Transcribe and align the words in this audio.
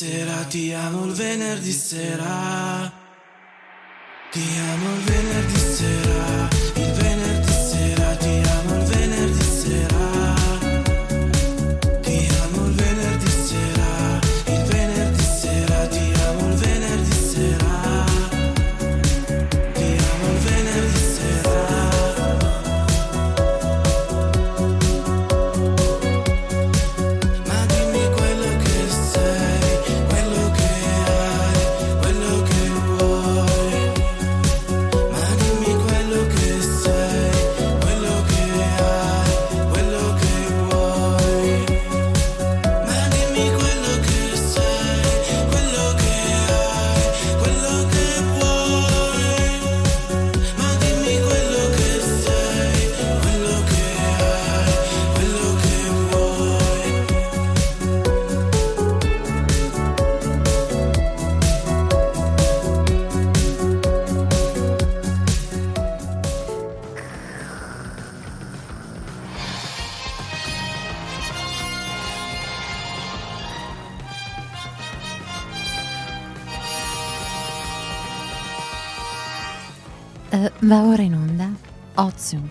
said 0.00 0.29
Ozium. 82.30 82.48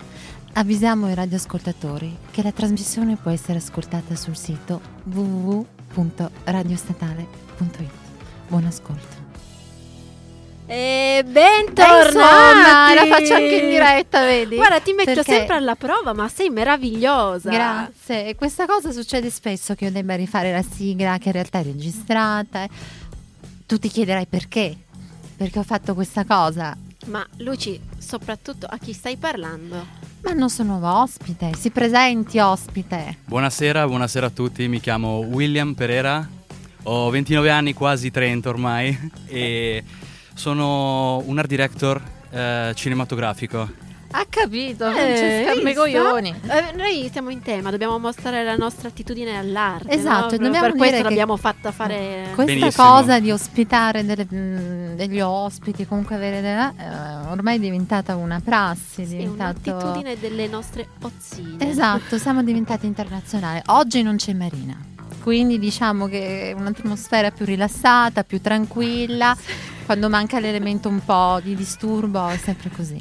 Avvisiamo 0.54 1.08
i 1.08 1.14
radioascoltatori 1.14 2.16
che 2.30 2.42
la 2.42 2.52
trasmissione 2.52 3.16
può 3.16 3.30
essere 3.30 3.56
ascoltata 3.58 4.14
sul 4.14 4.36
sito 4.36 4.80
www.radiostatale.it. 5.04 7.90
Buon 8.48 8.64
ascolto. 8.66 9.18
E 10.66 11.24
bentornati! 11.26 12.06
insomma, 12.06 12.94
la 12.94 13.06
faccio 13.06 13.32
anche 13.34 13.56
in 13.56 13.70
diretta, 13.70 14.22
vedi? 14.24 14.56
Guarda, 14.56 14.80
ti 14.80 14.92
metto 14.92 15.14
Perché- 15.14 15.32
sempre 15.32 15.56
alla 15.56 15.76
prova, 15.76 16.12
ma 16.12 16.28
sei 16.28 16.50
meravigliosa. 16.50 17.48
Grazie. 17.50 18.26
E 18.28 18.34
questa 18.34 18.66
cosa 18.66 18.92
succede 18.92 19.30
spesso 19.30 19.74
che 19.74 19.86
io 19.86 19.90
debba 19.90 20.14
rifare 20.14 20.52
la 20.52 20.62
sigla 20.62 21.16
che 21.18 21.28
in 21.28 21.32
realtà 21.32 21.60
è 21.60 21.62
registrata. 21.64 22.66
Tu 23.66 23.78
ti 23.78 23.88
chiederai 23.88 24.26
perché? 24.26 24.76
Perché 25.36 25.58
ho 25.58 25.64
fatto 25.64 25.94
questa 25.94 26.24
cosa. 26.24 26.76
Ma 27.06 27.26
Luci, 27.38 27.80
soprattutto 28.10 28.66
a 28.66 28.76
chi 28.76 28.92
stai 28.92 29.16
parlando? 29.16 29.86
Ma 30.22 30.32
non 30.32 30.50
sono 30.50 30.80
ospite. 31.00 31.52
Si 31.56 31.70
presenti 31.70 32.40
ospite. 32.40 33.18
Buonasera, 33.24 33.86
buonasera 33.86 34.26
a 34.26 34.30
tutti, 34.30 34.66
mi 34.66 34.80
chiamo 34.80 35.18
William 35.18 35.74
Pereira, 35.74 36.28
ho 36.82 37.08
29 37.08 37.50
anni, 37.50 37.72
quasi 37.72 38.10
30 38.10 38.48
ormai 38.48 39.12
e 39.26 39.84
sono 40.34 41.18
un 41.18 41.38
art 41.38 41.46
director 41.46 42.02
eh, 42.30 42.72
cinematografico. 42.74 43.70
Ha 44.12 44.26
capito, 44.28 44.88
Eh, 44.88 44.92
Francesca? 44.92 45.80
Coglioni. 45.80 46.34
Eh, 46.48 46.74
noi 46.76 47.08
siamo 47.12 47.30
in 47.30 47.42
tema, 47.42 47.70
dobbiamo 47.70 47.96
mostrare 48.00 48.42
la 48.42 48.56
nostra 48.56 48.88
attitudine 48.88 49.38
all'arte. 49.38 49.88
Esatto, 49.92 50.36
no? 50.36 50.42
dobbiamo 50.42 50.66
per 50.66 50.70
questo 50.76 50.84
dire 50.86 50.96
che- 50.96 51.02
l'abbiamo 51.08 51.36
fatta 51.36 51.70
fare. 51.70 52.30
Questa 52.34 52.52
Benissimo. 52.58 52.84
cosa 52.84 53.20
di 53.20 53.30
ospitare 53.30 54.04
delle- 54.04 54.24
mh, 54.28 54.96
degli 54.96 55.20
ospiti, 55.20 55.86
comunque 55.86 56.16
avere 56.16 56.40
delle- 56.40 56.74
eh, 56.76 57.30
ormai 57.30 57.56
è 57.56 57.60
diventata 57.60 58.16
una 58.16 58.40
prassi, 58.44 59.02
è 59.02 59.06
Sì, 59.06 59.16
diventato... 59.16 59.60
un'attitudine 59.70 60.18
delle 60.18 60.48
nostre 60.48 60.88
ozzine. 61.02 61.70
Esatto, 61.70 62.18
siamo 62.18 62.42
diventati 62.42 62.86
internazionali. 62.86 63.62
Oggi 63.66 64.02
non 64.02 64.16
c'è 64.16 64.32
Marina, 64.32 64.76
quindi 65.22 65.60
diciamo 65.60 66.06
che 66.08 66.50
è 66.50 66.52
un'atmosfera 66.52 67.30
più 67.30 67.44
rilassata, 67.44 68.24
più 68.24 68.40
tranquilla. 68.40 69.36
Quando 69.90 70.08
manca 70.08 70.38
l'elemento 70.38 70.88
un 70.88 71.04
po' 71.04 71.40
di 71.42 71.56
disturbo 71.56 72.28
è 72.28 72.36
sempre 72.36 72.70
così. 72.70 72.96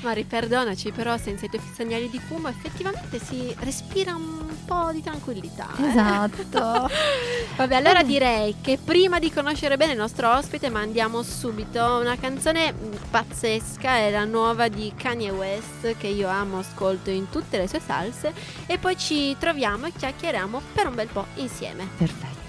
Mari, 0.00 0.24
perdonaci, 0.24 0.90
però 0.90 1.16
senza 1.16 1.46
i 1.46 1.48
tuoi 1.48 1.62
segnali 1.72 2.10
di 2.10 2.18
fumo 2.18 2.48
effettivamente 2.48 3.20
si 3.20 3.54
respira 3.60 4.16
un 4.16 4.48
po' 4.64 4.90
di 4.90 5.00
tranquillità. 5.04 5.68
eh. 5.78 5.86
Esatto. 5.86 6.90
Vabbè, 7.54 7.76
allora 7.76 8.02
direi 8.02 8.56
che 8.60 8.76
prima 8.84 9.20
di 9.20 9.32
conoscere 9.32 9.76
bene 9.76 9.92
il 9.92 9.98
nostro 9.98 10.34
ospite 10.34 10.68
mandiamo 10.68 11.22
subito 11.22 11.98
una 12.00 12.16
canzone 12.16 12.72
mm, 12.72 12.92
pazzesca, 13.08 13.98
è 13.98 14.10
la 14.10 14.24
nuova 14.24 14.66
di 14.66 14.92
Kanye 14.96 15.30
West 15.30 15.96
che 15.96 16.08
io 16.08 16.26
amo, 16.26 16.58
ascolto 16.58 17.10
in 17.10 17.30
tutte 17.30 17.56
le 17.56 17.68
sue 17.68 17.78
salse 17.78 18.32
e 18.66 18.78
poi 18.78 18.98
ci 18.98 19.36
troviamo 19.38 19.86
e 19.86 19.92
chiacchieriamo 19.96 20.60
per 20.74 20.88
un 20.88 20.96
bel 20.96 21.06
po' 21.06 21.26
insieme. 21.36 21.88
Perfetto. 21.96 22.41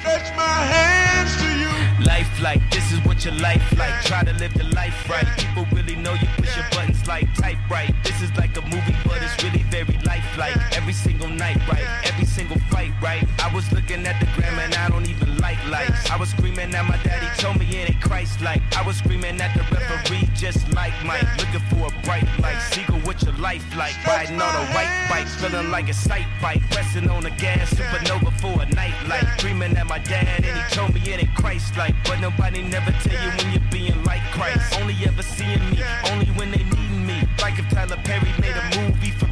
Stretch 0.00 0.36
my 0.36 0.42
hands 0.42 1.36
to 1.42 1.48
you. 1.58 2.04
Life 2.04 2.30
like 2.40 2.62
this 2.70 2.92
is 2.92 3.04
what 3.04 3.24
your 3.24 3.34
life 3.34 3.62
like. 3.76 3.94
Try 4.04 4.22
to 4.22 4.32
live 4.34 4.54
your 4.54 4.70
life 4.70 5.08
right. 5.10 5.26
People 5.36 5.66
really 5.72 5.96
know 5.96 6.12
you 6.14 6.28
push 6.36 6.54
your 6.56 6.66
buttons 6.70 7.06
like 7.08 7.32
type 7.34 7.58
right. 7.68 7.92
This 8.04 8.22
is 8.22 8.30
like 8.36 8.56
a 8.56 8.62
movie, 8.62 8.96
but 9.04 9.20
it's 9.22 9.42
really 9.42 9.64
very 9.64 9.98
lifelike. 10.04 10.56
Every 10.76 10.92
single 10.92 11.28
night, 11.28 11.58
right? 11.68 11.86
Every 12.04 12.26
single 12.26 12.58
fight, 12.70 12.92
right? 13.02 13.26
I 13.42 13.52
was 13.52 13.70
looking 13.72 14.06
at 14.06 14.20
the 14.20 14.26
gram 14.36 14.58
and 14.58 14.74
I 14.74 14.88
don't 14.88 15.08
even 15.08 15.27
like 15.40 15.58
lights. 15.68 16.10
I 16.10 16.16
was 16.16 16.30
screaming 16.30 16.74
at 16.74 16.84
my 16.86 16.96
daddy, 17.02 17.26
told 17.40 17.58
me 17.58 17.66
it 17.66 17.90
ain't 17.90 18.00
Christ 18.00 18.40
like. 18.40 18.62
I 18.76 18.86
was 18.86 18.96
screaming 18.96 19.40
at 19.40 19.54
the 19.56 19.62
referee, 19.74 20.28
just 20.34 20.70
like 20.72 20.92
Mike. 21.04 21.26
Looking 21.38 21.64
for 21.70 21.86
a 21.86 22.02
bright 22.02 22.26
light. 22.40 22.60
Seagull, 22.72 23.00
what 23.00 23.22
your 23.22 23.34
life 23.34 23.64
like? 23.76 23.94
Riding 24.06 24.40
on 24.40 24.54
a 24.54 24.64
white 24.74 25.06
bike, 25.10 25.28
feeling 25.28 25.70
like 25.70 25.88
a 25.88 25.94
sight 25.94 26.26
bike. 26.42 26.62
Pressing 26.70 27.08
on 27.10 27.22
the 27.22 27.30
gas, 27.30 27.72
supernova 27.74 28.32
for 28.40 28.62
a 28.62 28.66
night 28.74 28.94
light. 29.08 29.26
Dreaming 29.38 29.76
at 29.76 29.86
my 29.86 29.98
dad 29.98 30.44
and 30.44 30.58
he 30.58 30.74
told 30.74 30.94
me 30.94 31.00
it 31.00 31.22
ain't 31.22 31.34
Christ 31.34 31.76
like. 31.76 31.94
But 32.04 32.20
nobody 32.20 32.62
never 32.62 32.92
tell 33.02 33.18
you 33.22 33.30
when 33.36 33.52
you're 33.52 33.70
being 33.70 34.02
like 34.04 34.22
Christ. 34.32 34.78
Only 34.80 34.94
ever 35.06 35.22
seeing 35.22 35.64
me, 35.70 35.82
only 36.10 36.26
when 36.38 36.50
they 36.50 36.64
need 36.64 37.06
me. 37.06 37.28
Like 37.40 37.58
if 37.58 37.68
Tyler 37.70 38.00
Perry 38.04 38.32
made 38.40 38.56
a 38.56 38.64
movie 38.80 39.12
for 39.12 39.27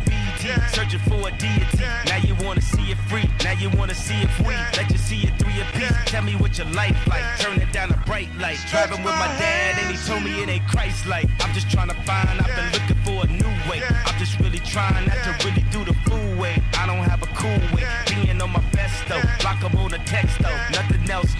BT, 0.47 0.61
searching 0.73 1.01
for 1.01 1.29
a 1.29 1.33
deity. 1.39 1.79
Now 2.07 2.19
you 2.19 2.35
wanna 2.45 2.61
see 2.61 2.91
it 2.91 2.99
free, 3.09 3.29
now 3.43 3.53
you 3.53 3.71
wanna 3.71 3.95
see 3.95 4.21
it 4.23 4.31
free. 4.43 4.57
Let 4.77 4.91
you 4.91 4.99
see 4.99 5.23
it 5.27 5.39
three 5.39 5.61
a 5.61 5.65
piece. 5.79 5.93
Tell 6.07 6.23
me 6.23 6.35
what 6.37 6.59
your 6.59 6.69
life 6.69 6.97
like. 7.07 7.25
Turn 7.39 7.61
it 7.61 7.73
down 7.73 7.91
a 7.91 7.97
bright 8.07 8.29
light. 8.39 8.59
Driving 8.71 9.03
with 9.03 9.15
my 9.15 9.29
dad 9.39 9.79
and 9.81 9.97
he 9.97 10.07
told 10.07 10.23
me 10.23 10.43
it 10.43 10.49
ain't 10.49 10.67
Christ 10.69 11.07
like. 11.07 11.29
I'm 11.41 11.53
just 11.53 11.71
trying 11.71 11.89
to 11.89 11.99
find, 12.03 12.41
I've 12.41 12.47
been 12.47 12.73
looking 12.73 13.01
for 13.05 13.25
a 13.25 13.29
new 13.29 13.71
way. 13.71 13.83
I'm 14.07 14.19
just 14.19 14.39
really 14.41 14.61
trying 14.61 15.07
not 15.07 15.19
to 15.25 15.47
really 15.47 15.65
do 15.71 15.85
the 15.85 15.95
fool 16.05 16.41
way. 16.41 16.63
I 16.75 16.87
don't 16.87 17.03
have 17.03 17.16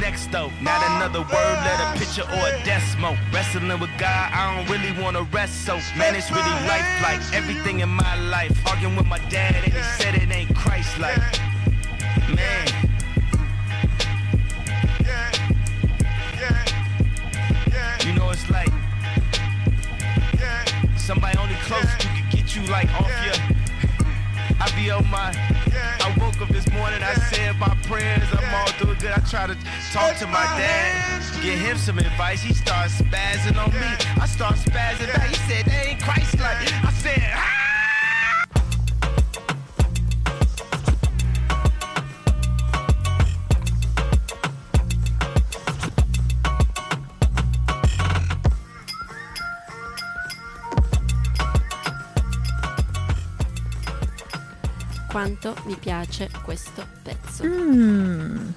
next 0.01 0.31
though. 0.31 0.51
Not 0.61 0.83
another 0.91 1.21
word, 1.21 1.57
let 1.65 1.81
a 1.81 1.99
picture 1.99 2.23
or 2.23 2.49
a 2.49 2.65
decimal. 2.65 3.17
Wrestling 3.33 3.69
with 3.81 3.91
God, 3.99 4.31
I 4.33 4.57
don't 4.57 4.69
really 4.71 4.93
wanna 5.03 5.23
rest 5.33 5.65
so. 5.65 5.77
Man, 5.97 6.15
it's 6.15 6.31
really 6.31 6.57
life 6.67 6.87
like 7.03 7.21
everything 7.33 7.81
in 7.81 7.89
my 7.89 8.17
life. 8.29 8.53
Arguing 8.67 8.97
with 8.97 9.07
my 9.07 9.19
dad 9.29 9.55
and 9.57 9.73
he 9.73 9.83
said 9.99 10.15
it 10.15 10.31
ain't 10.31 10.55
Christ 10.55 10.99
like. 10.99 11.19
Man. 12.35 12.69
You 18.05 18.13
know 18.13 18.31
it's 18.31 18.49
like 18.51 18.71
somebody 20.97 21.39
only 21.39 21.55
close 21.63 21.91
to 21.99 22.07
could 22.09 22.31
get 22.31 22.57
you 22.57 22.63
like 22.67 22.93
off 23.01 23.11
your. 23.25 23.35
I 24.61 24.71
be 24.77 24.91
on 24.91 25.09
my. 25.11 25.56
Morning, 26.87 27.03
I 27.03 27.15
said 27.15 27.59
my 27.59 27.75
prayers, 27.83 28.29
I'm 28.33 28.55
all 28.55 28.71
doing 28.79 28.99
good. 28.99 29.11
I 29.11 29.19
try 29.29 29.47
to 29.49 29.57
talk 29.93 30.17
to 30.19 30.27
my 30.27 30.45
dad, 30.57 31.43
get 31.43 31.59
him 31.59 31.77
some 31.77 31.99
advice. 31.99 32.43
He 32.43 32.55
starts 32.55 33.01
spazzing 33.01 33.59
on 33.59 33.73
me. 33.73 33.91
I 34.21 34.27
start 34.27 34.55
spazzing 34.55 35.13
back. 35.13 35.29
He 35.29 35.35
said, 35.35 35.69
ain't 35.69 36.01
Christ 36.01 36.39
like. 36.39 36.73
I 36.85 36.93
said, 36.93 37.33
ah! 37.35 37.56
Quanto 55.17 55.57
mi 55.65 55.77
piace 55.77 56.29
questo 56.45 56.87
pezzo. 57.03 57.43
Mmm, 57.43 58.53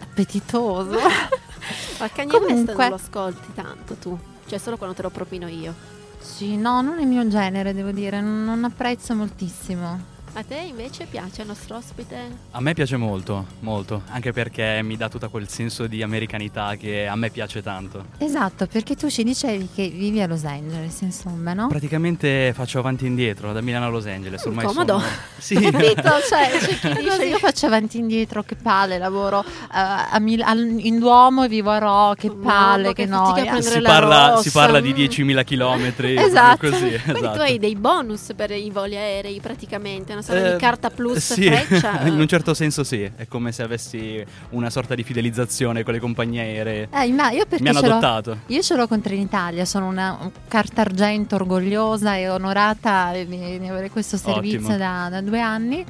appetitoso. 0.00 0.92
Ma 1.98 2.08
Kanye 2.08 2.36
West 2.36 2.46
Comunque- 2.46 2.74
non 2.74 2.88
lo 2.90 2.94
ascolti 2.94 3.52
tanto 3.52 3.94
tu, 3.96 4.16
cioè 4.46 4.60
solo 4.60 4.76
quando 4.76 4.94
te 4.94 5.02
lo 5.02 5.10
propino 5.10 5.48
io. 5.48 5.74
sì, 6.20 6.56
no, 6.56 6.82
non 6.82 6.98
è 6.98 7.00
il 7.00 7.08
mio 7.08 7.26
genere, 7.26 7.74
devo 7.74 7.90
dire, 7.90 8.20
non, 8.20 8.44
non 8.44 8.62
apprezzo 8.62 9.12
moltissimo. 9.16 10.17
A 10.34 10.44
te 10.44 10.54
invece 10.56 11.06
piace 11.10 11.40
il 11.40 11.48
nostro 11.48 11.76
ospite? 11.76 12.16
A 12.52 12.60
me 12.60 12.72
piace 12.72 12.96
molto, 12.96 13.44
molto, 13.60 14.02
anche 14.10 14.32
perché 14.32 14.80
mi 14.84 14.96
dà 14.96 15.08
tutto 15.08 15.28
quel 15.30 15.48
senso 15.48 15.88
di 15.88 16.00
americanità 16.02 16.76
che 16.76 17.08
a 17.08 17.16
me 17.16 17.30
piace 17.30 17.60
tanto. 17.60 18.04
Esatto, 18.18 18.66
perché 18.66 18.94
tu 18.94 19.10
ci 19.10 19.24
dicevi 19.24 19.68
che 19.74 19.88
vivi 19.88 20.20
a 20.20 20.28
Los 20.28 20.44
Angeles, 20.44 21.00
insomma, 21.00 21.54
no? 21.54 21.66
Praticamente 21.66 22.52
faccio 22.54 22.78
avanti 22.78 23.04
e 23.04 23.08
indietro 23.08 23.52
da 23.52 23.60
Milano 23.60 23.86
a 23.86 23.88
Los 23.88 24.06
Angeles, 24.06 24.44
ormai 24.44 24.66
Comodo. 24.66 24.98
sono... 25.00 25.12
Sì. 25.38 25.54
Capito? 25.70 26.02
Cioè, 26.28 26.50
c'è 26.58 26.78
chi 26.78 27.02
dice 27.02 27.24
io 27.26 27.38
faccio 27.38 27.66
avanti 27.66 27.96
e 27.96 28.00
indietro, 28.00 28.42
che 28.44 28.54
palle, 28.54 28.98
lavoro 28.98 29.44
a 29.70 30.18
Mil- 30.20 30.42
al- 30.42 30.76
in 30.78 30.98
Duomo 31.00 31.44
e 31.44 31.48
vivo 31.48 31.70
a 31.70 31.78
Ro, 31.78 32.14
che 32.16 32.30
palle, 32.30 32.88
che 32.92 33.04
che 33.04 33.06
noia. 33.06 33.60
si, 33.60 33.80
la 33.80 33.88
parla, 33.88 34.36
si 34.40 34.50
parla 34.50 34.80
di 34.80 34.92
Mm. 34.92 34.96
10.000 34.96 35.44
chilometri, 35.44 36.16
Esatto. 36.16 36.68
così. 36.70 36.78
Quindi 36.88 37.18
esatto. 37.18 37.32
tu 37.36 37.40
hai 37.40 37.58
dei 37.58 37.74
bonus 37.76 38.32
per 38.36 38.50
i 38.52 38.70
voli 38.70 38.96
aerei 38.96 39.40
praticamente, 39.40 40.12
una 40.12 40.22
sorta 40.32 40.48
Eh, 40.48 40.52
di 40.52 40.58
carta 40.58 40.90
plus 40.90 41.32
sì, 41.32 41.50
freccia. 41.50 42.02
in 42.06 42.18
un 42.18 42.26
certo 42.28 42.54
senso 42.54 42.84
sì, 42.84 43.02
è 43.02 43.26
come 43.28 43.52
se 43.52 43.62
avessi 43.62 44.24
una 44.50 44.70
sorta 44.70 44.94
di 44.94 45.02
fidelizzazione 45.02 45.82
con 45.82 45.92
le 45.94 46.00
compagnie 46.00 46.40
aeree. 46.42 46.88
Eh, 46.92 47.12
ma 47.12 47.30
io 47.30 47.46
perché 47.46 47.62
Mi 47.62 47.70
hanno 47.70 47.80
ce 47.80 47.86
l'ho- 47.86 47.92
adottato. 47.92 48.38
Io 48.46 48.62
ce 48.62 48.76
l'ho 48.76 48.86
con 48.86 49.00
Trenitalia, 49.00 49.64
sono 49.64 49.86
una 49.88 50.16
un 50.20 50.30
carta 50.48 50.80
argento 50.82 51.34
orgogliosa 51.36 52.16
e 52.16 52.28
onorata 52.28 53.12
di, 53.12 53.26
di 53.58 53.66
avere 53.68 53.90
questo 53.90 54.16
servizio 54.16 54.76
da, 54.76 55.08
da 55.10 55.20
due 55.20 55.40
anni. 55.40 55.84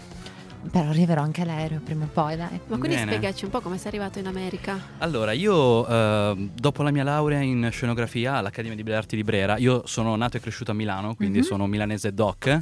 Però 0.70 0.88
arriverò 0.90 1.22
anche 1.22 1.42
all'aereo 1.42 1.80
prima 1.82 2.04
o 2.04 2.08
poi, 2.12 2.36
dai. 2.36 2.60
Ma 2.66 2.76
quindi 2.78 2.96
Bene. 2.96 3.12
spiegaci 3.12 3.44
un 3.44 3.50
po' 3.50 3.60
come 3.60 3.78
sei 3.78 3.86
arrivato 3.88 4.18
in 4.18 4.26
America. 4.26 4.76
Allora, 4.98 5.30
io 5.32 5.86
eh, 5.86 6.48
dopo 6.52 6.82
la 6.82 6.90
mia 6.90 7.04
laurea 7.04 7.40
in 7.40 7.68
scenografia 7.70 8.34
all'Accademia 8.34 8.76
di 8.76 8.82
Belle 8.82 8.96
Arti 8.96 9.14
di 9.16 9.22
Brera, 9.22 9.56
io 9.56 9.82
sono 9.86 10.14
nato 10.16 10.36
e 10.36 10.40
cresciuto 10.40 10.72
a 10.72 10.74
Milano, 10.74 11.14
quindi 11.14 11.38
Mhm. 11.38 11.44
sono 11.44 11.66
milanese 11.68 12.12
doc. 12.12 12.58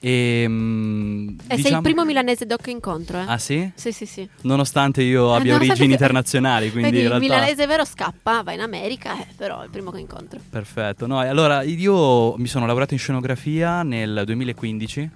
E, 0.00 0.44
mm, 0.46 1.28
E 1.28 1.34
sei 1.48 1.56
il 1.58 1.62
diciamo- 1.62 1.82
primo 1.82 2.04
milanese 2.04 2.46
doc 2.46 2.62
che 2.62 2.70
incontro, 2.70 3.18
eh? 3.18 3.24
Ah 3.26 3.38
sì? 3.38 3.68
Sì, 3.74 3.90
sì, 3.90 4.06
sì. 4.06 4.28
Nonostante 4.42 5.02
io 5.02 5.32
Ah, 5.32 5.36
abbia 5.38 5.52
nonostante 5.54 5.72
origini 5.72 5.92
internazionali, 5.92 6.70
quindi 6.72 6.90
Vedi, 6.90 6.98
in 6.98 7.04
il 7.04 7.08
realtà... 7.18 7.26
milanese 7.34 7.66
vero 7.66 7.84
scappa, 7.84 8.42
va 8.42 8.52
in 8.52 8.60
America, 8.60 9.18
eh, 9.20 9.26
però 9.36 9.60
è 9.60 9.64
il 9.64 9.70
primo 9.70 9.90
che 9.90 9.98
incontro. 9.98 10.38
Perfetto. 10.48 11.06
No, 11.08 11.22
e 11.24 11.26
allora 11.28 11.62
io 11.62 12.36
mi 12.36 12.46
sono 12.46 12.64
laureato 12.66 12.94
in 12.94 13.00
scenografia 13.00 13.82
nel 13.82 14.22
2015 14.24 15.10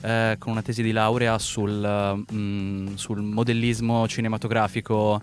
eh, 0.00 0.36
con 0.38 0.52
una 0.52 0.62
tesi 0.62 0.82
di 0.82 0.90
laurea 0.92 1.38
sul, 1.38 2.24
mm, 2.32 2.94
sul 2.94 3.20
modellismo 3.22 4.06
cinematografico 4.08 5.20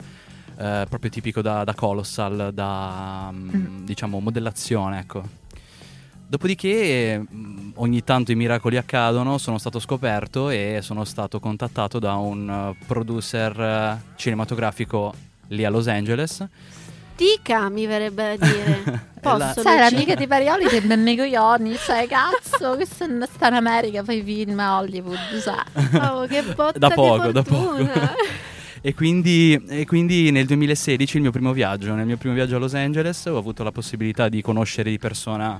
eh, 0.57 0.85
proprio 0.87 1.09
tipico 1.09 1.41
da, 1.41 1.65
da 1.65 1.73
Colossal, 1.73 2.51
da 2.53 3.29
mm, 3.33 3.49
Mm. 3.55 3.83
diciamo 3.85 4.19
modellazione, 4.19 4.99
ecco. 4.99 5.43
Dopodiché 6.27 7.19
mm, 7.19 7.71
ogni 7.75 8.03
tanto 8.03 8.31
i 8.31 8.35
miracoli 8.35 8.77
accadono, 8.77 9.37
sono 9.37 9.57
stato 9.57 9.79
scoperto 9.79 10.49
e 10.49 10.79
sono 10.81 11.03
stato 11.03 11.39
contattato 11.39 11.99
da 11.99 12.15
un 12.15 12.49
eh, 12.49 12.85
producer 12.87 13.59
eh, 13.59 14.01
cinematografico 14.15 15.13
lì 15.49 15.63
a 15.63 15.69
Los 15.69 15.87
Angeles. 15.87 16.45
Tica, 17.15 17.69
mi 17.69 17.85
verrebbe 17.85 18.37
da 18.37 18.45
dire. 18.47 18.81
È 19.25 19.27
la- 19.37 19.45
Posso? 19.47 19.61
Sai, 19.61 19.77
l'amica 19.79 20.15
di 20.15 20.27
Parioli 20.27 20.65
che 20.67 20.81
bemme 20.81 21.15
coglioni, 21.15 21.75
cioè 21.77 22.07
cazzo, 22.07 22.75
questo 22.75 23.03
è- 23.05 23.27
sta 23.31 23.47
in 23.47 23.53
America, 23.53 24.03
fai 24.03 24.21
film 24.23 24.59
a 24.59 24.79
Hollywood, 24.79 25.17
sai. 25.39 26.09
Oh, 26.11 26.25
che 26.27 26.41
botta 26.41 26.77
Da 26.79 26.87
di 26.89 26.93
poco, 26.95 27.31
da 27.31 27.43
fortuna. 27.43 27.87
poco. 27.91 28.13
E 28.81 28.93
quindi, 28.93 29.63
e 29.67 29.85
quindi 29.85 30.29
nel 30.31 30.45
2016 30.45 31.15
il 31.15 31.21
mio 31.23 31.31
primo 31.31 31.53
viaggio, 31.53 31.93
nel 31.95 32.05
mio 32.05 32.17
primo 32.17 32.35
viaggio 32.35 32.57
a 32.57 32.59
Los 32.59 32.75
Angeles 32.75 33.25
ho 33.25 33.37
avuto 33.37 33.63
la 33.63 33.71
possibilità 33.71 34.29
di 34.29 34.41
conoscere 34.43 34.89
di 34.91 34.99
persona 34.99 35.59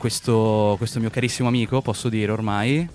questo, 0.00 0.76
questo 0.78 0.98
mio 0.98 1.10
carissimo 1.10 1.46
amico, 1.46 1.82
posso 1.82 2.08
dire 2.08 2.32
ormai. 2.32 2.88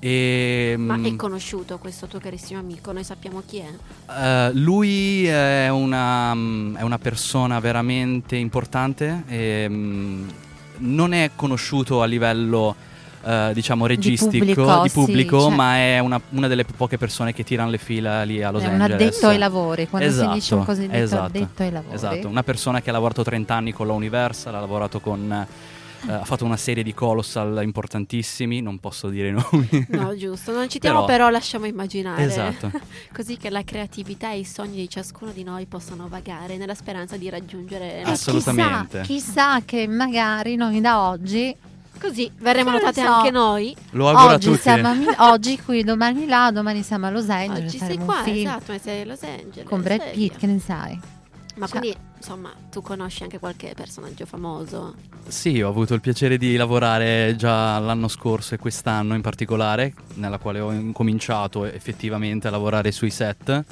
E, 0.00 0.74
Ma 0.76 0.96
mm, 0.96 1.06
è 1.06 1.16
conosciuto 1.16 1.78
questo 1.78 2.06
tuo 2.06 2.18
carissimo 2.18 2.58
amico? 2.58 2.92
Noi 2.92 3.04
sappiamo 3.04 3.42
chi 3.46 3.58
è. 3.58 3.70
eh, 4.12 4.50
lui 4.54 5.24
è 5.26 5.68
una, 5.70 6.34
mm, 6.34 6.76
è 6.76 6.82
una 6.82 6.98
persona 6.98 7.60
veramente 7.60 8.34
importante, 8.36 9.22
e, 9.28 9.66
mm, 9.68 10.28
non 10.78 11.12
è 11.12 11.30
conosciuto 11.36 12.02
a 12.02 12.06
livello 12.06 12.74
eh, 13.24 13.50
diciamo 13.52 13.86
registico, 13.86 14.44
pubblico, 14.44 14.80
di 14.82 14.88
sì, 14.88 14.94
pubblico, 14.94 15.40
cioè- 15.40 15.54
ma 15.54 15.76
è 15.76 15.98
una, 15.98 16.20
una 16.30 16.46
delle 16.46 16.64
poche 16.64 16.98
persone 16.98 17.32
che 17.32 17.42
tirano 17.44 17.70
le 17.70 17.78
fila 17.78 18.22
lì 18.22 18.42
a 18.42 18.50
Los 18.50 18.62
è 18.62 18.66
un 18.66 18.80
Angeles. 18.80 18.94
addetto 19.16 19.28
ai 19.28 19.38
lavori, 19.38 19.88
quando 19.88 20.10
si 20.10 20.26
dice 20.28 20.54
un 20.54 20.60
Esatto, 20.60 20.64
così 20.64 20.86
detto 20.86 21.02
esatto, 21.02 21.22
addetto 21.24 21.62
ai 21.62 21.70
lavori. 21.70 21.94
Esatto, 21.94 22.28
una 22.28 22.42
persona 22.44 22.80
che 22.80 22.90
ha 22.90 22.92
lavorato 22.92 23.22
30 23.24 23.54
anni 23.54 23.72
con 23.72 23.86
la 23.86 23.92
Universal, 23.94 24.54
ha 24.54 24.60
lavorato 24.60 25.00
con... 25.00 25.46
eh, 26.06 26.12
ha 26.12 26.24
fatto 26.24 26.44
una 26.44 26.56
serie 26.56 26.82
di 26.82 26.94
colossal 26.94 27.60
importantissimi, 27.62 28.60
non 28.60 28.78
posso 28.78 29.08
dire 29.08 29.28
i 29.28 29.32
nomi. 29.50 29.86
No, 29.88 30.14
giusto, 30.16 30.52
non 30.52 30.68
citiamo, 30.68 31.04
Però- 31.04 31.06
però, 31.24 31.30
lasciamo 31.30 31.66
immaginare. 31.66 32.22
Esatto. 32.24 32.70
Così 33.12 33.36
che 33.36 33.50
la 33.50 33.64
creatività 33.64 34.30
e 34.32 34.38
i 34.40 34.44
sogni 34.44 34.76
di 34.76 34.88
ciascuno 34.88 35.32
di 35.32 35.42
noi 35.42 35.66
possano 35.66 36.06
vagare 36.08 36.56
nella 36.56 36.74
speranza 36.74 37.16
di 37.16 37.28
raggiungere 37.28 37.98
E 37.98 38.02
la- 38.04 38.10
Assolutamente. 38.10 39.00
Chissà, 39.02 39.56
chissà 39.56 39.62
che 39.64 39.86
magari 39.88 40.54
noi 40.56 40.80
da 40.80 41.08
oggi 41.08 41.54
Così 42.00 42.30
verremo 42.38 42.70
notate 42.70 43.02
so. 43.02 43.10
anche 43.10 43.30
noi. 43.32 43.74
Lo 43.90 44.08
auguro 44.08 44.28
a 44.28 44.34
oggi 44.34 44.46
tutti. 44.50 44.60
siamo 44.60 44.86
a 44.88 44.94
Mi- 44.94 45.06
oggi 45.16 45.58
qui, 45.60 45.82
domani 45.82 46.26
là, 46.26 46.52
domani 46.52 46.84
siamo 46.84 47.06
a 47.06 47.10
Los 47.10 47.28
Angeles, 47.28 47.72
Oggi 47.74 47.78
sei 47.84 47.98
qua, 47.98 48.24
esatto, 48.24 48.70
ma 48.72 48.78
sei 48.78 49.00
a 49.00 49.04
Los 49.04 49.22
Angeles. 49.24 49.64
con 49.68 49.82
Brad 49.82 50.10
Pitt, 50.12 50.36
che 50.36 50.46
ne 50.46 50.60
sai? 50.60 51.00
Ma 51.58 51.66
Cioè- 51.66 51.80
quindi, 51.80 51.98
insomma, 52.16 52.52
tu 52.70 52.80
conosci 52.80 53.24
anche 53.24 53.38
qualche 53.38 53.72
personaggio 53.74 54.24
famoso? 54.26 54.94
Sì, 55.26 55.60
ho 55.60 55.68
avuto 55.68 55.94
il 55.94 56.00
piacere 56.00 56.38
di 56.38 56.56
lavorare 56.56 57.34
già 57.36 57.78
l'anno 57.80 58.08
scorso 58.08 58.54
e 58.54 58.58
quest'anno 58.58 59.14
in 59.14 59.20
particolare, 59.20 59.92
nella 60.14 60.38
quale 60.38 60.60
ho 60.60 60.70
incominciato 60.72 61.64
effettivamente 61.64 62.46
a 62.48 62.50
lavorare 62.50 62.92
sui 62.92 63.10
set. 63.10 63.64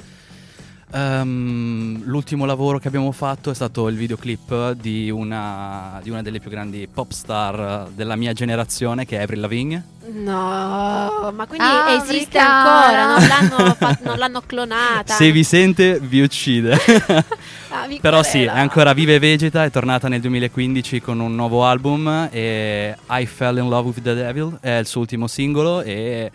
Ehm, 0.93 2.01
l'ultimo 2.05 2.45
lavoro 2.45 2.79
che 2.79 2.87
abbiamo 2.87 3.11
fatto 3.11 3.51
è 3.51 3.53
stato 3.53 3.89
il 3.89 3.97
videoclip 3.97 4.71
di 4.71 5.09
una, 5.09 5.99
di 6.01 6.09
una 6.09 6.21
delle 6.21 6.39
più 6.39 6.49
grandi 6.49 6.87
pop 6.91 7.11
star 7.11 7.89
della 7.93 8.15
mia 8.15 8.31
generazione, 8.33 9.05
che 9.05 9.17
è 9.17 9.21
Avril 9.23 9.41
Lavigne. 9.41 9.83
No, 10.13 11.31
ma 11.33 11.45
quindi 11.45 11.65
Ah, 11.67 12.01
esiste 12.01 12.37
ancora, 12.37 13.05
non 13.17 13.27
l'hanno, 13.27 13.73
fat- 13.73 14.01
non 14.03 14.17
l'hanno 14.17 14.41
clonata. 14.45 15.13
Se 15.13 15.29
vi 15.31 15.43
sente, 15.43 15.99
vi 15.99 16.21
uccide. 16.21 16.77
Ah, 17.69 17.85
vi 17.85 17.99
Però 17.99 18.23
sì, 18.23 18.43
è 18.43 18.47
ancora 18.47 18.93
viva 18.93 19.11
e 19.11 19.19
vegeta, 19.19 19.65
è 19.65 19.69
tornata 19.69 20.07
nel 20.07 20.21
2015 20.21 21.01
con 21.01 21.19
un 21.19 21.35
nuovo 21.35 21.65
album 21.65 22.29
e 22.31 22.95
I 23.09 23.25
Fell 23.25 23.57
in 23.57 23.67
Love 23.67 23.87
with 23.89 24.01
the 24.01 24.13
Devil 24.13 24.57
è 24.61 24.77
il 24.77 24.85
suo 24.85 25.01
ultimo 25.01 25.27
singolo 25.27 25.81
e 25.81 26.31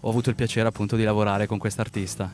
ho 0.00 0.08
avuto 0.10 0.28
il 0.28 0.36
piacere 0.36 0.68
appunto 0.68 0.94
di 0.94 1.02
lavorare 1.02 1.46
con 1.46 1.56
quest'artista. 1.56 2.30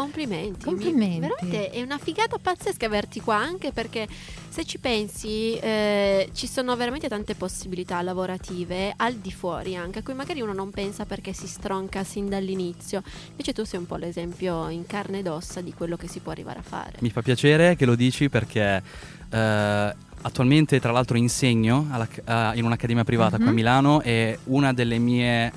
Complimenti. 0.00 0.66
mi- 0.70 0.72
Complimenti. 0.72 1.20
veramente 1.20 1.70
è 1.70 1.80
una 1.82 1.98
figata 1.98 2.36
pazzesca 2.38 2.86
averti 2.86 3.20
qua 3.20 3.36
anche 3.36 3.70
perché 3.70 4.08
se 4.48 4.64
ci 4.64 4.78
pensi 4.78 5.54
eh, 5.56 6.28
ci 6.32 6.46
sono 6.48 6.74
veramente 6.76 7.08
tante 7.08 7.34
possibilità 7.36 8.02
lavorative 8.02 8.92
al 8.96 9.14
di 9.14 9.30
fuori 9.30 9.76
anche 9.76 10.00
a 10.00 10.02
cui 10.02 10.14
magari 10.14 10.40
uno 10.40 10.52
non 10.52 10.70
pensa 10.70 11.04
perché 11.04 11.32
si 11.32 11.46
stronca 11.46 12.02
sin 12.02 12.28
dall'inizio. 12.28 13.02
Invece 13.30 13.52
tu 13.52 13.64
sei 13.64 13.78
un 13.78 13.86
po' 13.86 13.96
l'esempio 13.96 14.68
in 14.68 14.84
carne 14.86 15.20
ed 15.20 15.28
ossa 15.28 15.60
di 15.60 15.72
quello 15.72 15.96
che 15.96 16.08
si 16.08 16.18
può 16.18 16.32
arrivare 16.32 16.58
a 16.58 16.62
fare. 16.62 16.92
Mi 17.00 17.10
fa 17.10 17.22
piacere 17.22 17.76
che 17.76 17.84
lo 17.86 17.94
dici 17.94 18.28
perché 18.28 18.82
eh, 19.30 19.94
attualmente 20.22 20.80
tra 20.80 20.90
l'altro 20.90 21.16
insegno 21.16 21.86
alla- 21.90 22.08
a- 22.24 22.54
in 22.56 22.64
un'accademia 22.64 23.04
privata 23.04 23.36
qua 23.36 23.46
a 23.46 23.48
Mhm. 23.50 23.54
Milano 23.54 24.00
e 24.02 24.38
una 24.44 24.72
delle 24.72 24.98
mie... 24.98 25.52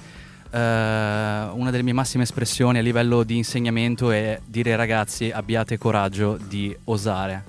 eh, 0.52 0.58
una 0.58 1.72
delle 1.72 1.84
mie 1.84 1.94
massime 1.94 2.24
espressioni 2.24 2.78
a 2.80 2.82
livello 2.82 3.24
di 3.24 3.38
insegnamento 3.38 4.12
è 4.12 4.40
dire 4.46 4.72
ai 4.72 4.78
ragazzi 4.78 5.32
abbiate 5.32 5.78
coraggio 5.78 6.38
di 6.48 6.76
osare 6.86 7.44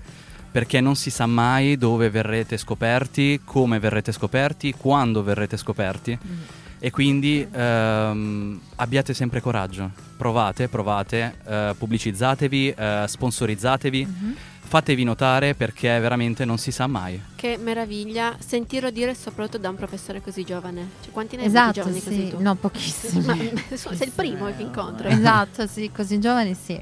perché 0.50 0.80
non 0.80 0.96
si 0.96 1.10
sa 1.10 1.26
mai 1.26 1.76
dove 1.76 2.10
verrete 2.10 2.56
scoperti, 2.56 3.42
come 3.44 3.78
verrete 3.78 4.12
scoperti, 4.12 4.72
quando 4.72 5.22
verrete 5.22 5.56
scoperti. 5.56 6.18
Mm. 6.20 6.36
E 6.80 6.90
quindi 6.90 7.46
ehm, 7.50 8.60
abbiate 8.76 9.12
sempre 9.12 9.40
coraggio, 9.40 9.90
provate, 10.16 10.68
provate, 10.68 11.34
eh, 11.46 11.74
pubblicizzatevi, 11.76 12.70
eh, 12.70 13.04
sponsorizzatevi, 13.06 14.06
Mhm. 14.06 14.36
Fatevi 14.68 15.02
notare 15.02 15.54
perché 15.54 15.88
veramente 15.98 16.44
non 16.44 16.58
si 16.58 16.70
sa 16.70 16.86
mai. 16.86 17.20
Che 17.34 17.56
meraviglia 17.58 18.36
sentirlo 18.38 18.90
dire 18.90 19.14
soprattutto 19.14 19.56
da 19.58 19.70
un 19.70 19.76
professore 19.76 20.20
così 20.20 20.44
giovane. 20.44 20.90
Cioè, 21.02 21.10
quanti 21.10 21.36
ne 21.36 21.42
hai 21.42 21.48
Esatto, 21.48 21.72
giovani 21.72 22.02
così 22.02 22.24
sì, 22.24 22.28
tu? 22.30 22.42
no, 22.42 22.54
pochissimi. 22.54 23.24
Ma 23.24 23.34
sei 23.76 24.06
il 24.06 24.12
primo 24.14 24.46
che 24.54 24.62
incontro. 24.62 25.08
Esatto, 25.08 25.66
sì, 25.66 25.90
così 25.90 26.20
giovani 26.20 26.54
sì. 26.54 26.80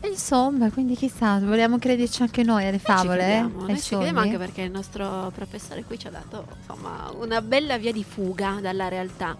E 0.00 0.08
insomma, 0.08 0.70
quindi 0.70 0.94
chissà, 0.96 1.38
vogliamo 1.38 1.78
crederci 1.78 2.22
anche 2.22 2.42
noi 2.42 2.62
alle 2.66 2.72
Noi 2.72 2.80
ci 2.80 2.84
favole? 2.84 3.16
crediamo, 3.18 3.60
ai 3.60 3.66
noi 3.68 3.80
ci 3.80 3.94
crediamo 3.94 4.20
anche 4.20 4.36
perché 4.38 4.62
il 4.62 4.70
nostro 4.70 5.32
professore 5.34 5.84
qui 5.84 5.98
ci 5.98 6.06
ha 6.08 6.10
dato 6.10 6.46
insomma 6.58 7.10
una 7.18 7.40
bella 7.40 7.78
via 7.78 7.92
di 7.92 8.04
fuga 8.04 8.58
dalla 8.60 8.88
realtà. 8.88 9.36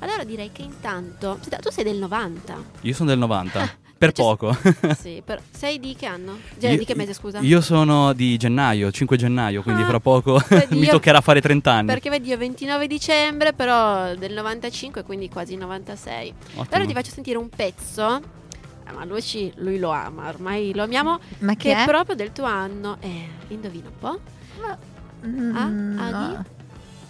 Allora 0.00 0.24
direi 0.24 0.50
che 0.50 0.62
intanto 0.62 1.38
tu 1.60 1.70
sei 1.70 1.84
del 1.84 1.96
90. 1.96 2.56
Io 2.80 2.94
sono 2.94 3.10
del 3.10 3.18
90, 3.18 3.70
per 3.98 4.12
Cioè, 4.12 4.24
poco. 4.26 4.56
sì, 5.00 5.22
però 5.24 5.40
sei 5.50 5.80
di 5.80 5.94
che 5.96 6.06
anno? 6.06 6.38
Cioè, 6.60 6.70
Io- 6.72 6.78
di 6.78 6.84
che 6.84 6.94
mese, 6.94 7.14
scusa? 7.14 7.38
Io 7.40 7.60
sono 7.60 8.12
di 8.12 8.36
gennaio, 8.36 8.90
5 8.90 9.16
gennaio, 9.16 9.62
quindi 9.62 9.82
Ah, 9.82 9.86
fra 9.86 10.00
poco 10.00 10.38
vedi, 10.48 10.74
mi 10.76 10.84
io- 10.84 10.90
toccherà 10.92 11.20
fare 11.20 11.40
30 11.40 11.72
anni. 11.72 11.86
Perché 11.86 12.10
vedi 12.10 12.28
io 12.28 12.36
29 12.36 12.86
dicembre, 12.86 13.52
però 13.52 14.14
del 14.14 14.32
95, 14.34 15.02
quindi 15.02 15.28
quasi 15.28 15.56
96. 15.56 16.28
Ottimo. 16.56 16.66
Allora 16.70 16.86
ti 16.86 16.94
faccio 16.94 17.10
sentire 17.10 17.38
un 17.38 17.48
pezzo. 17.48 18.16
eh, 18.86 18.92
Ma 18.92 19.04
lui, 19.04 19.22
ci- 19.22 19.52
lui 19.56 19.78
lo 19.78 19.90
ama, 19.90 20.28
ormai 20.28 20.72
lo 20.74 20.82
amiamo. 20.82 21.18
Ma 21.38 21.52
Che 21.54 21.70
che 21.70 21.72
è 21.74 21.82
è? 21.82 21.86
proprio 21.86 22.14
del 22.16 22.32
tuo 22.32 22.44
anno. 22.44 22.98
Eh, 23.00 23.28
indovina 23.48 23.88
un 23.88 23.98
po'. 23.98 24.18
Mm, 25.26 25.56
Ah, 25.98 26.10
no. 26.10 26.44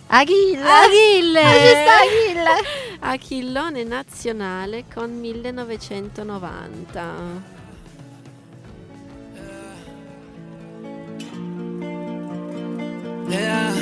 Achille! 0.09 0.63
Achille! 0.63 1.41
Achille! 1.41 2.63
Achillone 3.01 3.85
nazionale 3.85 4.85
con 4.93 5.11
1990. 5.11 7.05
Lei 13.29 13.76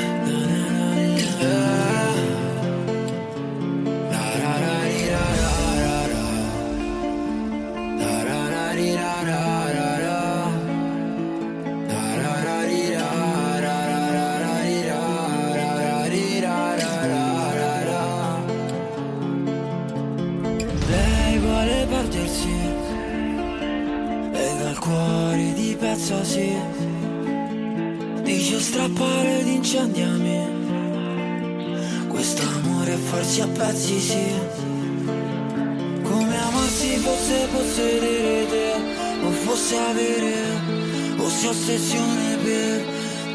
O 41.64 41.66
se 41.66 41.72
ossessione 41.72 42.36
per 42.44 42.84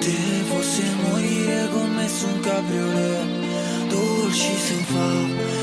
te 0.02 0.44
Fosse 0.50 0.84
morire 1.02 1.68
con 1.72 1.96
me 1.96 2.08
su 2.08 2.28
un 2.28 2.40
cabriolet 2.42 3.28
Dolci 3.90 4.56
sofà, 4.68 5.10
stanze 5.40 5.59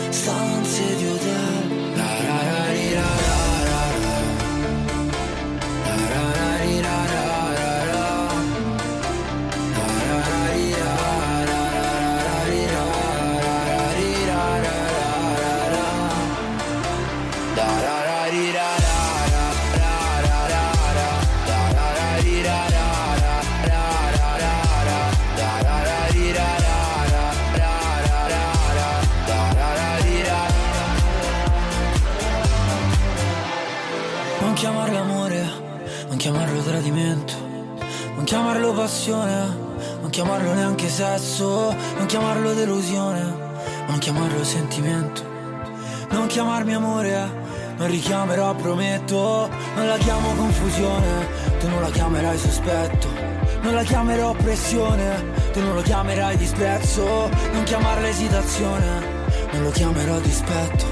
chiamarlo 34.56 34.98
amore, 34.98 35.44
non 36.08 36.16
chiamarlo 36.16 36.62
tradimento, 36.62 37.34
non 38.14 38.24
chiamarlo 38.24 38.72
passione, 38.72 39.54
non 40.00 40.08
chiamarlo 40.08 40.54
neanche 40.54 40.88
sesso, 40.88 41.76
non 41.98 42.06
chiamarlo 42.06 42.54
delusione, 42.54 43.22
non 43.86 43.98
chiamarlo 43.98 44.42
sentimento, 44.42 45.22
non 46.08 46.26
chiamarmi 46.26 46.72
amore, 46.72 47.30
non 47.76 47.86
richiamerò 47.86 48.54
prometto, 48.54 49.50
non 49.74 49.86
la 49.86 49.98
chiamo 49.98 50.32
confusione, 50.34 51.28
tu 51.60 51.68
non 51.68 51.82
la 51.82 51.90
chiamerai 51.90 52.38
sospetto, 52.38 53.08
non 53.60 53.74
la 53.74 53.82
chiamerò 53.82 54.32
pressione, 54.32 55.32
tu 55.52 55.60
non 55.60 55.74
lo 55.74 55.82
chiamerai 55.82 56.34
disprezzo, 56.38 57.28
non 57.52 57.62
chiamarla 57.64 58.08
esitazione, 58.08 59.04
non 59.52 59.64
lo 59.64 59.70
chiamerò 59.70 60.18
dispetto, 60.20 60.86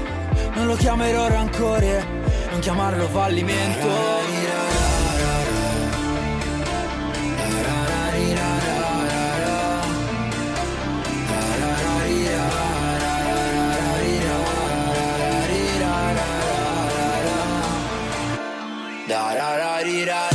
non 0.53 0.67
lo 0.67 0.75
chiamerò 0.75 1.27
rancore, 1.29 2.24
non 2.55 2.63
chiamarlo 2.63 3.07
fallimento. 3.09 4.23
Sì, 19.85 20.34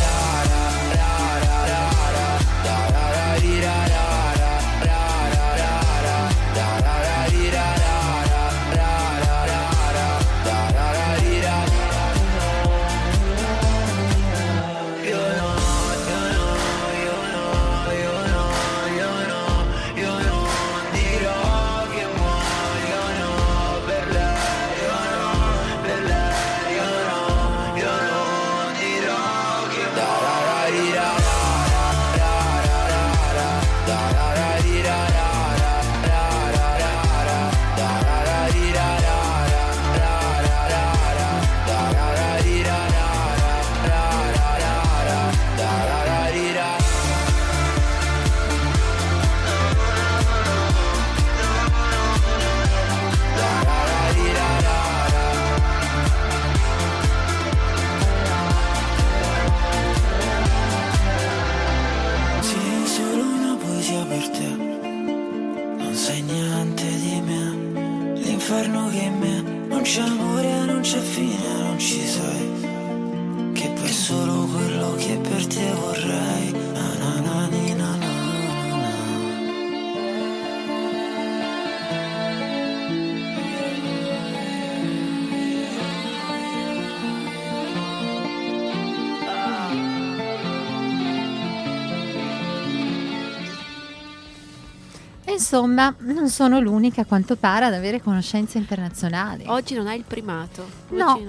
insomma, 95.51 95.93
non 95.99 96.29
sono 96.29 96.61
l'unica 96.61 97.01
a 97.01 97.05
quanto 97.05 97.35
pare 97.35 97.65
ad 97.65 97.75
avere 97.75 98.01
conoscenze 98.01 98.59
internazionali. 98.59 99.45
Oggi 99.49 99.75
non 99.75 99.89
hai 99.89 99.99
il 99.99 100.05
primato. 100.07 100.65
No. 100.91 101.13
Oggi 101.13 101.29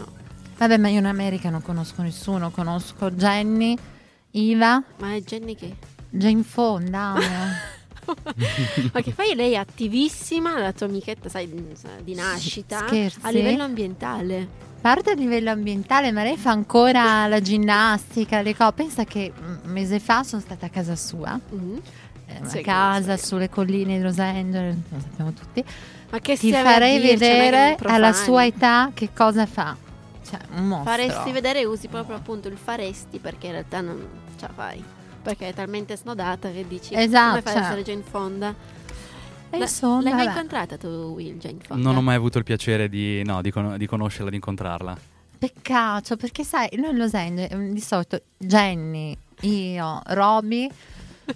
Vabbè, 0.58 0.78
ma 0.78 0.90
io 0.90 1.00
in 1.00 1.06
America 1.08 1.50
non 1.50 1.64
conosco 1.64 2.04
nessuno, 2.04 2.52
conosco 2.52 3.10
Jenny, 3.10 3.76
Iva, 4.32 4.84
Ma 5.00 5.16
è 5.16 5.22
Jenny 5.24 5.56
che? 5.56 5.76
Jane 6.12 6.44
Fonda. 6.44 7.16
Ma 8.94 9.02
che 9.02 9.12
fai 9.12 9.34
lei 9.34 9.54
è 9.54 9.56
attivissima, 9.56 10.60
la 10.60 10.72
tua 10.72 10.86
amichetta, 10.86 11.30
sai, 11.30 11.50
di 12.04 12.14
nascita, 12.14 12.86
Scherzi? 12.86 13.20
a 13.22 13.30
livello 13.32 13.64
ambientale. 13.64 14.48
parte 14.82 15.12
a 15.12 15.14
livello 15.16 15.50
ambientale, 15.50 16.12
ma 16.12 16.22
lei 16.24 16.38
fa 16.38 16.52
ancora 16.52 17.26
la 17.28 17.42
ginnastica, 17.42 18.42
le 18.42 18.56
cose. 18.56 18.72
Pensa 18.74 19.04
che 19.04 19.32
un 19.40 19.72
mese 19.72 20.00
fa 20.00 20.24
sono 20.24 20.42
stata 20.42 20.68
a 20.68 20.70
casa 20.70 20.96
sua, 20.96 21.40
Mm. 21.56 21.78
Eh, 22.36 22.40
una 22.40 22.50
Sì, 22.50 22.62
casa 22.62 23.18
sulle 23.18 23.50
colline 23.50 23.98
di 23.98 24.04
Los 24.04 24.20
Angeles, 24.20 24.76
lo 24.90 25.00
sappiamo 25.00 25.34
tutti. 25.34 25.64
Ma 26.10 26.20
che 26.20 26.38
Ti 26.38 26.52
farei 26.52 27.00
dirci, 27.00 27.16
non 27.18 27.32
è 27.32 27.36
che 27.36 27.38
vedere 27.40 27.78
alla 27.84 28.14
sua 28.14 28.46
età 28.46 28.92
che 28.94 29.10
cosa 29.14 29.46
fa. 29.46 29.76
Cioè, 30.28 30.40
un 30.56 30.68
mostro. 30.68 30.92
Faresti 30.92 31.32
vedere, 31.32 31.64
usi 31.66 31.88
proprio 31.88 32.16
appunto 32.16 32.48
il 32.48 32.58
faresti 32.58 33.20
perché 33.20 33.48
in 33.48 33.52
realtà 33.54 33.82
non 33.82 34.06
ce 34.38 34.48
la 34.48 34.54
fai. 34.54 34.84
Perché 35.22 35.50
è 35.50 35.54
talmente 35.54 35.96
snodata 35.96 36.50
che 36.52 36.66
dici 36.68 36.94
Esatto, 36.96 37.30
come 37.30 37.42
fai 37.42 37.52
a 37.54 37.56
cioè. 37.58 37.66
essere 37.66 37.84
Jane 37.84 38.04
Fonda. 38.10 38.56
E 39.50 39.58
La- 39.58 39.64
insomma, 39.66 40.02
L'hai 40.02 40.14
mai 40.14 40.26
incontrata 40.26 40.78
tu, 40.78 40.88
Will, 40.88 41.38
Jane 41.38 41.58
Fonda? 41.66 41.84
Non 41.84 41.96
ho 41.98 42.02
mai 42.02 42.16
avuto 42.16 42.38
il 42.38 42.44
piacere 42.44 42.90
di, 42.90 43.22
no, 43.24 43.42
di, 43.42 43.52
con- 43.52 43.78
di 43.78 43.86
conoscerla, 43.86 44.30
di 44.30 44.36
incontrarla. 44.36 44.98
Peccato, 45.38 46.18
perché 46.18 46.44
sai, 46.44 46.70
noi 46.76 46.96
Los 46.96 47.14
Angeles 47.14 47.52
di 47.72 47.80
solito 47.82 48.22
Jenny, 48.38 49.16
io, 49.42 50.02
Roby, 50.06 50.70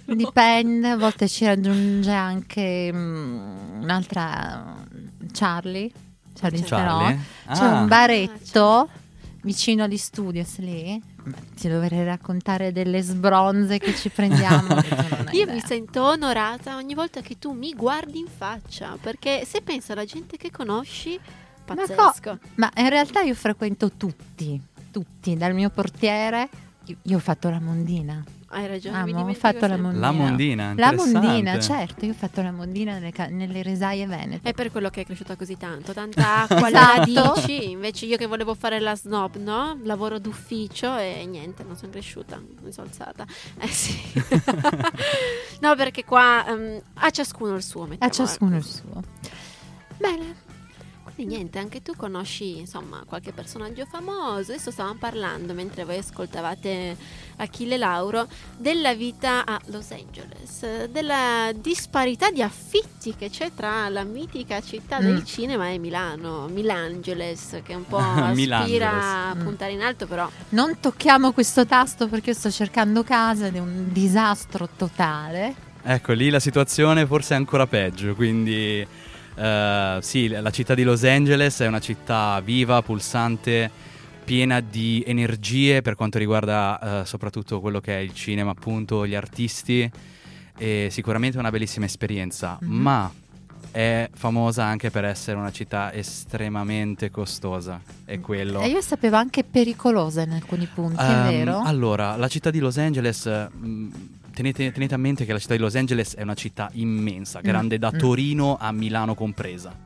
dipende, 0.04 0.88
a 0.90 0.96
volte 0.96 1.28
ci 1.28 1.44
raggiunge 1.44 2.10
anche 2.10 2.90
mm, 2.92 3.82
un'altra 3.82 4.84
Charlie, 5.32 5.90
Charlie, 6.34 6.62
Charlie? 6.62 7.18
Theron. 7.44 7.58
C'è 7.58 7.64
Ah. 7.64 7.80
un 7.80 7.88
baretto 7.88 8.88
vicino 9.42 9.84
agli 9.84 9.96
studios 9.96 10.58
lì. 10.58 11.00
Ti 11.56 11.68
dovrei 11.68 12.04
raccontare 12.04 12.70
delle 12.72 13.02
sbronze 13.02 13.78
che 13.78 13.94
ci 13.96 14.10
prendiamo. 14.10 14.74
Io 15.32 15.42
idea. 15.42 15.54
mi 15.54 15.60
sento 15.60 16.04
onorata 16.04 16.76
ogni 16.76 16.94
volta 16.94 17.20
che 17.20 17.36
tu 17.38 17.50
mi 17.52 17.72
guardi 17.74 18.18
in 18.20 18.28
faccia, 18.28 18.96
perché 19.00 19.44
se 19.44 19.60
penso 19.62 19.92
alla 19.92 20.04
gente 20.04 20.36
che 20.36 20.50
conosci, 20.52 21.18
Ma 21.66 21.74
pazzesco. 21.74 22.38
Ma 22.56 22.70
in 22.76 22.88
realtà 22.90 23.22
io 23.22 23.34
frequento 23.34 23.90
tutti, 23.96 24.60
tutti, 24.92 25.36
dal 25.36 25.52
mio 25.54 25.70
portiere. 25.70 26.48
Io, 26.84 26.96
io 27.02 27.16
ho 27.16 27.20
fatto 27.20 27.50
la 27.50 27.58
mondina. 27.58 28.22
Hai 28.56 28.66
ragione, 28.66 28.96
Amo, 28.96 29.22
mi 29.22 29.32
ho 29.32 29.34
fatto 29.34 29.66
la 29.66 29.76
mondina. 29.76 30.00
La 30.00 30.12
mondina, 30.12 30.72
La 30.74 30.92
mondina, 30.92 31.60
certo, 31.60 32.06
io 32.06 32.12
ho 32.12 32.14
fatto 32.14 32.40
la 32.40 32.52
mondina 32.52 32.94
nelle, 32.94 33.12
ca- 33.12 33.26
nelle 33.26 33.60
risaie 33.60 34.06
venete. 34.06 34.48
È 34.48 34.54
per 34.54 34.70
quello 34.70 34.88
che 34.88 35.02
è 35.02 35.04
cresciuta 35.04 35.36
così 35.36 35.58
tanto, 35.58 35.92
tanta 35.92 36.44
acqua 36.44 36.68
alle 36.68 36.78
Esatto. 36.78 37.14
radici, 37.34 37.70
invece 37.70 38.06
io 38.06 38.16
che 38.16 38.24
volevo 38.24 38.54
fare 38.54 38.80
la 38.80 38.96
snob, 38.96 39.36
no? 39.36 39.78
Lavoro 39.82 40.18
d'ufficio 40.18 40.96
e 40.96 41.26
niente, 41.26 41.64
non 41.64 41.76
sono 41.76 41.90
cresciuta, 41.92 42.40
mi 42.62 42.72
sono 42.72 42.86
alzata. 42.86 43.26
Eh 43.58 43.68
sì. 43.68 43.94
no, 45.60 45.74
perché 45.76 46.04
qua 46.06 46.46
ehm, 46.48 46.80
a 46.94 47.10
ciascuno 47.10 47.56
il 47.56 47.62
suo, 47.62 47.86
A 47.98 48.08
ciascuno 48.08 48.56
il 48.56 48.64
suo. 48.64 49.02
Bene, 49.98 50.34
Quindi 51.16 51.34
niente, 51.36 51.58
anche 51.58 51.80
tu 51.80 51.94
conosci 51.96 52.58
insomma 52.58 53.02
qualche 53.06 53.32
personaggio 53.32 53.86
famoso. 53.86 54.52
Adesso 54.52 54.70
stavamo 54.70 54.96
parlando 54.98 55.54
mentre 55.54 55.84
voi 55.84 55.96
ascoltavate 55.96 56.94
Achille 57.36 57.78
Lauro 57.78 58.28
della 58.58 58.92
vita 58.94 59.46
a 59.46 59.58
Los 59.68 59.92
Angeles, 59.92 60.84
della 60.90 61.52
disparità 61.54 62.30
di 62.30 62.42
affitti 62.42 63.14
che 63.16 63.30
c'è 63.30 63.50
tra 63.54 63.88
la 63.88 64.04
mitica 64.04 64.60
città 64.60 64.98
Mm. 65.00 65.04
del 65.06 65.24
cinema 65.24 65.70
e 65.70 65.78
Milano, 65.78 66.48
Milangeles, 66.48 67.60
che 67.64 67.72
un 67.74 67.86
po' 67.86 67.96
aspira 67.96 69.30
a 69.30 69.34
Mm. 69.34 69.42
puntare 69.42 69.72
in 69.72 69.80
alto, 69.80 70.06
però 70.06 70.28
non 70.50 70.78
tocchiamo 70.80 71.32
questo 71.32 71.64
tasto 71.64 72.08
perché 72.08 72.30
io 72.30 72.36
sto 72.36 72.50
cercando 72.50 73.02
casa 73.04 73.46
ed 73.46 73.56
è 73.56 73.58
un 73.58 73.90
disastro 73.90 74.68
totale. 74.76 75.54
Ecco, 75.82 76.12
lì 76.12 76.28
la 76.28 76.40
situazione 76.40 77.06
forse 77.06 77.32
è 77.34 77.36
ancora 77.38 77.66
peggio, 77.66 78.14
quindi 78.14 78.84
eh, 79.36 79.98
sì, 80.00 80.28
la 80.28 80.50
città 80.50 80.74
di 80.74 80.82
Los 80.82 81.04
Angeles 81.04 81.60
è 81.60 81.66
una 81.66 81.80
città 81.80 82.40
viva, 82.44 82.82
pulsante, 82.82 83.70
piena 84.24 84.60
di 84.60 85.04
energie 85.06 85.82
per 85.82 85.94
quanto 85.94 86.18
riguarda 86.18 87.02
eh, 87.02 87.06
soprattutto 87.06 87.60
quello 87.60 87.80
che 87.80 87.96
è 87.96 88.00
il 88.00 88.12
cinema, 88.12 88.50
appunto, 88.50 89.06
gli 89.06 89.14
artisti 89.14 89.88
e 90.58 90.88
sicuramente 90.90 91.38
una 91.38 91.50
bellissima 91.50 91.84
esperienza, 91.84 92.58
Mhm. 92.60 92.68
ma 92.80 93.12
è 93.76 94.08
famosa 94.14 94.64
anche 94.64 94.90
per 94.90 95.04
essere 95.04 95.36
una 95.36 95.52
città 95.52 95.92
estremamente 95.92 97.10
costosa, 97.10 97.78
è 98.06 98.18
quello. 98.20 98.62
E 98.62 98.68
io 98.68 98.80
sapevo 98.80 99.16
anche 99.16 99.44
pericolosa 99.44 100.22
in 100.22 100.30
alcuni 100.30 100.66
punti, 100.72 100.96
è 100.98 101.04
Ehm, 101.04 101.28
vero? 101.28 101.60
Allora, 101.62 102.16
la 102.16 102.26
città 102.28 102.50
di 102.50 102.58
Los 102.58 102.78
Angeles, 102.78 103.26
mh, 103.26 103.88
tenete, 104.32 104.72
tenete 104.72 104.94
a 104.94 104.96
mente 104.96 105.26
che 105.26 105.32
la 105.34 105.38
città 105.38 105.52
di 105.52 105.60
Los 105.60 105.74
Angeles 105.76 106.14
è 106.14 106.22
una 106.22 106.32
città 106.32 106.70
immensa, 106.72 107.40
grande 107.42 107.78
da 107.78 107.92
mm. 107.94 107.98
Torino 107.98 108.56
a 108.58 108.72
Milano 108.72 109.14
compresa. 109.14 109.84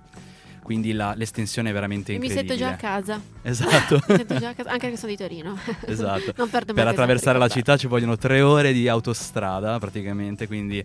Quindi 0.62 0.92
la- 0.92 1.14
l'estensione 1.16 1.70
è 1.70 1.72
veramente 1.72 2.12
mi 2.16 2.24
incredibile. 2.26 2.56
sento 2.56 2.64
già 2.64 2.74
a 2.74 2.76
casa. 2.76 3.20
Esatto. 3.42 4.00
Mi 4.06 4.16
sento 4.18 4.38
già 4.38 4.48
a 4.50 4.54
casa, 4.54 4.70
anche 4.70 4.88
che 4.90 4.96
sono 4.96 5.10
di 5.10 5.16
Torino. 5.18 5.58
Esatto. 5.86 6.32
non 6.36 6.48
perdo 6.48 6.72
mai 6.74 6.84
per 6.84 6.92
attraversare 6.92 7.38
la 7.40 7.48
città 7.48 7.76
ci 7.76 7.88
vogliono 7.88 8.16
tre 8.16 8.40
ore 8.40 8.72
di 8.72 8.86
autostrada 8.86 9.80
praticamente, 9.80 10.46
quindi... 10.46 10.84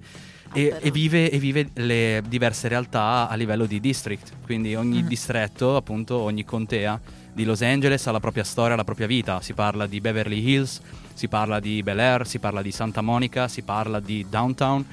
E, 0.56 0.74
e 0.80 0.90
vive, 0.90 1.30
e 1.30 1.38
vive 1.38 1.70
le 1.74 2.24
diverse 2.28 2.70
realtà 2.70 3.28
a 3.28 3.36
livello 3.36 3.66
di 3.66 3.82
district, 3.82 4.32
quindi 4.46 4.74
ogni 4.74 5.04
Mm. 5.04 5.08
distretto, 5.08 5.76
appunto 5.76 6.16
ogni 6.16 6.46
contea 6.46 6.98
di 7.34 7.44
Los 7.44 7.62
Angeles 7.62 8.08
ha 8.08 8.12
la 8.12 8.22
propria 8.22 8.46
storia, 8.46 8.78
la 8.78 8.86
propria 8.86 9.06
vita. 9.08 9.42
Si 9.42 9.52
parla 9.54 9.86
di 9.86 10.00
Beverly 10.00 10.42
Hills, 10.42 10.80
si 11.14 11.28
parla 11.28 11.60
di 11.60 11.84
Bel 11.84 12.00
Air, 12.00 12.26
si 12.26 12.40
parla 12.40 12.62
di 12.62 12.72
Santa 12.72 13.02
Monica, 13.02 13.50
si 13.50 13.64
parla 13.64 14.00
di 14.00 14.26
Downtown. 14.30 14.86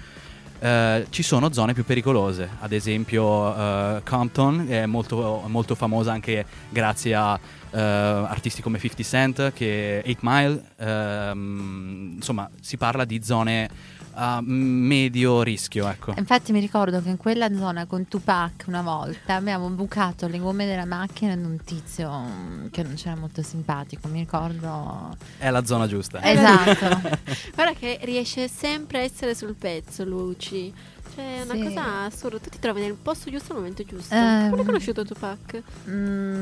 Eh, 0.59 1.07
ci 1.11 1.23
sono 1.23 1.53
zone 1.53 1.75
più 1.75 1.85
pericolose, 1.85 2.49
ad 2.61 2.73
esempio 2.73 3.57
eh, 3.57 4.01
Compton 4.05 4.67
è 4.69 4.87
molto, 4.87 5.43
molto 5.47 5.75
famosa 5.75 6.13
anche 6.13 6.45
grazie 6.71 7.15
a 7.17 7.39
eh, 7.73 7.81
artisti 7.81 8.63
come 8.63 8.79
50 8.79 9.03
Cent, 9.03 9.53
che 9.53 10.03
8 10.07 10.19
Mile, 10.23 10.63
ehm, 10.79 12.13
insomma 12.17 12.49
si 12.61 12.77
parla 12.77 13.05
di 13.05 13.23
zone 13.25 13.69
a 14.15 14.41
medio 14.43 15.43
rischio, 15.43 15.89
ecco. 15.89 16.15
Infatti 16.17 16.53
mi 16.53 16.61
ricordo 16.61 17.01
che 17.03 17.09
in 17.09 17.17
quella 17.17 17.53
zona 17.55 17.87
con 17.87 18.07
Tupac 18.09 18.65
una 18.67 18.83
volta 18.83 19.35
abbiamo 19.35 19.69
bucato 19.71 20.27
le 20.29 20.39
gomme 20.39 20.67
della 20.67 20.85
macchina 20.87 21.35
di 21.37 21.45
un 21.45 21.59
tizio 21.65 22.11
mm, 22.11 22.67
che 22.71 22.83
non 22.83 22.95
c'era 22.95 23.17
molto 23.17 23.43
simpatico, 23.43 24.09
mi 24.09 24.21
ricordo... 24.21 25.17
È 25.39 25.51
la 25.51 25.65
zona 25.65 25.87
giusta. 25.87 26.23
Esatto. 26.23 27.01
Guarda 27.55 27.73
che 27.79 27.99
riesce 28.03 28.49
sempre 28.49 28.99
a 28.99 29.03
essere 29.03 29.35
sul 29.35 29.55
pezzo, 29.55 30.05
Luci. 30.05 30.73
Cioè, 31.15 31.41
è 31.41 31.43
una 31.43 31.55
Sì. 31.55 31.63
cosa 31.65 32.05
assurda. 32.05 32.39
Tu 32.39 32.49
ti 32.49 32.59
trovi 32.59 32.81
nel 32.81 32.95
posto 32.95 33.31
giusto 33.31 33.53
al 33.53 33.59
momento 33.59 33.85
giusto. 33.85 34.15
Ehm. 34.15 34.49
Come 34.49 34.61
hai 34.61 34.67
conosciuto 34.67 35.05
Tupac? 35.05 35.63
Mm, 35.89 35.93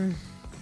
Non 0.02 0.14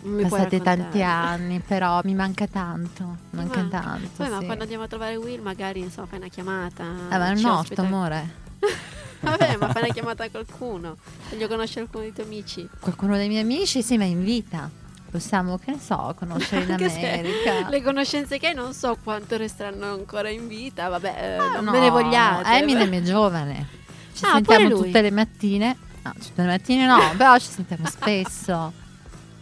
mi 0.02 0.22
passati 0.26 0.60
tanti 0.60 1.02
anni, 1.02 1.60
però 1.60 2.00
mi 2.04 2.14
manca 2.14 2.46
tanto, 2.46 3.16
manca 3.30 3.60
manca. 3.60 3.80
tanto. 3.80 4.08
Poi, 4.16 4.28
ma 4.28 4.38
sì. 4.38 4.44
quando 4.44 4.62
andiamo 4.62 4.84
a 4.84 4.88
trovare 4.88 5.16
Will, 5.16 5.40
magari 5.42 5.80
insomma 5.80 6.06
fai 6.06 6.18
una 6.18 6.28
chiamata. 6.28 6.84
Ah, 7.08 7.18
ma 7.18 7.30
è 7.30 7.40
morto, 7.40 7.80
amore. 7.80 8.46
Vabbè, 9.20 9.56
ma 9.56 9.68
fai 9.70 9.82
una 9.82 9.92
chiamata 9.92 10.24
a 10.24 10.30
qualcuno. 10.30 10.96
Voglio 11.30 11.48
conoscere 11.48 11.86
qualcuno 11.88 12.02
dei 12.04 12.12
tuoi 12.12 12.26
amici. 12.26 12.68
Qualcuno 12.78 13.16
dei 13.16 13.28
miei 13.28 13.42
amici 13.42 13.82
si 13.82 13.96
ma 13.96 14.04
in 14.04 14.22
vita. 14.22 14.70
Possiamo, 15.10 15.56
che 15.58 15.70
ne 15.72 15.78
so, 15.80 16.14
conoscere 16.18 16.64
in 16.64 16.70
America. 16.78 17.68
Le 17.68 17.82
conoscenze 17.82 18.38
che 18.38 18.48
hai 18.48 18.54
non 18.54 18.74
so 18.74 18.96
quanto 19.02 19.36
resteranno 19.36 19.86
ancora 19.92 20.28
in 20.28 20.46
vita. 20.46 20.88
Vabbè, 20.88 21.14
eh, 21.18 21.36
Ah, 21.36 21.52
non 21.54 21.64
no, 21.64 21.70
me 21.72 21.80
ne 21.80 21.90
vogliate. 21.90 22.48
Eminem 22.58 22.90
è 22.92 23.02
giovane. 23.02 23.66
Ci 24.14 24.24
Ah, 24.24 24.32
sentiamo 24.34 24.68
tutte 24.68 25.00
le 25.00 25.10
mattine. 25.10 25.76
No, 26.02 26.12
tutte 26.12 26.42
le 26.42 26.46
mattine 26.46 26.86
no, 26.86 26.98
però 27.16 27.38
ci 27.38 27.48
sentiamo 27.48 27.86
spesso. 27.90 28.72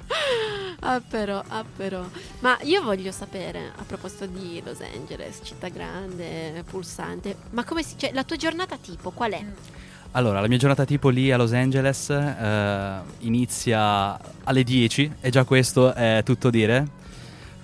Ah 0.79 1.01
però, 1.01 1.43
ah 1.49 1.65
però. 1.65 2.05
Ma 2.41 2.59
io 2.63 2.83
voglio 2.83 3.11
sapere, 3.11 3.73
a 3.77 3.83
proposito 3.85 4.27
di 4.27 4.63
Los 4.65 4.81
Angeles, 4.81 5.41
città 5.43 5.69
grande, 5.69 6.63
pulsante, 6.69 7.35
ma 7.51 7.65
come 7.65 7.83
si... 7.83 7.95
Cioè, 7.97 8.13
la 8.13 8.23
tua 8.25 8.37
giornata 8.37 8.77
tipo, 8.77 9.11
qual 9.11 9.33
è? 9.33 9.45
Allora, 10.13 10.41
la 10.41 10.47
mia 10.49 10.59
giornata 10.59 10.85
tipo 10.85 11.09
lì 11.09 11.33
a 11.33 11.37
Los 11.39 11.53
Angeles 11.55 12.11
eh, 12.11 12.99
inizia 13.21 14.19
alle 14.45 14.63
10 14.63 15.13
e 15.21 15.31
già 15.31 15.45
questo 15.45 15.93
è 15.93 16.23
tutto 16.25 16.51
dire 16.51 16.87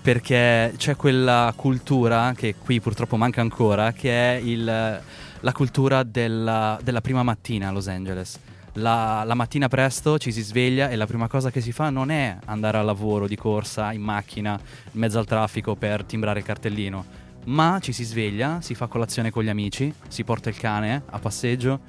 perché 0.03 0.75
c'è 0.77 0.97
quella 0.97 1.53
cultura 1.55 2.33
che 2.35 2.57
qui 2.57 2.81
purtroppo 2.81 3.17
manca 3.17 3.41
ancora 3.41 3.93
che 3.93 4.11
è 4.11 4.41
il- 4.41 5.01
la 5.41 5.53
cultura 5.53 6.03
della, 6.03 6.79
della 6.83 7.01
prima 7.01 7.23
mattina 7.23 7.69
a 7.69 7.71
Los 7.73 7.87
Angeles. 7.89 8.39
La, 8.77 9.23
la 9.27 9.35
mattina 9.35 9.69
presto 9.69 10.19
ci 10.19 10.33
si 10.33 10.41
sveglia 10.41 10.89
e 10.89 10.97
la 10.97 11.05
prima 11.07 11.29
cosa 11.29 11.51
che 11.51 11.61
si 11.61 11.73
fa 11.73 11.91
non 11.91 12.11
è 12.11 12.37
andare 12.47 12.79
al 12.79 12.87
lavoro 12.87 13.27
di 13.29 13.37
corsa 13.37 13.93
in 13.93 14.01
macchina 14.01 14.59
in 14.93 14.99
mezzo 14.99 15.19
al 15.19 15.27
traffico 15.27 15.75
per 15.75 16.05
timbrare 16.05 16.39
il 16.39 16.45
cartellino, 16.47 17.05
ma 17.45 17.79
ci 17.83 17.93
si 17.93 18.03
sveglia, 18.05 18.61
si 18.63 18.75
fa 18.75 18.87
colazione 18.87 19.31
con 19.31 19.43
gli 19.45 19.51
amici, 19.51 19.93
si 20.09 20.25
porta 20.25 20.49
il 20.49 20.57
cane 20.57 21.03
a 21.11 21.19
passeggio 21.19 21.81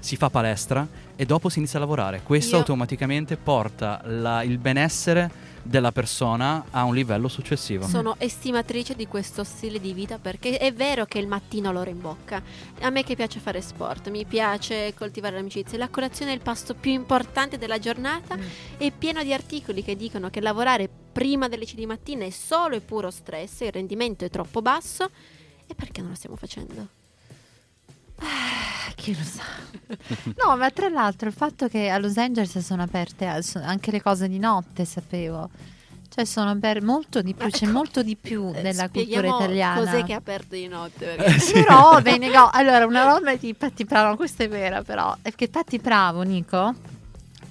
si 0.00 0.16
fa 0.16 0.30
palestra 0.30 0.88
e 1.14 1.26
dopo 1.26 1.50
si 1.50 1.58
inizia 1.58 1.78
a 1.78 1.82
lavorare. 1.82 2.22
Questo 2.24 2.54
Io- 2.54 2.60
automaticamente 2.62 3.36
porta 3.36 4.00
la- 4.06 4.42
il 4.42 4.56
benessere 4.56 5.30
della 5.62 5.92
persona 5.92 6.64
a 6.70 6.84
un 6.84 6.94
livello 6.94 7.28
successivo. 7.28 7.86
Sono 7.86 8.16
estimatrice 8.18 8.94
di 8.94 9.06
questo 9.06 9.44
stile 9.44 9.80
di 9.80 9.92
vita 9.92 10.18
perché 10.18 10.58
è 10.58 10.72
vero 10.72 11.04
che 11.06 11.18
il 11.18 11.26
mattino 11.26 11.70
l'ora 11.72 11.90
in 11.90 12.00
bocca. 12.00 12.42
A 12.80 12.90
me 12.90 13.04
che 13.04 13.14
piace 13.16 13.40
fare 13.40 13.60
sport, 13.60 14.08
mi 14.10 14.24
piace 14.24 14.94
coltivare 14.94 15.36
l'amicizia. 15.36 15.78
La 15.78 15.88
colazione 15.88 16.32
è 16.32 16.34
il 16.34 16.40
pasto 16.40 16.74
più 16.74 16.92
importante 16.92 17.58
della 17.58 17.78
giornata 17.78 18.36
Mm. 18.36 18.42
è 18.78 18.90
pieno 18.90 19.22
di 19.22 19.32
articoli 19.32 19.82
che 19.82 19.96
dicono 19.96 20.30
che 20.30 20.40
lavorare 20.40 20.88
prima 21.12 21.48
delle 21.48 21.64
10 21.64 21.76
di 21.76 21.86
mattina 21.86 22.24
è 22.24 22.30
solo 22.30 22.76
e 22.76 22.80
puro 22.80 23.10
stress, 23.10 23.60
il 23.60 23.72
rendimento 23.72 24.24
è 24.24 24.30
troppo 24.30 24.62
basso. 24.62 25.10
E 25.66 25.74
perché 25.74 26.00
non 26.00 26.10
lo 26.10 26.16
stiamo 26.16 26.36
facendo? 26.36 26.88
Ah, 28.20 28.92
Chi 28.94 29.16
lo 29.16 29.22
sa? 29.24 29.42
No, 30.44 30.56
ma 30.56 30.70
tra 30.70 30.88
l'altro 30.88 31.28
il 31.28 31.34
fatto 31.34 31.68
che 31.68 31.88
a 31.90 31.98
Los 31.98 32.16
Angeles 32.16 32.58
sono 32.58 32.82
aperte 32.82 33.42
so- 33.42 33.60
anche 33.62 33.90
le 33.90 34.02
cose 34.02 34.28
di 34.28 34.38
notte, 34.38 34.84
sapevo. 34.84 35.48
Cioè 36.12 36.24
sono 36.24 36.56
per 36.58 36.82
molto 36.82 37.22
di 37.22 37.34
più, 37.34 37.44
Ma 37.44 37.50
c'è 37.50 37.64
ecco, 37.64 37.72
molto 37.72 38.02
di 38.02 38.16
più 38.16 38.50
Eh, 38.52 38.62
della 38.62 38.88
cultura 38.88 39.26
italiana. 39.28 39.78
Cos'è 39.80 40.02
che 40.04 40.12
è 40.12 40.16
aperto 40.16 40.54
di 40.56 40.66
notte? 40.66 41.14
Eh, 41.16 41.38
sì. 41.38 41.52
Però, 41.52 42.00
beh, 42.02 42.18
nego- 42.18 42.50
allora, 42.52 42.84
una 42.84 43.04
roba 43.04 43.34
di 43.36 43.54
Patti 43.54 43.84
Bravo, 43.84 44.16
questa 44.16 44.42
è 44.44 44.48
vera 44.48 44.82
però, 44.82 45.16
è 45.22 45.32
che 45.32 45.48
Patti 45.48 45.78
Bravo, 45.78 46.22
Nico, 46.22 46.74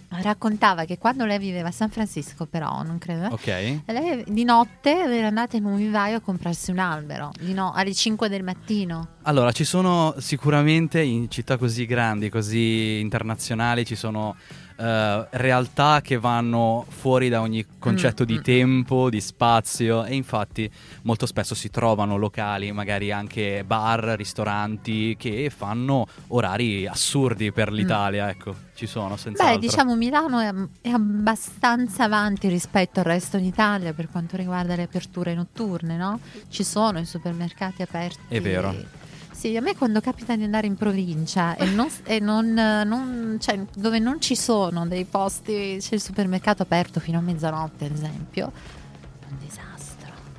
raccontava 0.10 0.86
che 0.86 0.98
quando 0.98 1.26
lei 1.26 1.38
viveva 1.40 1.70
a 1.70 1.72
San 1.72 1.90
Francisco, 1.90 2.46
però, 2.46 2.82
non 2.84 2.98
credo, 2.98 3.26
eh, 3.26 3.28
Ok. 3.32 3.80
lei 3.86 4.24
di 4.28 4.44
notte 4.44 4.90
era 4.92 5.28
andata 5.28 5.56
in 5.58 5.66
un 5.66 5.76
vivaio 5.78 6.18
a 6.18 6.20
comprarsi 6.20 6.72
un 6.72 6.80
albero, 6.80 7.32
di 7.40 7.54
no- 7.54 7.72
alle 7.74 7.94
5 7.94 8.28
del 8.30 8.44
mattino. 8.44 9.08
Allora, 9.24 9.52
ci 9.52 9.64
sono 9.64 10.16
sicuramente 10.18 11.02
in 11.02 11.30
città 11.30 11.58
così 11.58 11.86
grandi, 11.86 12.30
così 12.30 13.00
internazionali, 13.00 13.86
ci 13.86 13.96
sono 13.96 14.36
eh, 14.80 15.28
realtà 15.32 16.00
che 16.02 16.18
vanno 16.18 16.86
fuori 16.88 17.28
da 17.28 17.42
ogni 17.42 17.66
concetto 17.78 18.24
Mm, 18.24 18.26
di 18.26 18.38
mm. 18.38 18.42
tempo, 18.42 19.10
di 19.10 19.20
spazio 19.20 20.06
e 20.06 20.16
infatti 20.16 20.70
molto 21.04 21.26
spesso 21.26 21.54
si 21.54 21.70
trovano 21.70 22.16
locali, 22.16 22.72
magari 22.72 23.12
anche 23.12 23.64
bar, 23.66 24.16
ristoranti 24.18 25.16
che 25.18 25.52
fanno 25.56 26.08
orari 26.28 26.88
assurdi 26.88 27.52
per 27.52 27.72
l'Italia, 27.74 28.30
ecco, 28.30 28.56
ci 28.74 28.88
sono 28.88 29.18
senz'altro. 29.18 29.56
Beh, 29.56 29.60
diciamo 29.60 29.96
Milano 29.96 30.40
è, 30.40 30.54
è 30.82 30.90
abbastanza 30.90 32.06
avanti 32.06 32.48
rispetto 32.48 33.00
al 33.00 33.06
resto 33.06 33.38
d'Italia 33.38 33.94
per 33.94 34.10
quanto 34.10 34.38
riguarda 34.38 34.76
le 34.76 34.84
aperture 34.84 35.34
notturne, 35.34 35.98
no? 35.98 36.20
Ci 36.48 36.64
sono 36.64 37.00
i 37.00 37.06
supermercati 37.06 37.82
aperti. 37.82 38.20
È 38.28 38.40
vero. 38.40 38.99
Sì, 39.40 39.56
a 39.56 39.62
me 39.62 39.74
quando 39.74 40.02
capita 40.02 40.36
di 40.36 40.44
andare 40.44 40.68
in 40.68 40.76
provincia 40.76 41.56
e, 41.56 41.66
non, 41.68 41.88
e 42.04 42.20
non- 42.20 42.52
non- 42.54 43.38
cioè, 43.40 43.58
dove 43.74 43.98
non 43.98 44.20
ci 44.20 44.36
sono 44.36 44.86
dei 44.86 45.06
posti, 45.06 45.78
c'è 45.80 45.96
il 45.96 46.02
supermercato 46.02 46.62
aperto 46.62 47.00
fino 47.00 47.20
a 47.20 47.22
mezzanotte, 47.22 47.86
ad 47.86 47.92
esempio. 47.92 48.52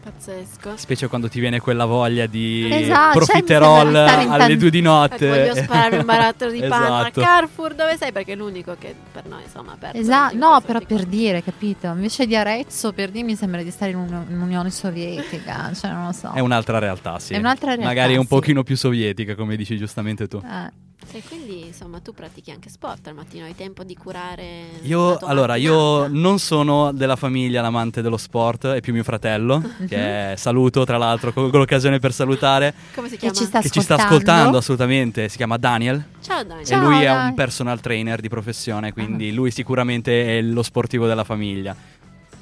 Pazzesco. 0.02 0.76
Specie 0.76 1.06
quando 1.08 1.28
ti 1.28 1.40
viene 1.40 1.60
quella 1.60 1.84
voglia 1.84 2.26
di 2.26 2.68
Esatto, 2.72 3.18
cioè, 3.18 3.26
profiterol 3.26 3.88
in 3.88 4.30
alle 4.30 4.56
due 4.56 4.70
di 4.70 4.80
notte. 4.80 5.28
Ecco, 5.30 5.50
voglio 5.50 5.54
spararmi 5.62 5.98
un 5.98 6.04
barattolo 6.06 6.50
di 6.50 6.60
panna 6.66 7.00
Esatto. 7.00 7.20
Carrefour, 7.20 7.74
dove 7.74 7.96
sei? 7.98 8.10
Perché 8.12 8.32
è 8.32 8.36
l'unico 8.36 8.76
che 8.78 8.94
per 9.12 9.26
noi 9.26 9.42
insomma 9.42 9.72
aperto. 9.72 9.98
Esatto, 9.98 10.36
no, 10.36 10.60
però 10.64 10.80
per 10.80 11.04
dire, 11.04 11.42
capito? 11.42 11.86
Invece 11.88 12.26
di 12.26 12.34
Arezzo, 12.34 12.92
per 12.92 13.10
dire, 13.10 13.24
mi 13.24 13.36
sembra 13.36 13.62
di 13.62 13.70
stare 13.70 13.90
in 13.90 13.98
un- 13.98 14.24
in 14.28 14.36
un'Unione 14.36 14.70
Sovietica, 14.70 15.70
cioè 15.78 15.90
non 15.90 16.06
lo 16.06 16.12
so. 16.12 16.32
È 16.32 16.40
un'altra 16.40 16.78
realtà, 16.78 17.18
sì. 17.18 17.34
È 17.34 17.38
un'altra 17.38 17.68
realtà, 17.74 17.86
Magari 17.86 18.16
un 18.16 18.22
sì. 18.22 18.28
pochino 18.28 18.62
più 18.62 18.76
sovietica, 18.76 19.34
come 19.34 19.56
dici 19.56 19.76
giustamente 19.76 20.26
tu. 20.28 20.38
Eh. 20.38 20.88
E 21.12 21.22
quindi 21.26 21.66
insomma 21.66 21.98
tu 21.98 22.12
pratichi 22.12 22.50
anche 22.52 22.68
sport 22.68 23.08
al 23.08 23.14
mattino, 23.14 23.44
hai 23.44 23.54
tempo 23.56 23.82
di 23.82 23.96
curare. 23.96 24.66
Io, 24.82 25.16
allora, 25.22 25.56
io 25.56 26.06
non 26.06 26.38
sono 26.38 26.92
della 26.92 27.16
famiglia 27.16 27.60
l'amante 27.62 28.00
dello 28.00 28.16
sport, 28.16 28.66
è 28.68 28.80
più 28.80 28.92
mio 28.92 29.02
fratello, 29.02 29.60
che 29.88 30.34
saluto 30.36 30.84
tra 30.84 30.98
l'altro, 30.98 31.32
colgo 31.32 31.58
l'occasione 31.58 31.98
per 31.98 32.12
salutare, 32.12 32.72
Come 32.94 33.08
si 33.08 33.14
Che 33.14 33.20
chiama? 33.20 33.34
ci 33.34 33.44
sta 33.44 33.60
che 33.60 33.70
ci 33.70 33.80
sta 33.80 33.94
ascoltando. 33.94 34.14
ascoltando 34.24 34.58
assolutamente, 34.58 35.28
si 35.28 35.36
chiama 35.36 35.56
Daniel 35.56 36.04
Ciao 36.20 36.44
Daniel. 36.44 36.66
Ciao, 36.66 36.80
e 36.80 36.84
lui 36.84 37.02
è 37.02 37.06
dai. 37.06 37.28
un 37.28 37.34
personal 37.34 37.80
trainer 37.80 38.20
di 38.20 38.28
professione, 38.28 38.92
quindi 38.92 39.30
Ah. 39.30 39.34
lui 39.34 39.50
sicuramente 39.50 40.38
è 40.38 40.42
lo 40.42 40.62
sportivo 40.62 41.06
della 41.08 41.24
famiglia. 41.24 41.74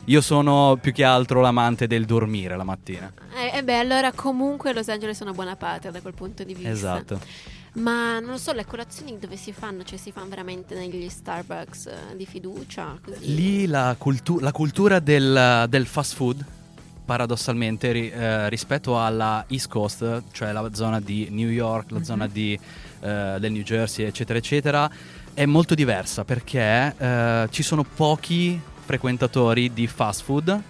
Io 0.07 0.21
sono 0.23 0.79
più 0.81 0.92
che 0.92 1.05
altro 1.05 1.40
l'amante 1.40 1.87
del 1.87 2.05
dormire 2.07 2.57
la 2.57 2.64
mattina. 2.64 3.11
Eh, 3.35 3.59
eh 3.59 3.62
beh, 3.62 3.79
allora 3.79 4.11
comunque 4.12 4.73
Los 4.73 4.88
Angeles 4.88 5.18
è 5.21 5.23
una 5.23 5.33
buona 5.33 5.55
patria 5.55 5.90
da 5.90 6.01
quel 6.01 6.14
punto 6.14 6.44
di 6.44 6.55
vista. 6.55 6.71
Esatto. 6.71 7.21
Ma 7.79 8.19
non 8.19 8.31
lo 8.31 8.38
so, 8.38 8.53
le 8.53 8.64
colazioni 8.64 9.19
dove 9.19 9.37
si 9.37 9.53
fanno? 9.53 9.85
Cioè 9.85 9.99
si 9.99 10.11
fanno 10.11 10.29
veramente 10.29 10.75
negli 10.75 11.09
Starbucks 11.09 11.87
eh, 11.87 12.17
di 12.17 12.27
fiducia? 12.27 12.99
Così? 13.05 13.35
Lì 13.35 13.67
la, 13.67 13.95
cultu- 13.99 14.41
la 14.41 14.53
cultura 14.53 14.99
del, 14.99 15.67
del 15.69 15.87
fast 15.87 16.14
food, 16.14 16.45
paradossalmente, 17.05 17.93
ri- 17.93 18.11
eh, 18.11 18.49
rispetto 18.49 19.01
alla 19.03 19.45
East 19.49 19.69
Coast, 19.69 20.23
cioè 20.33 20.51
la 20.53 20.69
zona 20.73 21.01
di 21.01 21.29
New 21.31 21.49
York, 21.49 21.91
la 21.93 21.99
Mhm. 21.99 22.05
zona 22.05 22.27
di, 22.27 22.59
eh, 23.01 23.37
del 23.38 23.53
New 23.53 23.62
Jersey, 23.62 24.07
eccetera, 24.07 24.38
eccetera, 24.38 24.91
è 25.33 25.47
molto 25.47 25.75
diversa 25.75 26.25
perché 26.25 26.95
eh, 26.99 27.47
ci 27.51 27.62
sono 27.62 27.85
pochi 27.85 28.61
frequentatori 28.85 29.73
di 29.73 29.87
fast 29.87 30.23
food, 30.25 30.61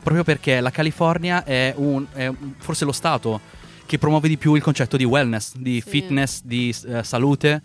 proprio 0.00 0.22
perché 0.22 0.60
la 0.60 0.70
California 0.70 1.42
è, 1.42 1.72
un- 1.76 2.06
è 2.12 2.26
un- 2.28 2.54
forse 2.58 2.84
lo 2.84 2.92
stato 2.92 3.40
che 3.92 3.98
promuove 3.98 4.26
di 4.26 4.38
più 4.38 4.54
il 4.54 4.62
concetto 4.62 4.96
di 4.96 5.04
wellness, 5.04 5.52
di 5.54 5.78
Sì. 5.82 5.90
fitness, 5.90 6.40
di 6.44 6.74
eh, 6.86 7.02
salute. 7.04 7.60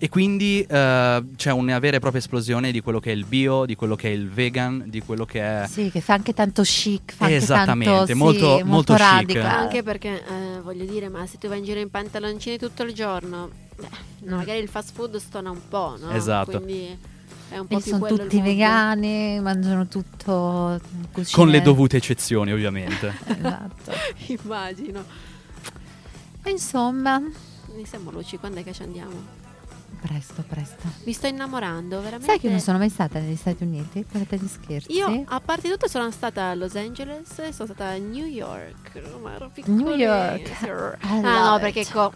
E 0.00 0.08
quindi 0.08 0.60
eh, 0.68 1.24
c'è 1.36 1.52
una 1.52 1.78
vera 1.78 1.96
e 1.96 2.00
propria 2.00 2.20
esplosione 2.20 2.72
di 2.72 2.80
quello 2.80 2.98
che 2.98 3.12
è 3.12 3.14
il 3.14 3.24
bio, 3.24 3.64
di 3.64 3.76
quello 3.76 3.94
che 3.94 4.08
è 4.08 4.12
il 4.12 4.28
vegan, 4.28 4.84
di 4.88 5.00
quello 5.02 5.24
che 5.24 5.40
è... 5.40 5.66
Sì, 5.68 5.88
che 5.90 6.00
fa 6.00 6.14
anche 6.14 6.34
tanto 6.34 6.62
chic, 6.62 7.12
fa 7.14 7.26
anche 7.26 7.36
Esattamente, 7.36 7.94
tanto, 7.94 8.06
sì, 8.12 8.14
molto- 8.18 8.60
molto 8.64 8.94
chic. 8.94 9.36
Anche 9.36 9.82
perché 9.84 10.20
eh, 10.24 10.60
voglio 10.62 10.84
dire, 10.84 11.08
ma 11.08 11.24
se 11.28 11.38
tu 11.38 11.46
vai 11.46 11.58
in 11.58 11.64
giro 11.64 11.78
in 11.78 11.90
pantaloncini 11.90 12.58
tutto 12.58 12.82
il 12.82 12.92
giorno, 12.92 13.50
beh, 13.76 14.06
Mm. 14.26 14.34
magari 14.34 14.58
il 14.58 14.68
fast 14.68 14.92
food 14.94 15.16
stona 15.18 15.50
un 15.50 15.60
po', 15.68 15.96
no? 16.00 16.10
Esatto. 16.10 16.60
Quindi 16.60 16.96
è 17.50 17.56
un 17.58 17.66
po' 17.68 17.78
più 17.78 17.92
sono 17.92 18.06
tutti 18.06 18.40
vegani, 18.40 19.38
mangiano 19.40 19.86
tutto 19.86 20.80
cucine- 21.12 21.30
Con 21.36 21.48
le 21.50 21.62
dovute 21.62 21.96
eccezioni, 21.98 22.52
ovviamente. 22.52 23.14
Esatto. 23.26 23.92
Immagino. 24.42 25.26
E 26.44 26.50
insomma, 26.50 27.18
Mi 27.74 27.84
siamo 27.84 28.10
luci, 28.10 28.38
quando 28.38 28.60
è 28.60 28.64
che 28.64 28.72
ci 28.72 28.82
andiamo? 28.82 29.46
presto, 30.00 30.44
presto. 30.46 30.86
Mi 31.04 31.12
sto 31.12 31.26
innamorando, 31.26 31.96
veramente. 32.00 32.26
Sai 32.26 32.38
che 32.38 32.48
non 32.48 32.60
sono 32.60 32.78
mai 32.78 32.88
stata 32.88 33.18
negli 33.18 33.36
Stati 33.36 33.64
Uniti? 33.64 34.04
Parate 34.10 34.38
di 34.38 34.46
scherzi? 34.46 34.92
Io, 34.92 35.24
a 35.26 35.40
parte 35.40 35.68
tutto, 35.68 35.88
sono 35.88 36.10
stata 36.10 36.50
a 36.50 36.54
Los 36.54 36.76
Angeles 36.76 37.36
e 37.38 37.52
sono 37.52 37.72
stata 37.72 37.86
a 37.88 37.96
New 37.96 38.26
York. 38.26 39.02
Ma 39.20 39.34
ero 39.34 39.50
New 39.66 39.96
York. 39.96 40.96
Ah, 41.00 41.20
no, 41.20 41.58
perché 41.58 41.84
co- 41.90 42.12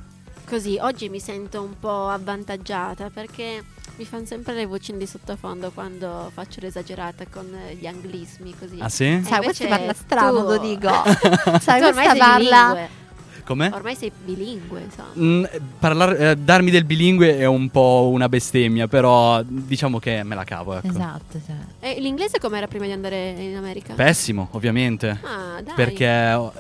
così 0.47 0.79
oggi 0.81 1.09
mi 1.09 1.19
sento 1.19 1.63
un 1.63 1.79
po' 1.79 2.09
avvantaggiata 2.09 3.11
perché 3.11 3.65
mi 3.97 4.05
fanno 4.05 4.27
sempre 4.27 4.55
le 4.55 4.67
voci 4.67 4.97
di 4.97 5.07
sottofondo 5.07 5.71
quando 5.73 6.31
faccio 6.33 6.61
l'esagerata 6.61 7.27
con 7.27 7.51
gli 7.79 7.87
anglismi 7.87 8.55
così. 8.57 8.77
ah 8.79 8.89
sì? 8.89 9.23
Sai, 9.25 9.43
questo 9.43 9.67
parla 9.67 9.93
strano, 9.93 10.43
lo 10.43 10.59
dico. 10.59 10.89
Sai, 11.61 11.81
questa 11.81 12.15
parla... 12.15 13.01
Come? 13.45 13.71
Ormai 13.73 13.95
sei 13.97 14.11
bilingue, 14.25 14.83
insomma. 14.83 15.09
Mm, 15.19 15.45
parlar- 15.79 16.21
eh, 16.21 16.37
darmi 16.37 16.71
del 16.71 16.85
bilingue 16.85 17.37
è 17.39 17.45
un 17.45 17.69
po' 17.71 18.09
una 18.13 18.29
bestemmia, 18.29 18.87
però 18.87 19.43
diciamo 19.45 19.99
che 19.99 20.23
me 20.23 20.35
la 20.35 20.45
cavo, 20.45 20.77
ecco. 20.77 20.87
Esatto, 20.89 21.41
cioè. 21.45 21.57
E 21.81 22.01
l'inglese 22.01 22.39
com'era 22.39 22.67
prima 22.69 22.87
di 22.87 22.93
andare 22.93 23.31
in 23.31 23.57
America? 23.57 23.95
Pessimo, 23.95 24.49
ovviamente. 24.53 25.09
ah, 25.23 25.61
dai. 25.61 25.75
Perché 25.75 26.07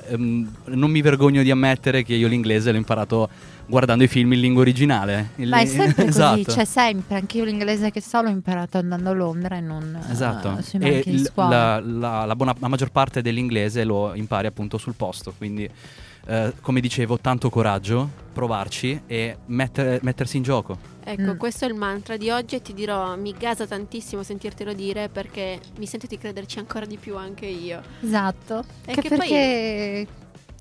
ehm, 0.09 0.53
non 0.67 0.91
mi 0.91 1.01
vergogno 1.03 1.43
di 1.43 1.51
ammettere 1.51 2.03
che 2.03 2.15
io 2.15 2.27
l'inglese 2.29 2.73
l'ho 2.73 2.79
imparato 2.79 3.29
guardando 3.65 4.03
i 4.03 4.09
film 4.09 4.33
in 4.33 4.41
lingua 4.41 4.63
originale. 4.63 5.31
Il- 5.37 5.49
Ma 5.49 5.61
è 5.61 5.67
sempre 5.67 6.07
esatto. 6.07 6.43
così, 6.43 6.51
cioè 6.57 6.65
sempre, 6.65 7.15
anche 7.17 7.39
io 7.39 7.45
l'inglese 7.45 7.91
che 7.93 8.01
so 8.01 8.21
l'ho 8.23 8.29
imparato 8.29 8.79
andando 8.79 9.11
a 9.11 9.13
Londra 9.13 9.57
e 9.57 9.61
non 9.61 9.99
eh, 10.09 10.13
Esatto, 10.13 10.61
sui 10.63 10.81
e 10.81 10.91
banchi 10.91 11.11
di 11.13 11.19
scuola. 11.25 11.79
la, 11.81 11.81
la- 11.81 12.25
la 12.25 12.37
buona- 12.37 12.55
la 12.59 12.69
maggior 12.69 12.91
parte 12.91 13.23
dell'inglese 13.23 13.85
lo 13.85 14.15
impari 14.15 14.49
appunto 14.49 14.79
sul 14.79 14.95
posto, 14.95 15.33
quindi 15.39 15.69
eh, 16.27 16.53
come 16.61 16.81
dicevo, 16.81 17.19
tanto 17.19 17.51
coraggio, 17.51 18.09
provarci 18.33 19.03
e 19.07 19.37
mettere- 19.47 19.99
mettersi 20.03 20.37
in 20.37 20.43
gioco. 20.43 20.91
Ecco, 21.05 21.33
Mm. 21.33 21.37
questo 21.37 21.65
è 21.65 21.69
il 21.69 21.75
mantra 21.75 22.17
di 22.17 22.31
oggi 22.31 22.55
e 22.55 22.63
ti 22.63 22.73
dirò, 22.75 23.17
mi 23.17 23.35
gasa 23.37 23.67
tantissimo 23.67 24.23
sentirtelo 24.23 24.73
dire 24.73 25.09
perché 25.09 25.59
mi 25.79 25.87
sento 25.87 26.07
di 26.07 26.17
crederci 26.17 26.59
ancora 26.61 26.85
di 26.87 26.97
più 26.97 27.17
anche 27.17 27.47
io. 27.47 27.83
Esatto, 28.03 28.65
E 28.85 28.95
che 28.95 29.01
che 29.03 29.09
poi- 29.09 29.19
perché 29.19 30.07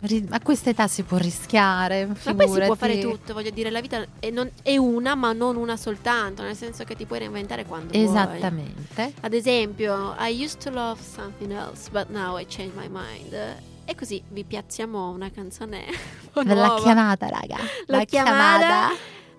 ri- 0.02 0.26
a 0.32 0.40
questa 0.42 0.72
età 0.72 0.88
si 0.88 1.04
può 1.04 1.18
rischiare, 1.18 2.08
Ma 2.08 2.14
poi 2.14 2.22
si 2.24 2.34
può 2.34 2.48
figurati. 2.48 2.76
fare 2.76 2.98
tutto, 2.98 3.34
voglio 3.34 3.52
dire, 3.52 3.70
la 3.70 3.82
vita 3.82 4.04
è, 4.20 4.32
non- 4.32 4.50
è 4.64 4.76
una 4.78 5.14
ma 5.14 5.32
non 5.32 5.58
una 5.58 5.78
soltanto, 5.78 6.42
nel 6.42 6.56
senso 6.56 6.84
che 6.86 6.96
ti 6.96 7.06
puoi 7.06 7.20
reinventare 7.20 7.64
quando 7.66 7.94
vuoi. 7.94 8.04
Esattamente. 8.04 9.14
Ad 9.22 9.34
esempio, 9.34 10.16
I 10.20 10.44
used 10.44 10.58
to 10.64 10.72
love 10.72 11.00
something 11.04 11.52
else, 11.52 11.88
but 11.92 12.10
now 12.10 12.40
I 12.40 12.48
changed 12.48 12.76
my 12.76 12.88
mind. 12.90 13.70
E 13.92 13.96
così 13.96 14.24
vi 14.30 14.46
piazziamo 14.46 15.10
una 15.10 15.30
canzone 15.30 15.84
un 16.32 16.32
po' 16.32 16.42
La 16.44 16.54
nuova. 16.54 16.82
chiamata, 16.82 17.28
raga. 17.28 17.58
La 17.88 18.06
chiamata 18.06 18.88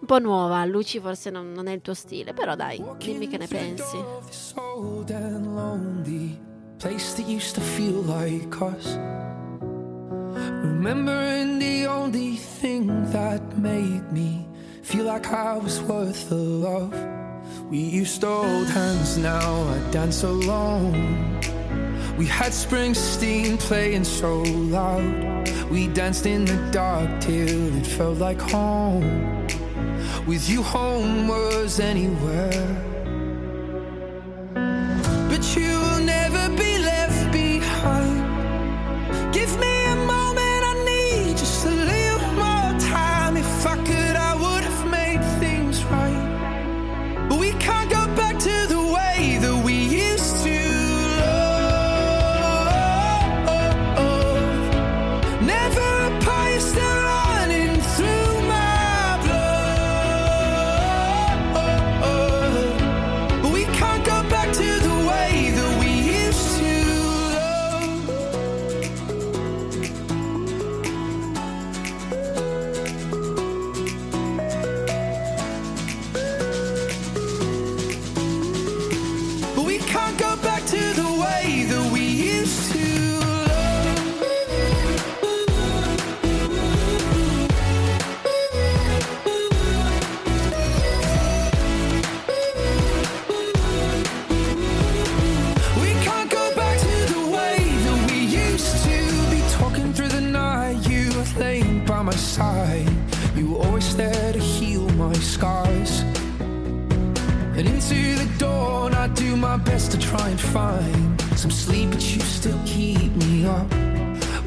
Un 0.01 0.07
po' 0.07 0.19
nuova, 0.19 0.63
Luci 0.67 1.01
forse 1.01 1.31
non, 1.31 1.53
non 1.53 1.69
è 1.69 1.73
il 1.73 1.81
tuo 1.81 1.95
stile, 1.95 2.35
però 2.35 2.55
dai, 2.55 2.85
dimmi 2.99 3.29
che 3.29 3.39
ne 3.39 3.47
pensi. 3.47 3.97
Place 6.79 7.15
that 7.15 7.29
used 7.29 7.55
to 7.55 7.61
feel 7.61 8.03
like 8.05 8.61
us. 8.61 8.99
Remembering 10.65 11.61
the 11.61 11.87
only 11.87 12.37
thing 12.37 12.89
that 13.13 13.41
made 13.57 14.03
me 14.11 14.45
feel 14.83 15.05
like 15.05 15.29
I 15.33 15.57
was 15.57 15.81
worth 15.83 16.29
the 16.29 16.35
love. 16.35 16.93
We 17.71 17.79
used 17.79 18.21
to 18.23 18.27
hold 18.27 18.69
hands, 18.69 19.17
now 19.17 19.63
I 19.69 19.79
dance 19.93 20.25
alone. 20.25 21.39
We 22.19 22.27
had 22.27 22.53
Springsteen 22.53 23.59
playing 23.59 24.05
so 24.05 24.43
loud. 24.43 25.49
We 25.71 25.89
danced 25.89 26.27
in 26.27 26.45
the 26.45 26.57
dark 26.71 27.21
till 27.21 27.77
it 27.77 27.87
felt 27.87 28.19
like 28.19 28.41
home. 28.41 29.47
With 30.27 30.49
you, 30.49 30.63
home 30.63 31.29
was 31.29 31.81
anywhere. 31.81 32.92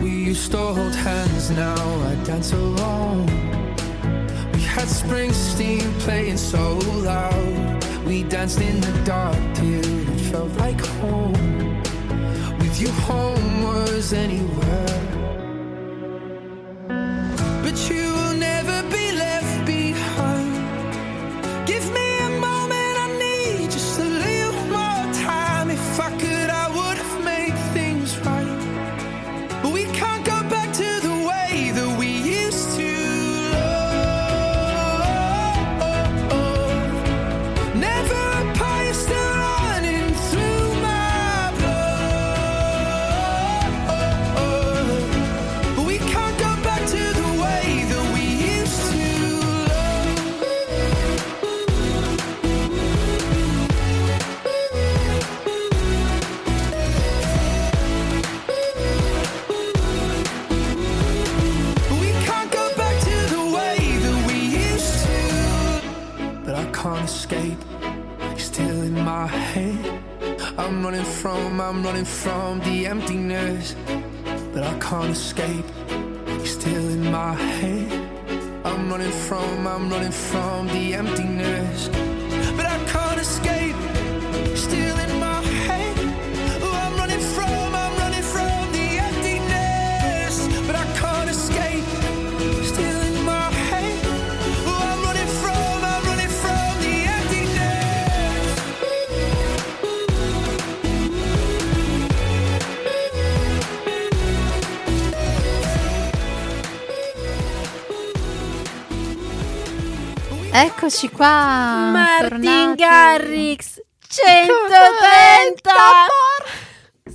We 0.06 0.12
used 0.12 0.52
to 0.52 0.58
hold 0.60 0.94
hands, 0.94 1.50
now 1.50 1.74
I 2.10 2.14
dance 2.24 2.52
alone. 2.54 3.26
We 4.54 4.62
had 4.62 4.88
Springsteen 4.88 5.82
playing 6.02 6.38
so 6.38 6.78
loud. 7.10 7.84
We 8.06 8.22
danced 8.22 8.62
in 8.62 8.80
the 8.82 8.92
dark 9.04 9.36
till 9.56 10.14
it 10.14 10.22
felt 10.30 10.52
like 10.58 10.80
home. 11.02 11.82
With 12.60 12.80
you, 12.80 12.90
home 13.10 13.64
was 13.64 14.14
anywhere. 14.14 15.02
But 17.64 17.90
you 17.90 18.15
I'm 70.66 70.84
running 70.84 71.06
from, 71.06 71.62
I'm 71.62 71.84
running 71.84 72.06
from 72.06 72.60
the 72.62 72.88
emptiness. 72.88 73.76
But 74.52 74.64
I 74.64 74.76
can't 74.80 75.12
escape. 75.12 75.64
You're 76.28 76.46
still 76.48 76.90
in 76.90 77.12
my 77.12 77.36
head. 77.36 77.92
I'm 78.66 78.90
running 78.90 79.12
from, 79.12 79.68
I'm 79.68 79.92
running 79.92 80.12
from 80.12 80.66
the 80.70 80.96
emptiness. 80.96 82.15
Eccoci 110.58 111.10
qua. 111.10 111.90
Martin 111.92 112.30
tornati. 112.30 112.76
Garrix 112.82 113.82
130 114.08 115.72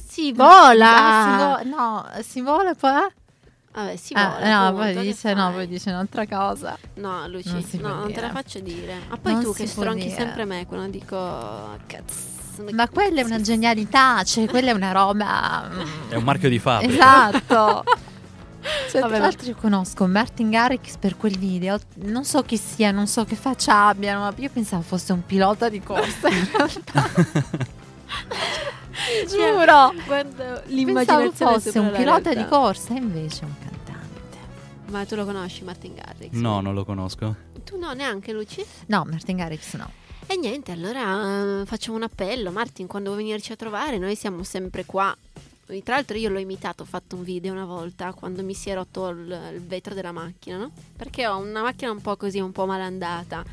Si 0.08 0.32
vola 0.32 0.96
Ah, 0.96 1.24
si 1.62 1.68
vo- 1.70 1.76
no, 1.76 2.08
si 2.22 2.40
vola 2.42 2.74
poi? 2.74 3.06
Vabbè 3.72 3.96
si 3.96 4.12
Ah, 4.14 4.28
vola 4.28 4.68
no, 4.70 4.74
poi 4.76 4.94
dice, 4.98 5.32
no, 5.32 5.52
poi 5.52 5.66
dice 5.68 5.90
un'altra 5.90 6.26
cosa. 6.26 6.76
No 6.94 7.26
Luci 7.28 7.50
Non 7.80 7.90
no, 7.92 7.94
non 8.00 8.12
te 8.12 8.20
la 8.20 8.30
faccio 8.30 8.58
dire 8.60 8.94
Ma 9.08 9.16
poi 9.16 9.32
Non 9.32 9.42
tu 9.42 9.54
che 9.54 9.66
stronchi 9.66 10.04
dire. 10.04 10.16
sempre 10.16 10.44
me 10.44 10.66
Quando 10.66 10.88
dico 10.88 11.78
cazzo 11.86 12.62
Ma 12.72 12.88
quella 12.88 13.20
è 13.22 13.24
una 13.24 13.40
genialità, 13.40 14.22
cioè 14.24 14.46
quella 14.48 14.70
è 14.70 14.74
una 14.74 14.92
roba. 14.92 15.66
È 16.10 16.14
un 16.16 16.24
marchio 16.24 16.50
di 16.50 16.58
fabbrica. 16.58 16.92
Esatto. 16.92 17.84
Cioè, 18.90 19.00
Vabbè, 19.00 19.14
tra 19.14 19.22
l'altro 19.22 19.48
io 19.48 19.54
conosco 19.56 20.06
Martin 20.06 20.50
Garrix 20.50 20.96
per 20.96 21.16
quel 21.16 21.38
video, 21.38 21.78
non 22.04 22.24
so 22.24 22.42
chi 22.42 22.56
sia, 22.56 22.90
non 22.90 23.06
so 23.06 23.24
che 23.24 23.36
faccia 23.36 23.86
abbiano, 23.86 24.20
ma 24.20 24.32
io 24.36 24.50
pensavo 24.50 24.82
fosse 24.82 25.12
un 25.12 25.24
pilota 25.24 25.68
di 25.68 25.80
corsa 25.80 26.28
in 26.28 26.48
realtà. 26.52 27.08
Giuro, 29.28 29.92
pensavo 30.06 30.62
l'immaginazione 30.66 31.30
fosse 31.32 31.70
supera 31.70 31.80
un 31.86 31.92
pilota 31.92 32.30
realtà. 32.30 32.34
di 32.34 32.48
corsa, 32.48 32.94
e 32.94 32.98
invece 32.98 33.40
è 33.42 33.44
un 33.44 33.54
cantante. 33.58 34.38
Ma 34.86 35.04
tu 35.04 35.14
lo 35.14 35.24
conosci 35.24 35.64
Martin 35.64 35.94
Garrix? 35.94 36.32
No, 36.32 36.60
non 36.60 36.74
lo 36.74 36.84
conosco. 36.84 37.34
Tu 37.64 37.78
no 37.78 37.92
neanche 37.92 38.32
Luci? 38.32 38.64
No, 38.86 39.04
Martin 39.08 39.36
Garrix 39.36 39.74
no. 39.76 39.90
E 40.26 40.36
niente, 40.36 40.70
allora 40.72 41.60
eh, 41.60 41.66
facciamo 41.66 41.96
un 41.96 42.02
appello. 42.04 42.50
Martin, 42.52 42.86
quando 42.86 43.10
vuoi 43.10 43.24
venirci 43.24 43.52
a 43.52 43.56
trovare, 43.56 43.98
noi 43.98 44.14
siamo 44.16 44.42
sempre 44.44 44.84
qua. 44.84 45.16
Tra 45.82 45.94
l'altro 45.94 46.16
io 46.16 46.28
l'ho 46.28 46.38
imitato, 46.38 46.82
ho 46.82 46.86
fatto 46.86 47.16
un 47.16 47.22
video 47.22 47.52
una 47.52 47.64
volta 47.64 48.12
quando 48.12 48.42
mi 48.42 48.54
si 48.54 48.70
è 48.70 48.74
rotto 48.74 49.08
il, 49.08 49.50
il 49.54 49.60
vetro 49.60 49.94
della 49.94 50.12
macchina, 50.12 50.56
no? 50.56 50.70
Perché 50.96 51.26
ho 51.26 51.38
una 51.38 51.62
macchina 51.62 51.90
un 51.90 52.00
po' 52.00 52.16
così, 52.16 52.40
un 52.40 52.52
po' 52.52 52.66
malandata. 52.66 53.44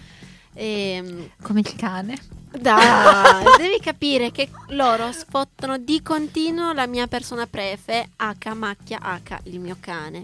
E 0.54 1.32
Come 1.44 1.60
il 1.60 1.76
cane. 1.76 2.18
dai, 2.60 3.44
devi 3.58 3.80
capire 3.80 4.32
che 4.32 4.50
loro 4.70 5.12
sfottano 5.12 5.78
di 5.78 6.02
continuo 6.02 6.74
la 6.74 6.88
mia 6.88 7.06
persona 7.06 7.46
prefe, 7.46 8.10
H 8.16 8.54
macchia 8.56 9.00
H, 9.00 9.40
il 9.44 9.60
mio 9.60 9.78
cane. 9.80 10.24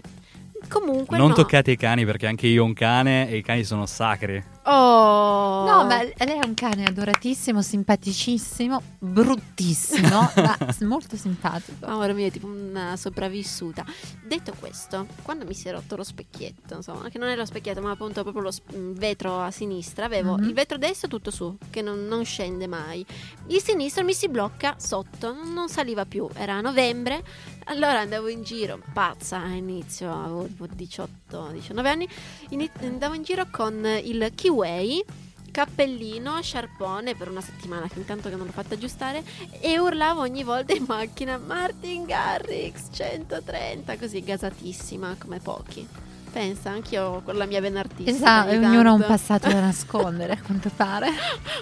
Comunque 0.68 1.16
non 1.18 1.28
no. 1.28 1.34
toccate 1.34 1.70
i 1.70 1.76
cani 1.76 2.04
perché 2.04 2.26
anche 2.26 2.46
io 2.46 2.62
ho 2.62 2.66
un 2.66 2.72
cane 2.72 3.28
e 3.28 3.36
i 3.36 3.42
cani 3.42 3.64
sono 3.64 3.86
sacri. 3.86 4.53
Oh! 4.66 5.64
No, 5.66 5.84
ma 5.84 6.02
lei 6.02 6.38
è 6.40 6.44
un 6.44 6.54
cane 6.54 6.84
adoratissimo, 6.86 7.60
simpaticissimo, 7.60 8.80
bruttissimo, 8.98 10.08
ma 10.36 10.56
molto 10.80 11.16
simpatico. 11.16 11.84
Amore 11.86 12.14
mio, 12.14 12.26
è 12.26 12.30
tipo 12.30 12.46
una 12.46 12.96
sopravvissuta. 12.96 13.84
Detto 14.22 14.54
questo, 14.58 15.06
quando 15.22 15.44
mi 15.44 15.52
si 15.52 15.68
è 15.68 15.72
rotto 15.72 15.96
lo 15.96 16.02
specchietto, 16.04 16.76
insomma, 16.76 17.10
che 17.10 17.18
non 17.18 17.28
è 17.28 17.36
lo 17.36 17.44
specchietto, 17.44 17.82
ma 17.82 17.90
appunto 17.90 18.22
proprio 18.22 18.42
lo 18.44 18.50
s- 18.50 18.62
mm, 18.74 18.92
vetro 18.94 19.40
a 19.40 19.50
sinistra, 19.50 20.06
avevo 20.06 20.36
Mhm. 20.38 20.44
il 20.44 20.54
vetro 20.54 20.78
destro 20.78 21.08
tutto 21.08 21.30
su, 21.30 21.56
che 21.70 21.82
non, 21.82 22.06
non 22.06 22.24
scende 22.24 22.66
mai. 22.66 23.04
Il 23.48 23.60
sinistro 23.60 24.02
mi 24.02 24.14
si 24.14 24.28
blocca 24.28 24.76
sotto, 24.78 25.34
non, 25.44 25.68
saliva 25.68 26.06
più. 26.06 26.26
Era 26.32 26.60
novembre, 26.62 27.22
allora 27.66 28.00
andavo 28.00 28.28
in 28.28 28.42
giro, 28.42 28.78
pazza 28.94 29.42
a 29.42 29.48
inizio, 29.48 30.10
avevo 30.12 30.46
tipo 30.46 30.66
18-19 30.66 31.86
anni, 31.88 32.08
ini- 32.50 32.70
andavo 32.80 33.12
in 33.14 33.22
giro 33.22 33.46
con 33.50 33.86
il 34.02 34.32
Kiway. 34.54 35.04
Cappellino, 35.50 36.40
sciarpone 36.42 37.14
per 37.14 37.28
una 37.28 37.40
settimana, 37.40 37.86
che 37.86 38.00
intanto 38.00 38.28
che 38.28 38.34
non 38.34 38.46
l'ho 38.46 38.52
fatta 38.52 38.74
aggiustare, 38.74 39.22
e 39.60 39.78
urlavo 39.78 40.20
ogni 40.20 40.42
volta 40.42 40.72
in 40.72 40.84
macchina 40.84 41.38
Martin 41.38 42.04
Garrix 42.04 42.88
130, 42.90 43.96
così 43.96 44.20
gasatissima 44.24 45.14
come 45.16 45.38
pochi. 45.38 45.86
Pensa, 46.32 46.70
anch'io 46.70 47.22
con 47.24 47.36
la 47.36 47.46
mia 47.46 47.60
vena 47.60 47.78
artistica. 47.78 48.10
Esatto, 48.10 48.50
ognuno 48.50 48.88
ha 48.88 48.92
un 48.94 48.98
tanto. 48.98 49.06
passato 49.06 49.48
da 49.48 49.60
nascondere, 49.62 50.32
a 50.32 50.42
quanto 50.42 50.70
pare. 50.74 51.10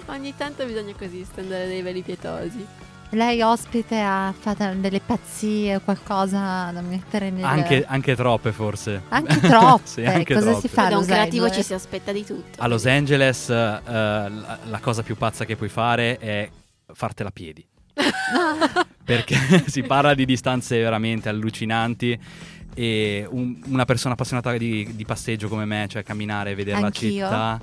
Ogni 0.06 0.34
tanto 0.34 0.64
bisogna 0.64 0.94
così 0.96 1.22
stendere 1.24 1.66
dei 1.66 1.82
veli 1.82 2.00
pietosi. 2.00 2.66
Lei 3.14 3.42
ospite 3.42 4.00
ha 4.00 4.32
fatto 4.38 4.72
delle 4.76 5.00
pazzie 5.00 5.76
o 5.76 5.80
qualcosa 5.80 6.70
da 6.72 6.80
mettere 6.80 7.28
nel... 7.30 7.44
Anche, 7.44 7.84
anche 7.86 8.16
troppe 8.16 8.52
forse. 8.52 9.02
Anche 9.10 9.38
troppe. 9.46 9.82
Sì, 9.86 10.04
anche 10.04 10.32
Cosa 10.32 10.50
troppe. 10.52 10.68
si 10.68 10.74
fa 10.74 10.86
a 10.86 10.88
da 10.88 10.94
un 10.94 11.00
Los 11.00 11.06
creativo 11.06 11.44
Angeles? 11.44 11.66
ci 11.66 11.72
si 11.72 11.74
aspetta 11.74 12.10
di 12.12 12.24
tutto. 12.24 12.60
A 12.62 12.66
Los 12.66 12.86
Angeles 12.86 13.50
eh, 13.50 13.54
la, 13.84 14.58
la 14.64 14.78
cosa 14.80 15.02
più 15.02 15.16
pazza 15.16 15.44
che 15.44 15.56
puoi 15.56 15.68
fare 15.68 16.16
è 16.18 16.48
fartela 16.94 17.28
a 17.28 17.32
piedi. 17.32 17.66
Perché 19.04 19.36
si 19.68 19.82
parla 19.82 20.14
di 20.14 20.24
distanze 20.24 20.78
veramente 20.78 21.28
allucinanti 21.28 22.18
e 22.74 23.26
un- 23.30 23.60
una 23.66 23.84
persona 23.84 24.14
appassionata 24.14 24.56
di, 24.56 24.88
di 24.96 25.04
passeggio 25.04 25.48
come 25.48 25.66
me, 25.66 25.86
cioè 25.88 26.02
camminare 26.02 26.52
e 26.52 26.54
vedere 26.54 26.78
Anch'io. 26.80 27.28
la 27.28 27.28
città, 27.28 27.60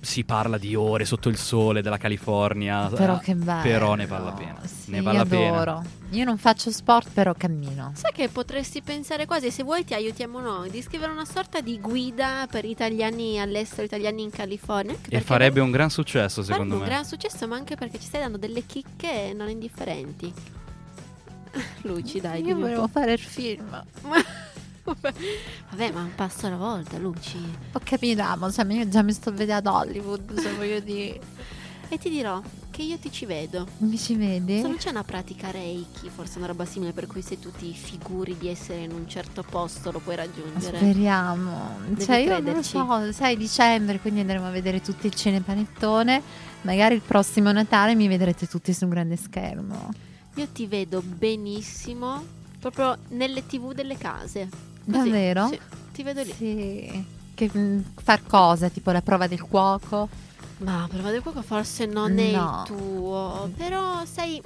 si 0.00 0.24
parla 0.24 0.58
di 0.58 0.74
ore 0.74 1.04
sotto 1.04 1.28
il 1.28 1.36
sole 1.36 1.82
della 1.82 1.98
California. 1.98 2.88
Però 2.88 3.16
eh, 3.16 3.20
che 3.20 3.34
bello. 3.34 3.62
Però 3.62 3.94
ne 3.94 4.06
vale 4.06 4.24
la 4.24 4.32
pena. 4.32 4.60
Sì, 4.64 4.90
ne 4.90 5.02
vale 5.02 5.18
la 5.18 5.26
pena. 5.26 5.84
Io 6.10 6.24
non 6.24 6.38
faccio 6.38 6.70
sport, 6.72 7.10
però 7.12 7.34
cammino. 7.34 7.92
Sai 7.94 8.12
che 8.12 8.28
potresti 8.28 8.82
pensare 8.82 9.26
quasi, 9.26 9.50
se 9.50 9.62
vuoi 9.62 9.84
ti 9.84 9.94
aiutiamo 9.94 10.40
noi, 10.40 10.70
di 10.70 10.82
scrivere 10.82 11.12
una 11.12 11.24
sorta 11.24 11.60
di 11.60 11.78
guida 11.78 12.46
per 12.50 12.64
italiani 12.64 13.40
all'estero, 13.40 13.84
italiani 13.84 14.22
in 14.22 14.30
California. 14.30 14.96
E 15.08 15.20
farebbe 15.20 15.60
un 15.60 15.70
gran 15.70 15.90
successo 15.90 16.42
secondo 16.42 16.74
un 16.74 16.80
me. 16.80 16.86
gran 16.86 17.04
successo, 17.04 17.46
ma 17.46 17.56
anche 17.56 17.76
perché 17.76 17.98
ci 18.00 18.06
stai 18.06 18.22
dando 18.22 18.38
delle 18.38 18.66
chicche 18.66 19.32
non 19.34 19.48
indifferenti. 19.48 20.32
Luci, 21.82 22.20
dai. 22.20 22.44
Io 22.44 22.54
un 22.54 22.60
volevo 22.60 22.88
fare 22.88 23.12
il 23.12 23.18
film. 23.18 23.84
Vabbè, 25.00 25.92
ma 25.92 26.00
un 26.02 26.14
passo 26.14 26.46
alla 26.46 26.56
volta, 26.56 26.98
Luci. 26.98 27.38
Ho 27.72 27.80
capito, 27.82 28.22
ma 28.36 28.50
cioè, 28.50 28.64
io 28.72 28.88
già 28.88 29.02
mi 29.02 29.12
sto 29.12 29.30
vedendo 29.32 29.70
ad 29.70 29.88
Hollywood, 29.88 30.38
se 30.38 30.52
voglio 30.54 30.80
dire. 30.80 31.20
E 31.88 31.98
ti 31.98 32.08
dirò 32.08 32.40
che 32.70 32.82
io 32.82 32.98
ti 32.98 33.10
ci 33.10 33.26
vedo. 33.26 33.66
Mi 33.78 33.98
ci 33.98 34.14
vedi? 34.14 34.60
Se 34.60 34.68
non 34.68 34.76
c'è 34.76 34.90
una 34.90 35.02
pratica 35.02 35.50
Reiki, 35.50 36.08
forse 36.08 36.38
una 36.38 36.46
roba 36.46 36.64
simile 36.64 36.92
per 36.92 37.08
cui 37.08 37.20
se 37.20 37.38
tu 37.40 37.50
ti 37.50 37.72
figuri 37.74 38.36
di 38.38 38.46
essere 38.48 38.82
in 38.82 38.92
un 38.92 39.08
certo 39.08 39.42
posto 39.42 39.90
lo 39.90 39.98
puoi 39.98 40.14
raggiungere. 40.14 40.76
Speriamo. 40.78 41.78
Devi 41.88 42.04
Cioè, 42.04 42.16
io 42.18 42.28
non 42.30 42.36
lo 42.36 42.44
crederci. 42.44 42.70
so, 42.70 43.12
sai, 43.12 43.36
dicembre, 43.36 43.98
quindi 43.98 44.20
andremo 44.20 44.46
a 44.46 44.50
vedere 44.50 44.80
tutti 44.80 45.06
il 45.06 45.14
cinepanettone. 45.14 46.22
Magari 46.62 46.94
il 46.94 47.02
prossimo 47.02 47.50
Natale 47.50 47.96
mi 47.96 48.06
vedrete 48.06 48.46
tutti 48.46 48.72
su 48.72 48.84
un 48.84 48.90
grande 48.90 49.16
schermo. 49.16 49.90
Io 50.36 50.46
ti 50.52 50.66
vedo 50.68 51.02
benissimo 51.02 52.22
proprio 52.60 52.96
nelle 53.08 53.44
tv 53.46 53.72
delle 53.72 53.96
case. 53.98 54.48
Così, 54.90 55.10
Davvero? 55.10 55.48
Sì, 55.48 55.58
ti 55.92 56.02
vedo 56.02 56.22
lì. 56.22 56.32
Sì. 56.36 57.04
Che, 57.34 57.50
mm, 57.56 57.80
far 58.02 58.22
cosa? 58.26 58.68
Tipo 58.68 58.90
la 58.90 59.02
prova 59.02 59.26
del 59.26 59.40
cuoco? 59.40 60.08
Ma 60.58 60.86
prova 60.90 61.10
del 61.10 61.22
cuoco 61.22 61.40
forse 61.42 61.86
non 61.86 62.18
è 62.18 62.32
No. 62.32 62.64
il 62.68 62.74
tuo, 62.76 63.50
però 63.56 64.04
sei 64.04 64.40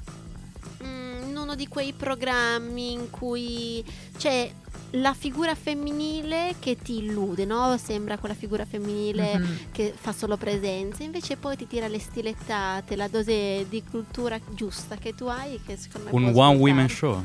mm, 0.84 1.28
in 1.30 1.36
uno 1.36 1.54
di 1.54 1.66
quei 1.66 1.92
programmi 1.92 2.92
in 2.92 3.10
cui 3.10 3.84
c'è 4.16 4.50
la 4.92 5.12
figura 5.12 5.56
femminile 5.56 6.54
che 6.60 6.76
ti 6.76 6.98
illude, 6.98 7.44
no? 7.44 7.76
Sembra 7.82 8.16
quella 8.16 8.34
figura 8.36 8.64
femminile 8.64 9.38
Mhm. 9.38 9.56
che 9.72 9.92
fa 9.96 10.12
solo 10.12 10.36
presenza, 10.36 11.02
invece 11.02 11.36
poi 11.36 11.56
ti 11.56 11.66
tira 11.66 11.88
le 11.88 11.98
stilettate, 11.98 12.94
la 12.94 13.08
dose 13.08 13.66
di 13.68 13.82
cultura 13.82 14.38
giusta 14.54 14.94
che 14.94 15.12
tu 15.14 15.24
hai 15.24 15.60
che 15.66 15.76
secondo 15.76 16.10
me 16.12 16.16
Un 16.16 16.32
one 16.32 16.56
women 16.58 16.88
svoltare. 16.88 16.88
show. 16.88 17.24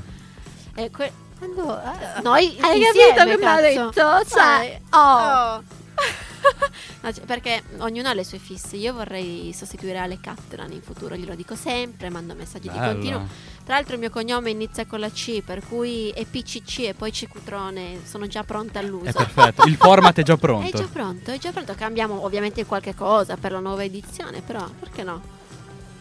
Eh, 0.74 0.90
que- 0.90 1.12
Quando, 1.40 1.82
eh, 1.82 2.22
noi 2.22 2.56
Hai 2.60 2.82
insieme, 2.82 3.16
capito 3.16 3.30
che 3.32 3.38
mi 3.38 3.44
ha 3.46 3.56
cazzo. 3.56 4.22
detto? 4.22 4.30
Cioè, 4.30 4.82
oh. 4.92 4.98
oh. 4.98 5.64
No, 7.02 7.14
cioè, 7.14 7.24
perché 7.24 7.64
ognuno 7.78 8.10
ha 8.10 8.14
le 8.14 8.26
sue 8.26 8.40
fisse. 8.40 8.76
Io 8.76 8.94
vorrei 8.94 9.54
sostituire 9.54 10.00
Ale 10.00 10.20
Cattelan 10.20 10.72
in 10.74 10.82
futuro, 10.82 11.16
glielo 11.16 11.34
dico 11.36 11.56
sempre, 11.56 12.10
mando 12.10 12.34
messaggi 12.36 12.68
di 12.70 12.78
Bello. 12.78 12.92
continuo. 12.92 13.28
Tra 13.64 13.76
l'altro 13.76 13.94
il 13.94 14.00
mio 14.00 14.10
cognome 14.10 14.50
inizia 14.50 14.86
con 14.86 15.00
la 15.00 15.10
C, 15.10 15.42
per 15.42 15.66
cui 15.66 16.10
è 16.10 16.26
PCC 16.26 16.80
e 16.88 16.94
poi 16.94 17.14
Cicutrone, 17.14 18.00
sono 18.06 18.28
già 18.28 18.44
pronta 18.44 18.80
È 18.80 18.84
all'uso. 18.84 19.12
perfetto. 19.14 19.64
Il 19.66 19.76
format 19.78 20.18
è 20.20 20.24
già 20.24 20.34
È 20.36 20.38
pronto. 20.38 20.78
già 20.78 20.88
pronto, 20.92 21.32
è 21.32 21.38
già 21.38 21.52
pronto. 21.52 21.74
Cambiamo 21.76 22.24
ovviamente 22.26 22.66
qualche 22.66 22.94
cosa 22.96 23.38
per 23.38 23.54
la 23.54 23.60
nuova 23.60 23.84
edizione, 23.84 24.42
però 24.42 24.66
perché 24.80 25.04
no? 25.04 25.22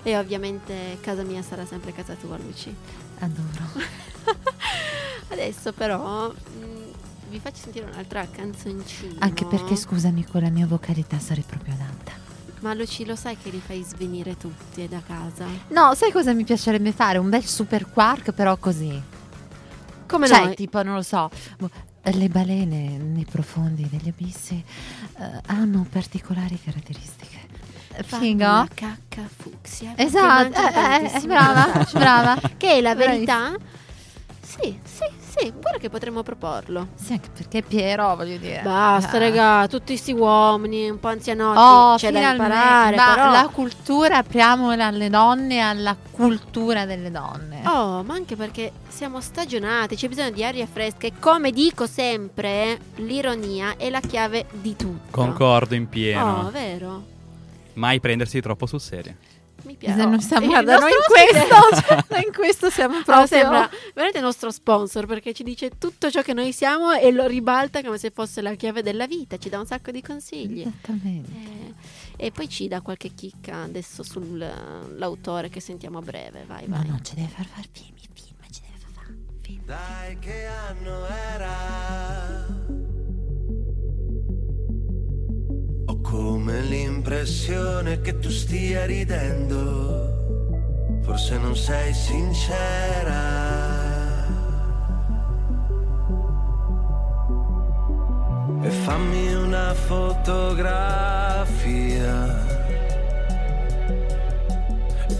E 0.03 0.17
ovviamente 0.17 0.99
casa 1.01 1.23
mia 1.23 1.43
sarà 1.43 1.65
sempre 1.65 1.93
casa 1.93 2.15
tua, 2.15 2.37
Luci. 2.39 2.75
Adoro. 3.19 3.97
Adesso 5.31 5.73
però 5.73 6.31
mh, 6.31 7.31
vi 7.31 7.39
faccio 7.39 7.63
sentire 7.63 7.87
un'altra 7.87 8.27
canzoncina. 8.29 9.17
Anche 9.19 9.45
perché, 9.45 9.77
scusami, 9.77 10.25
con 10.25 10.43
la 10.43 10.51
mia 10.51 10.67
vocalità 10.67 11.19
sarei 11.19 11.45
proprio 11.47 11.75
adatta. 11.75 12.13
Ma 12.61 12.75
Luci, 12.75 13.05
lo 13.05 13.15
sai 13.15 13.37
che 13.37 13.51
li 13.51 13.61
fai 13.65 13.83
svenire 13.83 14.37
tutti 14.37 14.89
da 14.89 15.01
casa? 15.07 15.47
No, 15.69 15.95
sai 15.95 16.11
cosa 16.11 16.33
mi 16.33 16.45
piacerebbe 16.45 16.93
fare? 16.93 17.19
Un 17.19 17.29
bel 17.29 17.45
super 17.45 17.89
quark, 17.89 18.33
però 18.33 18.57
così. 18.57 19.01
Come 20.07 20.27
cioè, 20.27 20.45
noi? 20.45 20.55
tipo, 20.57 20.83
non 20.83 20.95
lo 20.95 21.03
so, 21.03 21.31
boh, 21.59 21.71
le 22.03 22.29
balene 22.29 22.97
nei 22.97 23.27
profondi 23.31 23.87
degli 23.89 24.09
abissi 24.09 24.65
eh, 25.19 25.41
hanno 25.47 25.87
particolari 25.89 26.59
caratteristiche. 26.61 27.47
Figo? 28.03 28.45
La 28.45 28.69
cacca 28.75 29.23
fucsia. 29.37 29.93
Esatto, 29.97 30.61
eh, 30.61 30.65
eh, 30.67 30.73
tantissimi 30.73 31.27
brava, 31.35 31.87
brava. 31.93 32.37
Che 32.57 32.71
è 32.73 32.81
la 32.81 32.95
verità? 32.95 33.55
Sì, 34.41 34.77
sì, 34.83 35.05
sì, 35.21 35.53
guarda 35.61 35.79
che 35.79 35.89
potremmo 35.91 36.23
proporlo. 36.23 36.89
Sì, 36.97 37.13
anche 37.13 37.29
perché 37.33 37.63
Piero, 37.63 38.17
voglio 38.17 38.39
dire. 38.39 38.63
Basta, 38.65 39.17
eh. 39.17 39.19
raga, 39.19 39.67
tutti 39.69 39.97
sti 39.97 40.13
uomini, 40.13 40.89
un 40.89 40.99
po' 40.99 41.09
anzianotti, 41.09 41.59
Oh, 41.61 41.95
c'è 41.97 42.11
da 42.11 42.19
finalmente. 42.19 42.55
imparare, 42.55 42.97
Ma 42.97 43.15
però... 43.15 43.31
la 43.31 43.49
cultura 43.53 44.17
apriamola 44.17 44.87
alle 44.87 45.11
donne, 45.11 45.61
alla 45.61 45.97
cultura 46.11 46.87
delle 46.87 47.11
donne. 47.11 47.61
Oh, 47.67 48.03
ma 48.03 48.15
anche 48.15 48.35
perché 48.37 48.73
siamo 48.89 49.21
stagionati, 49.21 49.95
c'è 49.95 50.09
bisogno 50.09 50.31
di 50.31 50.43
aria 50.43 50.67
fresca 50.67 51.07
e 51.07 51.13
come 51.21 51.51
dico 51.53 51.87
sempre, 51.87 52.79
l'ironia 52.97 53.75
è 53.77 53.91
la 53.91 54.01
chiave 54.01 54.47
di 54.51 54.75
tutto. 54.75 55.09
Concordo 55.11 55.75
in 55.75 55.83
Oh, 55.85 55.89
pieno. 55.89 56.49
vero? 56.51 57.03
Mai 57.79 58.01
prendersi 58.01 58.41
troppo 58.41 58.67
sul 58.67 58.81
serio. 58.81 59.15
Mi 59.63 59.73
Eh, 59.73 59.77
piace. 59.77 60.05
non 60.05 60.21
siamo, 60.21 60.45
Il 60.45 60.51
guarda, 60.51 60.79
noi 60.79 60.91
in 60.91 60.97
questo, 61.07 62.05
cioè, 62.09 62.25
in 62.27 62.33
questo 62.33 62.71
siamo 62.71 62.97
No, 62.99 63.03
proprio 63.03 63.27
sembra 63.27 63.69
veramente 63.93 64.19
il 64.19 64.25
nostro 64.25 64.51
sponsor 64.53 65.07
perché 65.07 65.33
ci 65.33 65.43
dice 65.43 65.71
tutto 65.79 66.11
ciò 66.11 66.23
che 66.23 66.33
noi 66.33 66.53
siamo 66.53 66.93
e 66.93 67.11
lo 67.11 67.27
ribalta 67.27 67.83
come 67.83 67.99
se 67.99 68.11
fosse 68.11 68.41
la 68.41 68.55
chiave 68.55 68.83
della 68.83 69.07
vita, 69.09 69.37
ci 69.37 69.49
dà 69.49 69.59
un 69.59 69.67
sacco 69.67 69.91
di 69.91 70.01
consigli. 70.01 70.61
Esattamente. 70.61 71.31
Eh, 72.17 72.27
e 72.27 72.31
poi 72.31 72.49
ci 72.49 72.69
dà 72.69 72.81
qualche 72.83 73.13
chicca 73.15 73.63
adesso 73.63 74.03
sull'autore 74.05 75.49
che 75.49 75.61
sentiamo 75.61 75.99
a 75.99 76.03
breve. 76.03 76.45
Vai, 76.47 76.67
No, 76.69 76.77
vai. 76.77 76.87
no, 76.89 77.01
ci 77.03 77.15
deve 77.17 77.29
far 77.29 77.47
fare 77.47 77.67
film, 77.73 77.95
film, 77.97 78.37
ci 78.51 78.61
deve 78.61 78.79
far 78.95 79.13
film. 79.43 79.65
Dai 79.65 80.19
che 80.21 80.47
anno 80.47 81.05
era 81.07 82.47
come 86.11 86.61
l'impressione 86.63 88.01
che 88.01 88.19
tu 88.19 88.31
stia 88.31 88.87
ridendo. 88.87 90.17
Forse 91.03 91.37
non 91.37 91.55
sei 91.55 91.93
sincera. 91.93 93.47
E 98.63 98.71
fammi 98.71 99.35
una 99.35 99.75
fotografia. 99.75 100.87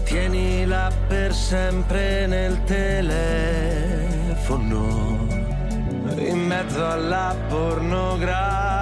Tienila 0.05 0.91
per 1.07 1.31
sempre 1.33 2.25
nel 2.25 2.63
telefono, 2.63 3.67
in 6.17 6.39
mezzo 6.47 6.83
alla 6.83 7.35
pornografia. 7.47 8.78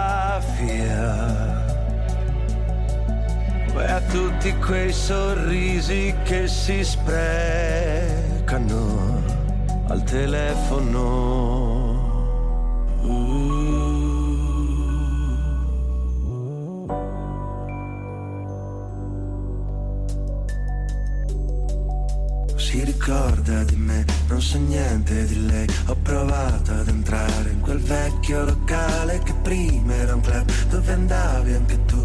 Poi 3.77 3.85
a 3.85 4.01
tutti 4.01 4.51
quei 4.55 4.91
sorrisi 4.91 6.11
che 6.23 6.47
si 6.47 6.83
sprecano 6.83 7.21
al 9.89 10.01
telefono. 10.01 11.85
Si 22.55 22.83
ricorda 22.83 23.63
di 23.63 23.75
me, 23.75 24.03
non 24.27 24.41
so 24.41 24.57
niente 24.57 25.27
di 25.27 25.45
lei. 25.45 25.67
Ho 25.85 25.95
provato 26.01 26.71
ad 26.71 26.87
entrare 26.87 27.51
in 27.51 27.59
quel 27.59 27.77
vecchio 27.77 28.43
locale 28.43 29.19
che 29.19 29.35
prima 29.43 29.93
era 29.93 30.15
un 30.15 30.21
club 30.21 30.51
dove 30.67 30.93
andavi 30.93 31.53
anche 31.53 31.85
tu. 31.85 32.03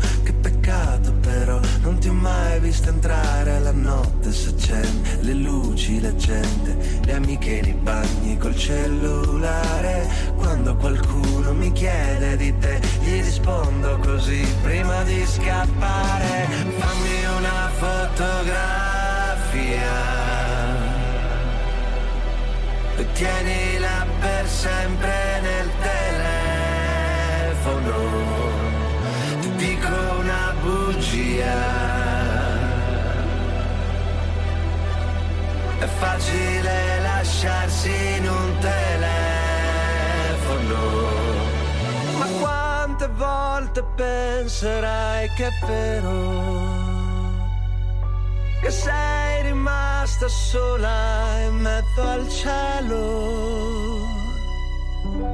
Peccato 0.62 1.12
però, 1.14 1.58
non 1.80 1.98
ti 1.98 2.06
ho 2.06 2.12
mai 2.12 2.60
visto 2.60 2.88
entrare. 2.88 3.58
La 3.58 3.72
notte 3.72 4.30
s'accende, 4.30 5.18
le 5.22 5.32
luci, 5.32 6.00
la 6.00 6.14
gente, 6.14 7.00
le 7.04 7.14
amiche 7.14 7.60
nei 7.62 7.72
bagni 7.72 8.38
col 8.38 8.54
cellulare. 8.54 10.08
Quando 10.36 10.76
qualcuno 10.76 11.52
mi 11.52 11.72
chiede 11.72 12.36
di 12.36 12.56
te, 12.60 12.80
gli 13.00 13.22
rispondo 13.22 13.98
così 14.04 14.46
prima 14.62 15.02
di 15.02 15.26
scappare. 15.26 16.46
Fammi 16.78 17.24
una 17.38 17.68
fotografia 17.80 18.30
e 22.98 23.12
tienila 23.14 24.06
per 24.20 24.46
sempre 24.46 25.40
nel 25.40 25.68
telefono. 27.50 28.30
Ti 29.40 29.50
dico 29.56 30.21
bugia. 30.62 31.60
È 35.78 35.86
facile 35.86 37.00
lasciarsi 37.00 37.90
in 38.16 38.28
un 38.28 38.58
telefono. 38.60 38.80
Ma 42.18 42.26
quante 42.40 43.08
volte 43.08 43.82
penserai 43.96 45.28
che 45.36 45.46
è 45.46 45.52
vero? 45.66 46.82
che 48.62 48.70
sei 48.70 49.42
rimasta 49.42 50.28
sola 50.28 51.40
in 51.48 51.56
mezzo 51.56 52.00
al 52.00 52.28
cielo. 52.28 54.06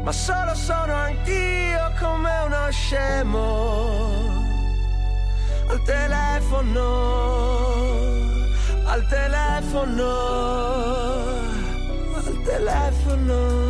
Ma 0.02 0.12
solo 0.12 0.54
sono 0.54 0.94
anch'io 0.94 1.92
come 2.00 2.30
uno 2.46 2.70
scemo. 2.70 3.77
Al 5.70 5.82
telefono, 5.84 6.86
al 8.86 9.06
telefono, 9.08 10.10
al 12.16 12.42
telefono. 12.44 13.67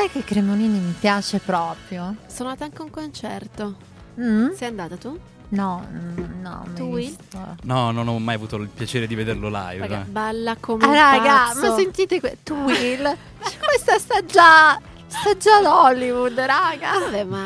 Sai 0.00 0.08
che 0.10 0.24
Cremonini 0.24 0.78
mi 0.78 0.94
piace 0.98 1.40
proprio? 1.40 2.14
Sono 2.26 2.48
andata 2.48 2.64
anche 2.64 2.80
a 2.80 2.84
un 2.84 2.90
concerto. 2.90 3.76
Mm? 4.18 4.52
Sei 4.54 4.68
andata 4.68 4.96
tu? 4.96 5.18
No, 5.50 5.86
mm, 5.92 6.40
no, 6.40 6.64
Tu, 6.74 6.84
Will? 6.84 7.14
No, 7.64 7.90
non 7.90 8.08
ho 8.08 8.18
mai 8.18 8.36
avuto 8.36 8.56
il 8.56 8.68
piacere 8.68 9.06
di 9.06 9.14
vederlo 9.14 9.48
live. 9.52 9.86
Raga, 9.86 10.06
balla 10.08 10.56
come 10.58 10.84
Ah, 10.84 10.88
un 10.88 10.94
raga, 10.94 11.22
pazzo. 11.48 11.68
ma 11.68 11.76
sentite 11.76 12.18
que- 12.18 12.38
tu 12.42 12.54
Will? 12.54 13.14
Questa 13.62 13.98
sta 13.98 14.24
già 14.24 14.80
sta 15.06 15.36
già 15.36 15.56
ad 15.58 15.66
Hollywood, 15.66 16.38
raga. 16.40 16.98
Vabbè, 16.98 17.24
ma 17.24 17.42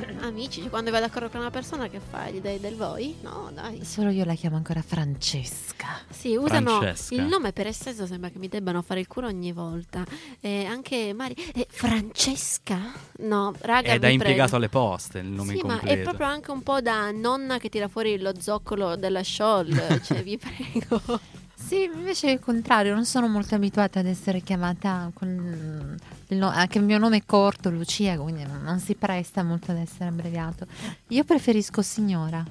amici, 0.21 0.61
cioè, 0.61 0.69
quando 0.69 0.91
vai 0.91 1.01
d'accordo 1.01 1.29
con 1.29 1.39
una 1.39 1.51
persona 1.51 1.87
che 1.87 1.99
fai? 1.99 2.33
Gli 2.33 2.39
dai 2.41 2.59
del 2.59 2.75
voi? 2.75 3.15
No, 3.21 3.49
dai. 3.53 3.83
Solo 3.85 4.09
io 4.09 4.23
la 4.25 4.33
chiamo 4.35 4.55
ancora 4.55 4.81
Francesca. 4.81 5.99
Sì, 6.09 6.35
usano 6.35 6.77
Francesca. 6.79 7.15
il 7.15 7.23
nome 7.23 7.51
per 7.53 7.67
esteso, 7.67 8.05
sembra 8.05 8.29
che 8.29 8.37
mi 8.39 8.47
debbano 8.47 8.81
fare 8.81 8.99
il 8.99 9.07
culo 9.07 9.27
ogni 9.27 9.51
volta. 9.51 10.03
E 10.39 10.65
anche 10.65 11.13
Mari. 11.13 11.33
eh, 11.53 11.67
Francesca? 11.69 12.79
No, 13.19 13.53
raga, 13.61 13.93
È 13.93 13.99
da 13.99 14.09
impiegato 14.09 14.55
alle 14.55 14.69
poste 14.69 15.19
il 15.19 15.27
nome 15.27 15.53
Sì, 15.55 15.61
ma 15.63 15.77
completo. 15.77 15.99
è 15.99 16.03
proprio 16.03 16.27
anche 16.27 16.51
un 16.51 16.63
po' 16.63 16.81
da 16.81 17.11
nonna 17.11 17.57
che 17.57 17.69
tira 17.69 17.87
fuori 17.87 18.17
lo 18.19 18.33
zoccolo 18.39 18.95
della 18.95 19.23
Scholl. 19.23 20.01
cioè, 20.01 20.23
vi 20.23 20.37
prego. 20.39 21.19
Sì, 21.65 21.83
invece 21.83 22.27
è 22.27 22.31
il 22.31 22.39
contrario, 22.39 22.93
non 22.93 23.05
sono 23.05 23.27
molto 23.27 23.55
abituata 23.55 23.99
ad 23.99 24.05
essere 24.07 24.41
chiamata 24.41 25.09
con 25.13 25.97
il 26.27 26.37
no- 26.37 26.49
anche 26.49 26.77
il 26.79 26.83
mio 26.83 26.97
nome 26.97 27.17
è 27.17 27.23
corto, 27.25 27.69
Lucia, 27.69 28.17
quindi 28.17 28.43
non, 28.43 28.61
non 28.63 28.79
si 28.79 28.95
presta 28.95 29.43
molto 29.43 29.71
ad 29.71 29.77
essere 29.77 30.05
abbreviato. 30.09 30.65
Io 31.09 31.23
preferisco 31.23 31.81
signora. 31.81 32.43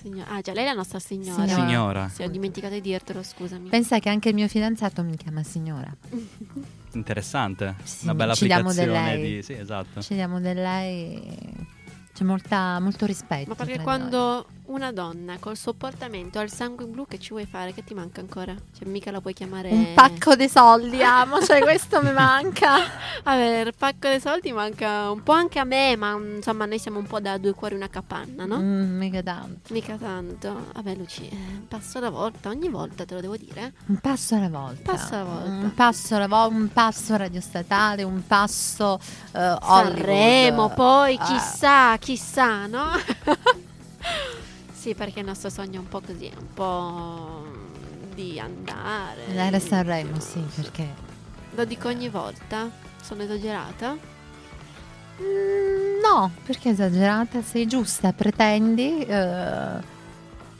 Signora- 0.00 0.30
Ah, 0.30 0.40
già, 0.40 0.52
lei 0.52 0.62
è 0.64 0.66
la 0.68 0.74
nostra 0.74 1.00
signora. 1.00 1.44
Signora. 1.44 1.66
Signora, 1.66 2.08
Sì, 2.08 2.22
ho 2.22 2.28
dimenticato 2.28 2.74
di 2.74 2.80
dirtelo, 2.80 3.22
scusami. 3.24 3.68
Pensa 3.68 3.98
che 3.98 4.08
anche 4.08 4.28
il 4.28 4.34
mio 4.36 4.46
fidanzato 4.46 5.02
mi 5.02 5.16
chiama 5.16 5.42
signora. 5.42 5.92
interessante. 6.92 7.74
Sì, 7.82 8.04
Una 8.04 8.14
bella 8.14 8.34
ci 8.34 8.44
applicazione 8.50 9.16
lei. 9.16 9.34
di... 9.36 9.42
Sì, 9.42 9.52
esatto. 9.54 10.00
Ci 10.00 10.14
diamo 10.14 10.40
del 10.40 10.56
lei. 10.56 11.66
C'è 12.14 12.24
molta, 12.24 12.78
molto 12.80 13.06
rispetto. 13.06 13.48
Ma 13.50 13.54
perché 13.56 13.74
tra 13.74 13.82
quando 13.82 14.46
una 14.68 14.92
donna 14.92 15.36
col 15.38 15.56
suo 15.56 15.72
portamento 15.74 16.38
ha 16.38 16.42
il 16.42 16.50
sangue 16.50 16.84
blu 16.86 17.06
che 17.06 17.18
ci 17.18 17.30
vuoi 17.30 17.46
fare? 17.46 17.72
Che 17.72 17.84
ti 17.84 17.94
manca 17.94 18.20
ancora? 18.20 18.54
Cioè 18.76 18.86
mica 18.88 19.10
la 19.10 19.20
puoi 19.20 19.32
chiamare. 19.34 19.70
Un 19.70 19.92
pacco 19.94 20.34
di 20.36 20.48
soldi, 20.48 21.00
amo, 21.04 21.40
cioè 21.42 21.60
questo 21.60 22.02
mi 22.02 22.12
manca. 22.12 22.76
Vabbè, 23.24 23.60
il 23.66 23.74
pacco 23.76 24.08
dei 24.08 24.20
soldi 24.20 24.52
manca 24.52 25.10
un 25.10 25.22
po' 25.22 25.32
anche 25.32 25.58
a 25.58 25.64
me, 25.64 25.96
ma 25.96 26.16
mm, 26.16 26.36
insomma 26.36 26.66
noi 26.66 26.78
siamo 26.78 26.98
un 26.98 27.06
po' 27.06 27.20
da 27.20 27.38
due 27.38 27.52
cuori 27.54 27.74
una 27.74 27.88
capanna, 27.88 28.44
no? 28.44 28.58
Mm, 28.58 28.96
mica 28.98 29.22
tanto. 29.22 29.72
Mica 29.72 29.96
tanto. 29.96 30.66
Vabbè 30.74 30.94
Luci, 30.94 31.28
eh, 31.28 31.34
un 31.34 31.66
passo 31.68 31.98
alla 31.98 32.10
volta, 32.10 32.48
ogni 32.50 32.68
volta 32.68 33.04
te 33.04 33.14
lo 33.14 33.20
devo 33.20 33.36
dire. 33.36 33.72
Un 33.86 33.98
passo 33.98 34.34
alla 34.34 34.48
volta. 34.48 34.92
Passo 34.92 35.14
alla 35.14 35.24
volta. 35.24 35.48
Un 35.50 35.74
passo 35.74 36.14
alla 36.16 36.28
volta, 36.28 36.54
un 36.56 36.68
passo 36.72 37.16
radio 37.16 37.40
statale, 37.40 38.02
un 38.02 38.26
passo 38.26 38.98
eh, 39.32 39.38
Hollywood. 39.38 39.96
Sanremo, 39.96 40.68
poi 40.70 41.16
Ah. 41.18 41.24
chissà, 41.24 41.96
chissà, 41.98 42.66
no? 42.66 42.90
sì, 44.78 44.94
perché 44.94 45.20
il 45.20 45.26
nostro 45.26 45.50
sogno 45.50 45.76
è 45.76 45.78
un 45.78 45.88
po' 45.88 46.00
così, 46.00 46.30
un 46.38 46.54
po' 46.54 47.46
di 48.14 48.38
andare. 48.38 49.24
Andare 49.28 49.56
a 49.56 49.60
Sanremo, 49.60 50.20
sì, 50.20 50.40
perché... 50.54 51.06
Lo 51.54 51.64
dico 51.64 51.88
ogni 51.88 52.08
volta? 52.08 52.70
Sono 53.02 53.22
esagerata? 53.22 53.96
Mm, 55.20 56.00
No, 56.00 56.30
perché 56.44 56.70
esagerata? 56.70 57.42
Sei 57.42 57.66
giusta, 57.66 58.12
pretendi, 58.12 59.04
eh, 59.04 59.80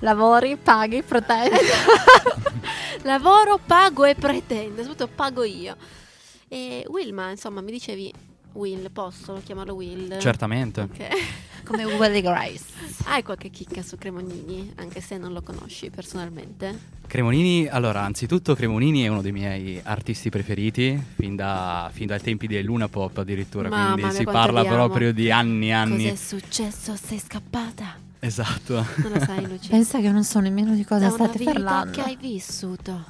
lavori, 0.00 0.56
paghi, 0.56 1.02
pretendi. 1.02 1.56
Lavoro, 3.02 3.58
pago 3.64 4.04
e 4.04 4.14
pretendo, 4.16 4.82
soprattutto 4.82 5.08
pago 5.14 5.44
io. 5.44 5.76
E 6.48 6.84
Wilma, 6.88 7.30
insomma, 7.30 7.60
mi 7.60 7.70
dicevi 7.70 8.12
Will, 8.53 8.90
posso 8.90 9.40
chiamarlo 9.44 9.74
Will? 9.74 10.18
Certamente. 10.18 10.80
Ok. 10.82 11.07
Come 11.64 11.84
Willy 11.84 12.22
Grace. 12.22 12.64
Hai 13.05 13.22
qualche 13.22 13.51
chicca 13.51 13.82
su 13.82 13.96
Cremonini, 13.99 14.72
anche 14.76 15.01
se 15.01 15.18
non 15.18 15.32
lo 15.32 15.42
conosci 15.42 15.90
personalmente? 15.90 16.96
Cremonini, 17.07 17.66
allora, 17.68 18.03
anzitutto 18.03 18.55
Cremonini 18.55 19.03
è 19.03 19.09
uno 19.09 19.20
dei 19.22 19.32
miei 19.32 19.78
artisti 19.82 20.30
preferiti, 20.30 21.01
fin, 21.16 21.36
da- 21.36 21.90
fin 21.92 22.07
dai 22.07 22.20
tempi 22.20 22.46
del 22.46 22.64
Luna 22.64 22.88
Pop 22.88 23.18
addirittura, 23.18 23.68
Mamma 23.68 23.92
quindi 23.92 24.03
mia, 24.03 24.11
si 24.12 24.24
parla 24.24 24.64
proprio 24.64 25.12
di 25.12 25.30
anni 25.30 25.68
e 25.68 25.72
anni. 25.72 26.09
Cos'è 26.11 26.16
successo? 26.16 26.96
Sei 26.96 27.18
scappata? 27.18 27.96
Esatto. 28.20 28.74
Non 28.96 29.12
lo 29.12 29.20
sai, 29.20 29.46
Lucia? 29.46 29.68
Pensa 29.70 30.01
che 30.01 30.11
non 30.11 30.24
so 30.24 30.40
nemmeno 30.40 30.74
di 30.74 30.84
cosa 30.84 31.09
Da 31.09 31.14
una 31.14 31.24
state 31.24 31.38
vita 31.38 31.53
parlando. 31.53 31.90
che 31.92 32.01
hai 32.03 32.16
vissuto. 32.16 33.05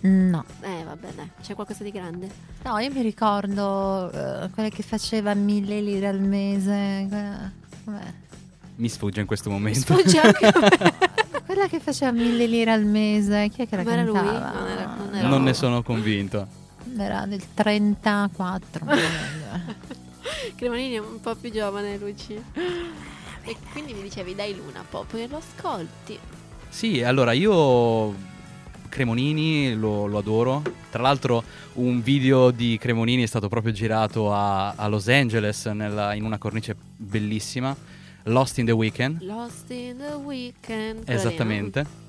No. 0.00 0.44
Eh, 0.60 0.84
vabbè, 0.84 1.08
dai, 1.14 1.30
c'è 1.42 1.54
qualcosa 1.54 1.82
di 1.82 1.90
grande. 1.90 2.28
No, 2.64 2.78
io 2.78 2.90
mi 2.92 3.02
ricordo 3.02 4.10
eh, 4.12 4.48
quella 4.50 4.68
che 4.68 4.82
faceva 4.82 5.34
mille 5.34 5.80
lire 5.80 6.06
al 6.06 6.20
mese. 6.20 7.06
quella- 7.08 7.50
com'è? 7.84 8.12
Mi 8.76 8.88
sfugge 8.88 9.20
in 9.20 9.26
questo 9.26 9.48
Mi 9.50 9.56
momento. 9.56 9.80
sfugge 9.80 10.20
anche 10.20 10.52
Quella 11.46 11.66
che 11.66 11.80
faceva 11.80 12.12
mille 12.12 12.46
lire 12.46 12.70
al 12.70 12.84
mese, 12.84 13.48
chi 13.48 13.62
è 13.62 13.68
che 13.68 13.74
la 13.76 13.82
Ma 13.82 13.92
era 13.92 14.02
lui? 14.04 14.12
Non 14.14 14.26
era- 14.26 14.94
non 14.96 15.14
era- 15.14 15.28
Non 15.28 15.42
ne 15.42 15.54
sono 15.54 15.82
convinto. 15.82 16.46
Era 16.96 17.26
del 17.26 17.42
34. 17.54 18.86
Cremonini 20.54 20.94
è 20.94 20.98
un 20.98 21.20
po' 21.20 21.34
più 21.34 21.50
giovane, 21.50 21.96
Luci. 21.98 22.34
E 23.42 23.56
quindi 23.72 23.94
mi 23.94 24.02
dicevi, 24.02 24.34
dai 24.34 24.54
Luna 24.54 24.84
Pop, 24.88 25.12
e 25.14 25.26
lo 25.28 25.38
ascolti. 25.38 26.18
Sì, 26.68 27.02
allora 27.02 27.32
io 27.32 28.14
Cremonini 28.88 29.74
lo, 29.74 30.06
lo 30.06 30.18
adoro. 30.18 30.62
Tra 30.90 31.02
l'altro 31.02 31.42
un 31.74 32.02
video 32.02 32.50
di 32.50 32.78
Cremonini 32.78 33.22
è 33.22 33.26
stato 33.26 33.48
proprio 33.48 33.72
girato 33.72 34.32
a, 34.32 34.70
a 34.70 34.88
Los 34.88 35.08
Angeles 35.08 35.66
nella- 35.66 36.14
in 36.14 36.24
una 36.24 36.38
cornice 36.38 36.76
bellissima. 36.96 37.76
Lost 38.24 38.58
in 38.58 38.66
the 38.66 38.72
Weekend. 38.72 39.22
Lost 39.22 39.70
in 39.70 39.96
the 39.98 40.14
Weekend. 40.14 41.08
Esattamente. 41.08 42.06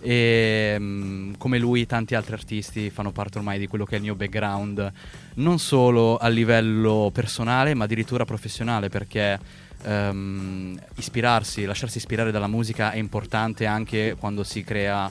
E 0.00 0.76
mm, 0.78 1.34
come 1.36 1.58
lui 1.58 1.84
tanti 1.86 2.14
altri 2.14 2.32
artisti 2.32 2.88
fanno 2.90 3.12
parte 3.12 3.38
ormai 3.38 3.58
di 3.58 3.66
quello 3.66 3.84
che 3.84 3.94
è 3.94 3.96
il 3.96 4.02
mio 4.02 4.14
background, 4.14 4.92
non 5.34 5.58
solo 5.58 6.16
a 6.16 6.28
livello 6.28 7.10
personale, 7.12 7.74
ma 7.74 7.84
addirittura 7.84 8.24
professionale, 8.24 8.88
perché 8.88 9.38
ehm, 9.82 10.78
ispirarsi, 10.96 11.64
lasciarsi 11.66 11.98
ispirare 11.98 12.30
dalla 12.30 12.46
musica 12.46 12.92
è 12.92 12.96
importante 12.96 13.66
anche 13.66 14.16
quando 14.18 14.42
si 14.42 14.64
crea, 14.64 15.10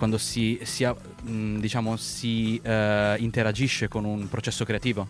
quando 0.00 0.16
si, 0.16 0.58
si 0.62 0.88
diciamo, 1.20 1.94
si 1.98 2.58
eh, 2.64 3.16
interagisce 3.18 3.86
con 3.86 4.06
un 4.06 4.30
processo 4.30 4.64
creativo. 4.64 5.06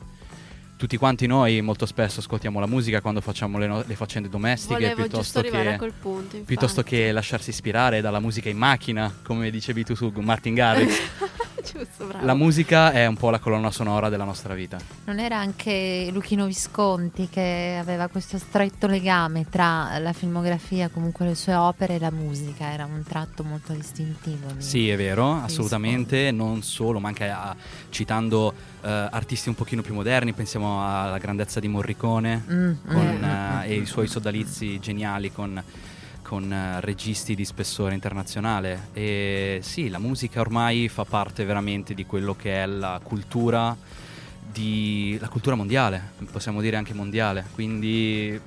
Tutti 0.76 0.96
quanti 0.96 1.28
noi 1.28 1.60
molto 1.60 1.86
spesso 1.86 2.18
ascoltiamo 2.18 2.58
la 2.58 2.66
musica 2.66 3.00
quando 3.00 3.20
facciamo 3.20 3.56
le, 3.58 3.68
no- 3.68 3.84
le 3.86 3.94
faccende 3.94 4.28
domestiche 4.28 4.92
piuttosto 4.96 5.42
che 5.42 5.74
a 5.74 5.76
quel 5.76 5.92
punto. 5.92 6.38
Piuttosto 6.38 6.82
che 6.82 7.12
lasciarsi 7.12 7.50
ispirare 7.50 8.00
dalla 8.00 8.18
musica 8.18 8.48
in 8.48 8.56
macchina, 8.56 9.14
come 9.22 9.50
dicevi 9.50 9.84
tu 9.84 9.94
su 9.94 10.10
Martin 10.16 10.54
Garrix. 10.54 11.00
Giusto, 11.72 12.06
bravo. 12.06 12.24
La 12.24 12.34
musica 12.34 12.90
è 12.92 13.06
un 13.06 13.16
po' 13.16 13.30
la 13.30 13.38
colonna 13.38 13.70
sonora 13.70 14.08
della 14.08 14.24
nostra 14.24 14.54
vita. 14.54 14.78
Non 15.04 15.18
era 15.20 15.36
anche 15.38 16.08
Luchino 16.12 16.46
Visconti 16.46 17.28
che 17.30 17.76
aveva 17.80 18.08
questo 18.08 18.38
stretto 18.38 18.86
legame 18.86 19.46
tra 19.48 19.98
la 19.98 20.12
filmografia, 20.12 20.88
comunque 20.88 21.26
le 21.26 21.34
sue 21.34 21.54
opere 21.54 21.94
e 21.94 21.98
la 21.98 22.10
musica, 22.10 22.72
era 22.72 22.84
un 22.86 23.02
tratto 23.06 23.44
molto 23.44 23.72
distintivo. 23.72 24.50
di- 24.52 24.62
Sì, 24.62 24.88
è 24.88 24.96
vero, 24.96 25.24
Visconti. 25.26 25.44
assolutamente, 25.52 26.30
non 26.32 26.62
solo, 26.62 26.98
ma 26.98 27.08
anche 27.08 27.28
a- 27.28 27.54
citando 27.90 28.52
eh, 28.82 28.88
artisti 28.88 29.48
un 29.50 29.54
pochino 29.54 29.82
più 29.82 29.92
moderni, 29.92 30.32
pensiamo 30.32 30.82
alla 30.82 31.18
grandezza 31.18 31.60
di 31.60 31.68
Morricone 31.68 32.42
Mm, 32.50 32.54
mm, 32.68 32.74
con, 32.86 33.04
mm, 33.04 33.24
eh, 33.24 33.26
mm, 33.26 33.60
e 33.70 33.74
i 33.74 33.80
mm. 33.80 33.84
suoi 33.84 34.06
sodalizi 34.06 34.78
geniali 34.80 35.30
con, 35.30 35.62
con, 36.30 36.52
eh, 36.52 36.80
registi 36.80 37.34
di 37.34 37.44
spessore 37.44 37.92
internazionale. 37.92 38.90
E 38.92 39.58
sì, 39.62 39.88
la 39.88 39.98
musica 39.98 40.38
ormai 40.40 40.88
fa 40.88 41.04
parte 41.04 41.44
veramente 41.44 41.92
di 41.92 42.06
quello 42.06 42.36
che 42.36 42.62
è 42.62 42.66
la 42.66 43.00
cultura, 43.02 43.76
di, 44.52 45.18
la 45.20 45.28
cultura 45.28 45.56
mondiale, 45.56 46.12
possiamo 46.30 46.60
dire 46.60 46.76
anche 46.76 46.94
mondiale. 46.94 47.46
Quindi 47.52 48.40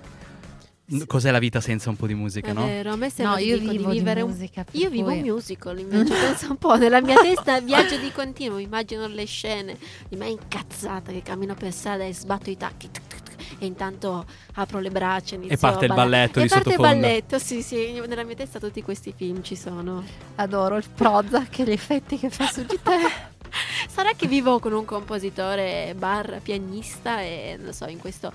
cos'è 1.07 1.31
la 1.31 1.39
vita 1.39 1.59
senza 1.59 1.89
un 1.89 1.97
po' 1.97 2.07
di 2.07 2.13
musica, 2.13 2.51
È 2.51 2.53
no? 2.53 2.65
vero, 2.65 2.93
a 2.93 2.95
me 2.95 3.09
sembra 3.09 3.35
No, 3.35 3.41
di, 3.41 3.47
io 3.47 3.59
di 3.59 3.67
vivo 3.67 3.91
di 3.91 3.97
vivere 3.97 4.21
un 4.21 4.29
musica. 4.31 4.63
per 4.63 4.75
Io 4.79 4.89
vivo 4.89 5.11
un 5.11 5.19
musical 5.19 5.77
invece, 5.79 6.13
pensa 6.13 6.47
un 6.49 6.57
po', 6.57 6.77
nella 6.77 7.01
mia 7.01 7.17
testa 7.19 7.59
viaggio 7.61 7.97
di 7.97 8.11
continuo, 8.13 8.59
immagino 8.59 9.07
le 9.07 9.25
scene 9.25 9.77
di 10.07 10.15
me 10.15 10.29
incazzata 10.29 11.11
che 11.11 11.21
cammino 11.21 11.53
per 11.53 11.73
strada 11.73 12.05
e 12.05 12.13
sbatto 12.13 12.49
i 12.49 12.55
tacchi 12.55 12.89
tuc, 12.91 13.07
tuc, 13.07 13.22
e 13.59 13.65
intanto 13.65 14.25
apro 14.53 14.79
le 14.79 14.89
braccia 14.89 15.35
inizio 15.35 15.57
parte 15.57 15.85
a 15.85 15.87
il 15.87 15.93
balletto 15.93 16.39
e 16.39 16.43
di 16.43 16.49
parte 16.49 16.69
il 16.71 16.77
balletto, 16.77 17.39
sì 17.39 17.61
sì, 17.61 18.01
nella 18.05 18.23
mia 18.23 18.35
testa 18.35 18.59
tutti 18.59 18.81
questi 18.81 19.13
film 19.15 19.41
ci 19.41 19.55
sono. 19.55 20.03
Adoro 20.35 20.77
il 20.77 20.85
Prozac 20.93 21.59
e 21.59 21.63
gli 21.63 21.71
effetti 21.71 22.17
che 22.17 22.29
fa 22.29 22.47
su 22.47 22.63
di 22.65 22.79
te. 22.81 23.31
Sarà 23.87 24.11
che 24.15 24.27
vivo 24.27 24.59
con 24.59 24.73
un 24.73 24.85
compositore 24.85 25.93
bar 25.97 26.39
pianista 26.41 27.21
e 27.21 27.57
non 27.61 27.73
so, 27.73 27.85
in 27.85 27.99
questo 27.99 28.31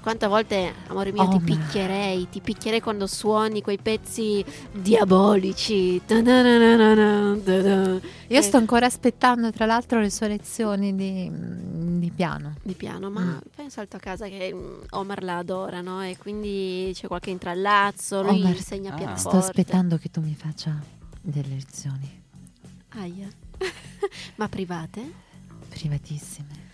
quante 0.00 0.26
volte, 0.26 0.74
amore 0.88 1.12
mio, 1.12 1.22
Oh, 1.22 1.38
ti 1.38 1.44
picchierei, 1.44 2.28
ti 2.28 2.40
picchierei 2.40 2.80
quando 2.80 3.06
suoni 3.06 3.62
quei 3.62 3.78
pezzi 3.78 4.44
diabolici. 4.72 6.00
Io 6.08 7.22
Eh, 8.28 8.42
sto 8.42 8.56
ancora 8.56 8.86
aspettando, 8.86 9.50
tra 9.50 9.66
l'altro, 9.66 10.00
le 10.00 10.10
sue 10.10 10.28
lezioni 10.28 10.94
di, 10.94 11.30
di 11.98 12.10
piano. 12.10 12.54
di 12.62 12.74
piano, 12.74 13.10
ma 13.10 13.20
Mm. 13.22 13.38
un 13.62 13.70
salto 13.70 13.96
a 13.96 14.00
casa 14.00 14.26
che 14.28 14.52
mm, 14.54 14.80
Omar 14.90 15.22
la 15.22 15.38
adora, 15.38 15.80
no? 15.80 16.02
E 16.04 16.16
quindi 16.16 16.90
c'è 16.94 17.06
qualche 17.06 17.30
intrallazzo, 17.30 18.22
lui 18.22 18.40
Omar, 18.40 18.56
insegna 18.56 18.92
Ah. 18.92 18.96
pianoforte. 18.96 19.38
Sto 19.38 19.48
aspettando 19.48 19.96
che 19.98 20.10
tu 20.10 20.20
mi 20.20 20.34
faccia 20.34 20.78
delle 21.20 21.48
lezioni 21.54 22.18
Aia. 22.90 23.28
ma 24.36 24.48
private? 24.48 25.28
privatissime. 25.68 26.68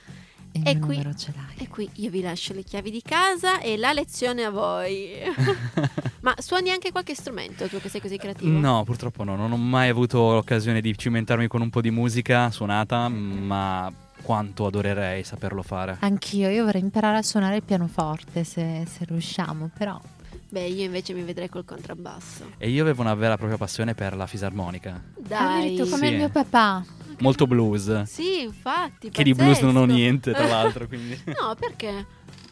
E 0.56 0.58
il 0.60 0.66
E 0.68 0.74
mio 0.76 0.86
qui- 0.86 0.96
numero 0.96 1.14
ce 1.16 1.32
l'hai. 1.34 1.54
E 1.64 1.68
qui 1.68 1.88
io 1.94 2.10
vi 2.10 2.20
lascio 2.22 2.52
le 2.52 2.62
chiavi 2.62 2.90
di 2.90 3.02
casa 3.02 3.60
e 3.60 3.76
la 3.76 3.92
lezione 3.92 4.44
a 4.44 4.50
voi. 4.50 5.10
ma 6.20 6.34
suoni 6.38 6.70
anche 6.70 6.90
qualche 6.92 7.14
strumento 7.14 7.66
tu 7.68 7.78
che 7.80 7.88
sei 7.88 8.00
così 8.00 8.16
creativo? 8.16 8.58
No, 8.58 8.82
purtroppo 8.84 9.24
no, 9.24 9.36
non 9.36 9.52
ho 9.52 9.56
mai 9.56 9.88
avuto 9.88 10.32
l'occasione 10.32 10.80
di 10.80 10.96
cimentarmi 10.96 11.46
con 11.46 11.60
un 11.60 11.70
po' 11.70 11.80
di 11.80 11.90
musica 11.90 12.50
suonata, 12.50 13.08
ma 13.08 13.92
quanto 14.22 14.66
adorerei 14.66 15.22
saperlo 15.22 15.62
fare. 15.62 15.98
Anch'io, 16.00 16.48
io 16.48 16.64
vorrei 16.64 16.80
imparare 16.82 17.18
a 17.18 17.22
suonare 17.22 17.56
il 17.56 17.62
pianoforte 17.62 18.42
se, 18.44 18.84
se 18.90 19.04
riusciamo, 19.04 19.70
però 19.76 20.00
Beh, 20.48 20.66
io 20.66 20.84
invece 20.84 21.12
mi 21.12 21.22
vedrei 21.22 21.48
col 21.48 21.64
contrabbasso. 21.64 22.52
E 22.56 22.70
io 22.70 22.82
avevo 22.82 23.02
una 23.02 23.14
vera 23.14 23.34
e 23.34 23.36
propria 23.36 23.58
passione 23.58 23.94
per 23.94 24.16
la 24.16 24.26
fisarmonica, 24.26 25.02
Dai. 25.18 25.58
Addirittura 25.58 25.90
come 25.90 26.06
Sì. 26.06 26.12
il 26.12 26.18
mio 26.18 26.28
papà. 26.28 26.84
Molto 27.18 27.46
blues, 27.46 28.02
Sì, 28.02 28.42
infatti. 28.42 29.10
che 29.10 29.22
di 29.22 29.34
blues 29.34 29.60
non 29.60 29.76
ho 29.76 29.84
niente 29.84 30.32
tra 30.32 30.46
l'altro, 30.48 30.86
quindi... 30.86 31.18
No, 31.26 31.54
perché? 31.58 32.06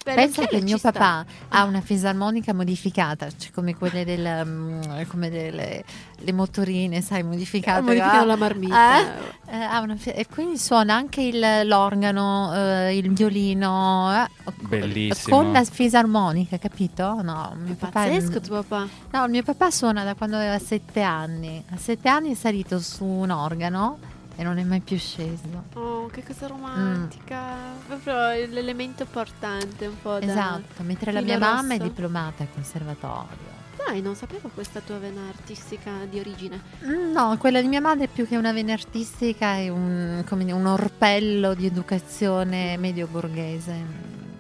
Per 0.05 0.15
Pensa 0.17 0.45
che 0.47 0.61
mio 0.61 0.77
sta. 0.77 0.93
papà 0.93 1.25
ha 1.49 1.65
una 1.65 1.81
fisarmonica 1.81 2.53
modificata, 2.53 3.27
cioè 3.39 3.51
come 3.53 3.75
quelle 3.75 4.05
del, 4.05 4.43
mm, 4.47 4.83
come 5.09 5.31
delle 5.31 5.83
le 6.19 6.33
motorine, 6.33 7.01
sai, 7.01 7.23
modificate. 7.23 7.81
Modificano 7.81 8.21
ah, 8.21 8.25
la 8.27 8.37
marmitta. 8.37 9.01
eh, 9.01 9.07
eh, 9.49 9.57
ha 9.63 9.81
una 9.81 9.97
fi- 9.97 10.11
e 10.11 10.27
quindi 10.27 10.59
suona 10.59 10.95
anche 10.95 11.23
il- 11.23 11.67
l'organo, 11.67 12.53
eh, 12.55 12.99
il 12.99 13.11
violino, 13.15 14.13
eh, 14.27 14.53
Bellissimo. 14.61 15.37
con 15.39 15.53
la 15.53 15.65
fisarmonica, 15.65 16.59
capito? 16.59 17.23
No, 17.23 17.55
mio 17.59 17.73
È 17.73 17.77
papà 17.77 18.05
è- 18.05 18.11
pazzesco 18.11 18.41
tuo 18.43 18.63
papà. 18.63 18.87
No, 19.11 19.25
il 19.25 19.31
mio 19.31 19.43
papà 19.43 19.71
suona 19.71 20.05
da 20.05 20.15
quando 20.15 20.37
aveva 20.37 20.59
sette 20.59 21.01
anni. 21.01 21.65
A 21.71 21.79
sette 21.79 22.09
anni 22.11 22.33
è 22.33 22.35
salito 22.35 22.79
su 22.79 23.07
un 23.07 23.31
organo 23.31 23.99
e 24.37 24.43
non 24.43 24.59
è 24.59 24.65
mai 24.65 24.81
più 24.81 24.97
sceso. 24.99 25.65
Oh, 25.75 26.07
che 26.07 26.23
cosa 26.25 26.47
romantica. 26.47 27.43
Proprio 27.87 28.15
l'elemento 28.49 29.05
portante 29.07 29.87
un 29.87 29.97
po' 30.01 30.19
da... 30.19 30.25
Esatto, 30.27 30.83
mentre 30.83 31.13
la 31.13 31.21
mia 31.21 31.39
mamma 31.39 31.75
è 31.75 31.79
rosso. 31.79 31.89
diplomata 31.91 32.43
al 32.43 32.49
conservatorio. 32.53 33.53
Dai, 33.87 34.01
non 34.01 34.15
sapevo 34.15 34.49
questa 34.55 34.81
tua 34.81 34.99
vena 34.99 35.21
artistica 35.29 35.91
di 36.09 36.19
origine. 36.19 36.61
Mm, 36.87 37.13
No, 37.13 37.37
quella 37.39 37.61
di 37.61 37.69
mia 37.69 37.81
madre 37.81 38.05
è 38.05 38.09
più 38.09 38.27
che 38.27 38.37
una 38.37 38.53
vena 38.53 38.73
artistica, 38.73 39.55
è 39.57 39.69
un, 39.69 40.25
come 40.27 40.45
dire, 40.45 40.57
un 40.57 40.67
orpello 40.67 41.55
di 41.55 41.67
educazione 41.67 42.77
medio 42.79 43.07
borghese. 43.07 43.75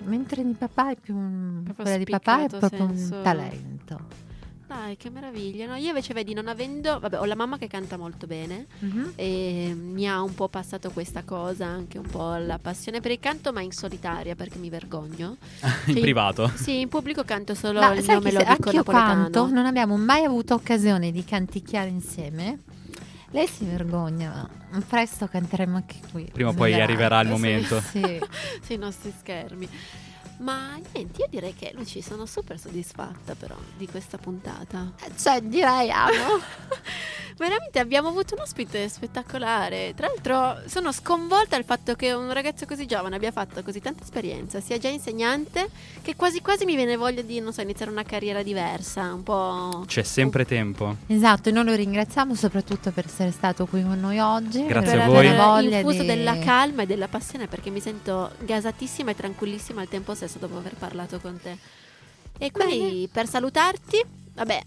Mentre 0.04 0.44
di 0.44 0.52
papà 0.54 0.90
è 0.92 0.96
più 0.96 1.14
un, 1.16 1.62
quella 1.74 1.96
di 1.98 2.04
papà 2.04 2.44
è 2.44 2.48
proprio 2.48 2.86
senso- 2.88 3.16
un 3.16 3.22
talento. 3.22 4.00
Dai, 4.66 4.96
che 4.96 5.10
meraviglia. 5.10 5.66
no? 5.66 5.74
Io 5.76 5.88
invece 5.88 6.14
vedi, 6.14 6.32
non 6.32 6.48
avendo... 6.48 6.98
Vabbè, 6.98 7.20
ho 7.20 7.24
la 7.26 7.34
mamma 7.34 7.58
che 7.58 7.66
canta 7.68 7.98
molto 7.98 8.26
bene 8.26 8.66
Mhm. 8.78 9.12
e 9.14 9.74
mi 9.76 10.08
ha 10.08 10.22
un 10.22 10.34
po' 10.34 10.48
passato 10.48 10.90
questa 10.90 11.22
cosa, 11.22 11.66
anche 11.66 11.98
un 11.98 12.06
po' 12.06 12.34
la 12.36 12.58
passione 12.58 13.00
per 13.00 13.10
il 13.10 13.20
canto, 13.20 13.52
ma 13.52 13.60
in 13.60 13.72
solitaria 13.72 14.34
perché 14.34 14.56
mi 14.58 14.70
vergogno. 14.70 15.36
In 15.86 15.94
Sì. 15.94 16.00
privato. 16.00 16.50
Sì, 16.54 16.80
in 16.80 16.88
pubblico 16.88 17.24
canto 17.24 17.54
solo 17.54 17.80
Ma 17.80 17.92
il 17.92 18.02
sai 18.02 18.18
mio 18.18 18.30
se 18.30 18.32
melodico 18.38 18.50
anch'io 18.68 18.72
napoletano. 18.84 19.14
canto, 19.22 19.46
non 19.52 19.66
abbiamo 19.66 19.96
mai 19.98 20.24
avuto 20.24 20.54
occasione 20.54 21.12
di 21.12 21.24
canticchiare 21.24 21.88
insieme. 21.90 22.60
Lei 23.32 23.46
si 23.48 23.64
vergogna, 23.64 24.48
ma 24.70 24.80
presto 24.88 25.26
canteremo 25.26 25.76
anche 25.76 25.96
qui. 26.10 26.28
Prima 26.32 26.50
o 26.50 26.52
poi 26.54 26.72
arriverà 26.80 27.20
il 27.20 27.26
Sì. 27.26 27.32
momento. 27.32 27.80
Sì. 27.80 28.00
sui 28.64 28.76
nostri 28.78 29.12
schermi. 29.18 29.68
Ma 30.38 30.78
niente, 30.92 31.22
io 31.22 31.26
direi 31.30 31.54
che 31.54 31.72
Luci 31.74 32.02
sono 32.02 32.26
super 32.26 32.58
soddisfatta 32.58 33.34
però 33.34 33.56
di 33.76 33.86
questa 33.86 34.18
puntata. 34.18 34.92
Cioè, 35.16 35.40
direi 35.42 35.90
amo. 35.90 36.40
Veramente 37.36 37.80
abbiamo 37.80 38.08
avuto 38.08 38.34
un 38.34 38.42
ospite 38.42 38.88
spettacolare. 38.88 39.92
Tra 39.96 40.06
l'altro 40.06 40.68
sono 40.68 40.92
sconvolta 40.92 41.56
dal 41.56 41.64
fatto 41.64 41.94
che 41.94 42.12
un 42.12 42.32
ragazzo 42.32 42.64
così 42.64 42.86
giovane 42.86 43.16
abbia 43.16 43.32
fatto 43.32 43.60
così 43.64 43.80
tanta 43.80 44.04
esperienza, 44.04 44.60
sia 44.60 44.78
già 44.78 44.88
insegnante, 44.88 45.68
che 46.00 46.14
quasi 46.14 46.40
quasi 46.40 46.64
mi 46.64 46.76
viene 46.76 46.96
voglia 46.96 47.22
di, 47.22 47.40
non 47.40 47.52
so, 47.52 47.60
iniziare 47.60 47.90
una 47.90 48.04
carriera 48.04 48.42
diversa, 48.44 49.12
un 49.12 49.24
po'... 49.24 49.84
C'è 49.86 50.04
sempre 50.04 50.44
tempo. 50.44 50.96
Esatto, 51.08 51.48
e 51.48 51.52
noi 51.52 51.64
lo 51.64 51.74
ringraziamo 51.74 52.36
soprattutto 52.36 52.92
per 52.92 53.06
essere 53.06 53.32
stato 53.32 53.66
qui 53.66 53.82
con 53.82 53.98
noi 53.98 54.20
oggi. 54.20 54.64
Grazie 54.66 54.92
per 54.92 55.00
a 55.00 55.06
voi. 55.06 55.26
aver 55.26 55.36
voglia 55.36 55.76
infuso 55.78 56.02
di- 56.02 56.06
della 56.06 56.38
calma 56.38 56.82
e 56.82 56.86
della 56.86 57.08
passione 57.08 57.48
perché 57.48 57.70
mi 57.70 57.80
sento 57.80 58.30
gasatissima 58.40 59.10
e 59.10 59.16
tranquillissima 59.16 59.80
al 59.80 59.88
tempo 59.88 60.14
stesso 60.14 60.23
dopo 60.38 60.58
aver 60.58 60.74
parlato 60.74 61.18
con 61.20 61.38
te. 61.42 61.56
E 62.38 62.50
quindi 62.50 63.08
per 63.12 63.28
salutarti, 63.28 64.02
vabbè, 64.34 64.62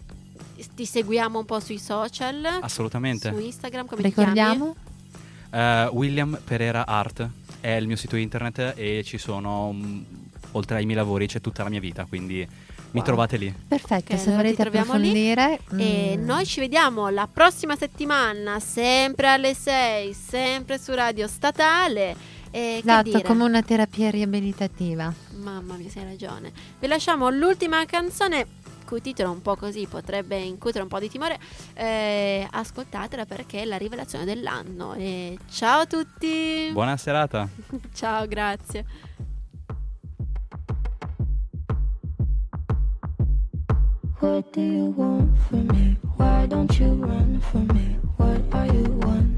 ti 0.74 0.86
seguiamo 0.86 1.38
un 1.40 1.44
po' 1.44 1.60
sui 1.60 1.78
social, 1.78 2.58
Assolutamente. 2.60 3.30
su 3.30 3.38
Instagram, 3.38 3.86
come 3.86 4.02
Ricordiamo? 4.02 4.74
Eh, 5.50 5.88
William 5.92 6.38
Pereira 6.42 6.86
Art 6.86 7.28
è 7.60 7.70
il 7.72 7.86
mio 7.86 7.96
sito 7.96 8.16
internet 8.16 8.74
e 8.76 9.02
ci 9.04 9.18
sono, 9.18 9.72
mm, 9.72 10.00
oltre 10.52 10.76
ai 10.78 10.84
miei 10.84 10.96
lavori, 10.96 11.26
c'è 11.26 11.40
tutta 11.40 11.62
la 11.62 11.68
mia 11.68 11.80
vita, 11.80 12.04
quindi 12.06 12.46
mi 12.90 13.02
trovate 13.02 13.36
lì. 13.36 13.54
Perfetto, 13.68 14.14
Ok, 14.14 14.18
se 14.18 14.28
allora 14.30 14.42
volete 14.42 14.62
lì. 14.62 14.68
approfondire. 14.78 15.58
ti 15.68 15.76
chiami. 15.76 16.12
E 16.12 16.16
mm, 16.16 16.24
noi 16.24 16.46
ci 16.46 16.60
vediamo 16.60 17.08
la 17.10 17.28
prossima 17.30 17.76
settimana, 17.76 18.60
sempre 18.60 19.28
alle 19.28 19.54
6, 19.54 20.14
sempre 20.14 20.78
su 20.78 20.94
Radio 20.94 21.26
Statale. 21.28 22.16
E 22.50 22.60
che 22.60 22.78
Esatto, 22.78 23.02
dire? 23.10 23.22
come 23.22 23.44
una 23.44 23.62
terapia 23.62 24.10
riabilitativa. 24.10 25.12
Mamma 25.36 25.74
mia, 25.76 25.88
sei 25.90 26.04
ragione. 26.04 26.52
Vi 26.78 26.86
lasciamo 26.86 27.28
l'ultima 27.30 27.84
canzone, 27.84 28.46
cui 28.86 29.00
titolo 29.00 29.30
un 29.30 29.42
po' 29.42 29.56
così 29.56 29.86
potrebbe 29.86 30.36
incutere 30.38 30.82
un 30.82 30.88
po' 30.88 30.98
di 30.98 31.08
timore. 31.10 31.38
Eh, 31.74 32.46
ascoltatela 32.50 33.26
perché 33.26 33.62
è 33.62 33.64
la 33.64 33.76
rivelazione 33.76 34.24
dell'anno. 34.24 34.94
E 34.94 35.36
ciao 35.50 35.80
a 35.80 35.86
tutti! 35.86 36.70
Buona 36.72 36.96
serata. 36.96 37.48
ciao, 37.94 38.26
grazie. 38.26 38.84
What 44.20 44.50
do 44.52 44.60
you 44.60 44.92
want 44.96 45.36
from 45.48 45.66
me? 45.68 45.96
Why 46.16 46.46
don't 46.46 46.76
you 46.80 46.94
run 46.94 47.40
from 47.40 47.66
me? 47.68 47.98
What 48.16 48.40
are 48.52 48.66
you 48.66 48.82
wondering? 49.02 49.37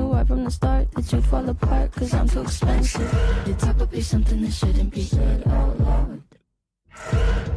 right 0.21 0.27
from 0.27 0.43
the 0.43 0.51
start 0.51 0.91
that 0.91 1.11
you'd 1.11 1.25
fall 1.25 1.49
apart 1.49 1.91
cause 1.93 2.13
I'm 2.13 2.27
too 2.27 2.41
expensive. 2.41 3.11
Would 3.79 3.89
be 3.89 4.01
something 4.01 4.41
that 4.41 4.51
shouldn't 4.53 4.93
be 4.93 5.01
said 5.01 5.47
out 5.47 5.79
loud. 5.79 6.21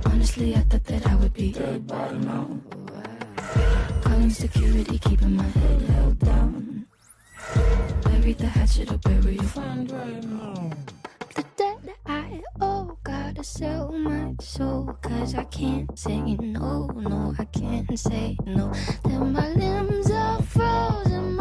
Honestly, 0.06 0.54
I 0.54 0.60
thought 0.60 0.84
that 0.84 1.06
I 1.06 1.14
would 1.16 1.34
be 1.34 1.52
dead 1.52 1.86
by 1.86 2.12
now. 2.12 2.48
Calling 4.02 4.30
security, 4.30 4.98
keeping 4.98 5.36
my 5.36 5.44
head 5.44 5.82
held 5.82 6.18
down. 6.20 6.86
Bury 8.04 8.32
the 8.32 8.46
hatchet 8.46 8.90
or 8.90 8.98
bury 8.98 9.34
your 9.34 9.44
friend 9.44 9.90
right 9.90 10.24
now. 10.24 10.70
The 11.34 11.44
debt 11.56 11.96
I 12.06 12.40
owe, 12.60 12.96
gotta 13.02 13.44
sell 13.44 13.92
my 13.92 14.34
soul. 14.40 14.96
Cause 15.02 15.34
I 15.34 15.44
can't 15.44 15.98
say 15.98 16.20
no, 16.40 16.86
no, 16.86 17.34
I 17.38 17.44
can't 17.44 17.98
say 17.98 18.38
no. 18.46 18.72
Then 19.04 19.32
my 19.32 19.48
limbs 19.50 20.10
are 20.10 20.40
frozen, 20.42 21.36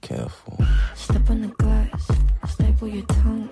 Careful. 0.00 0.58
Step 0.94 1.30
on 1.30 1.42
the 1.42 1.48
glass, 1.48 2.10
staple 2.46 2.88
your 2.88 3.04
tongue. 3.06 3.47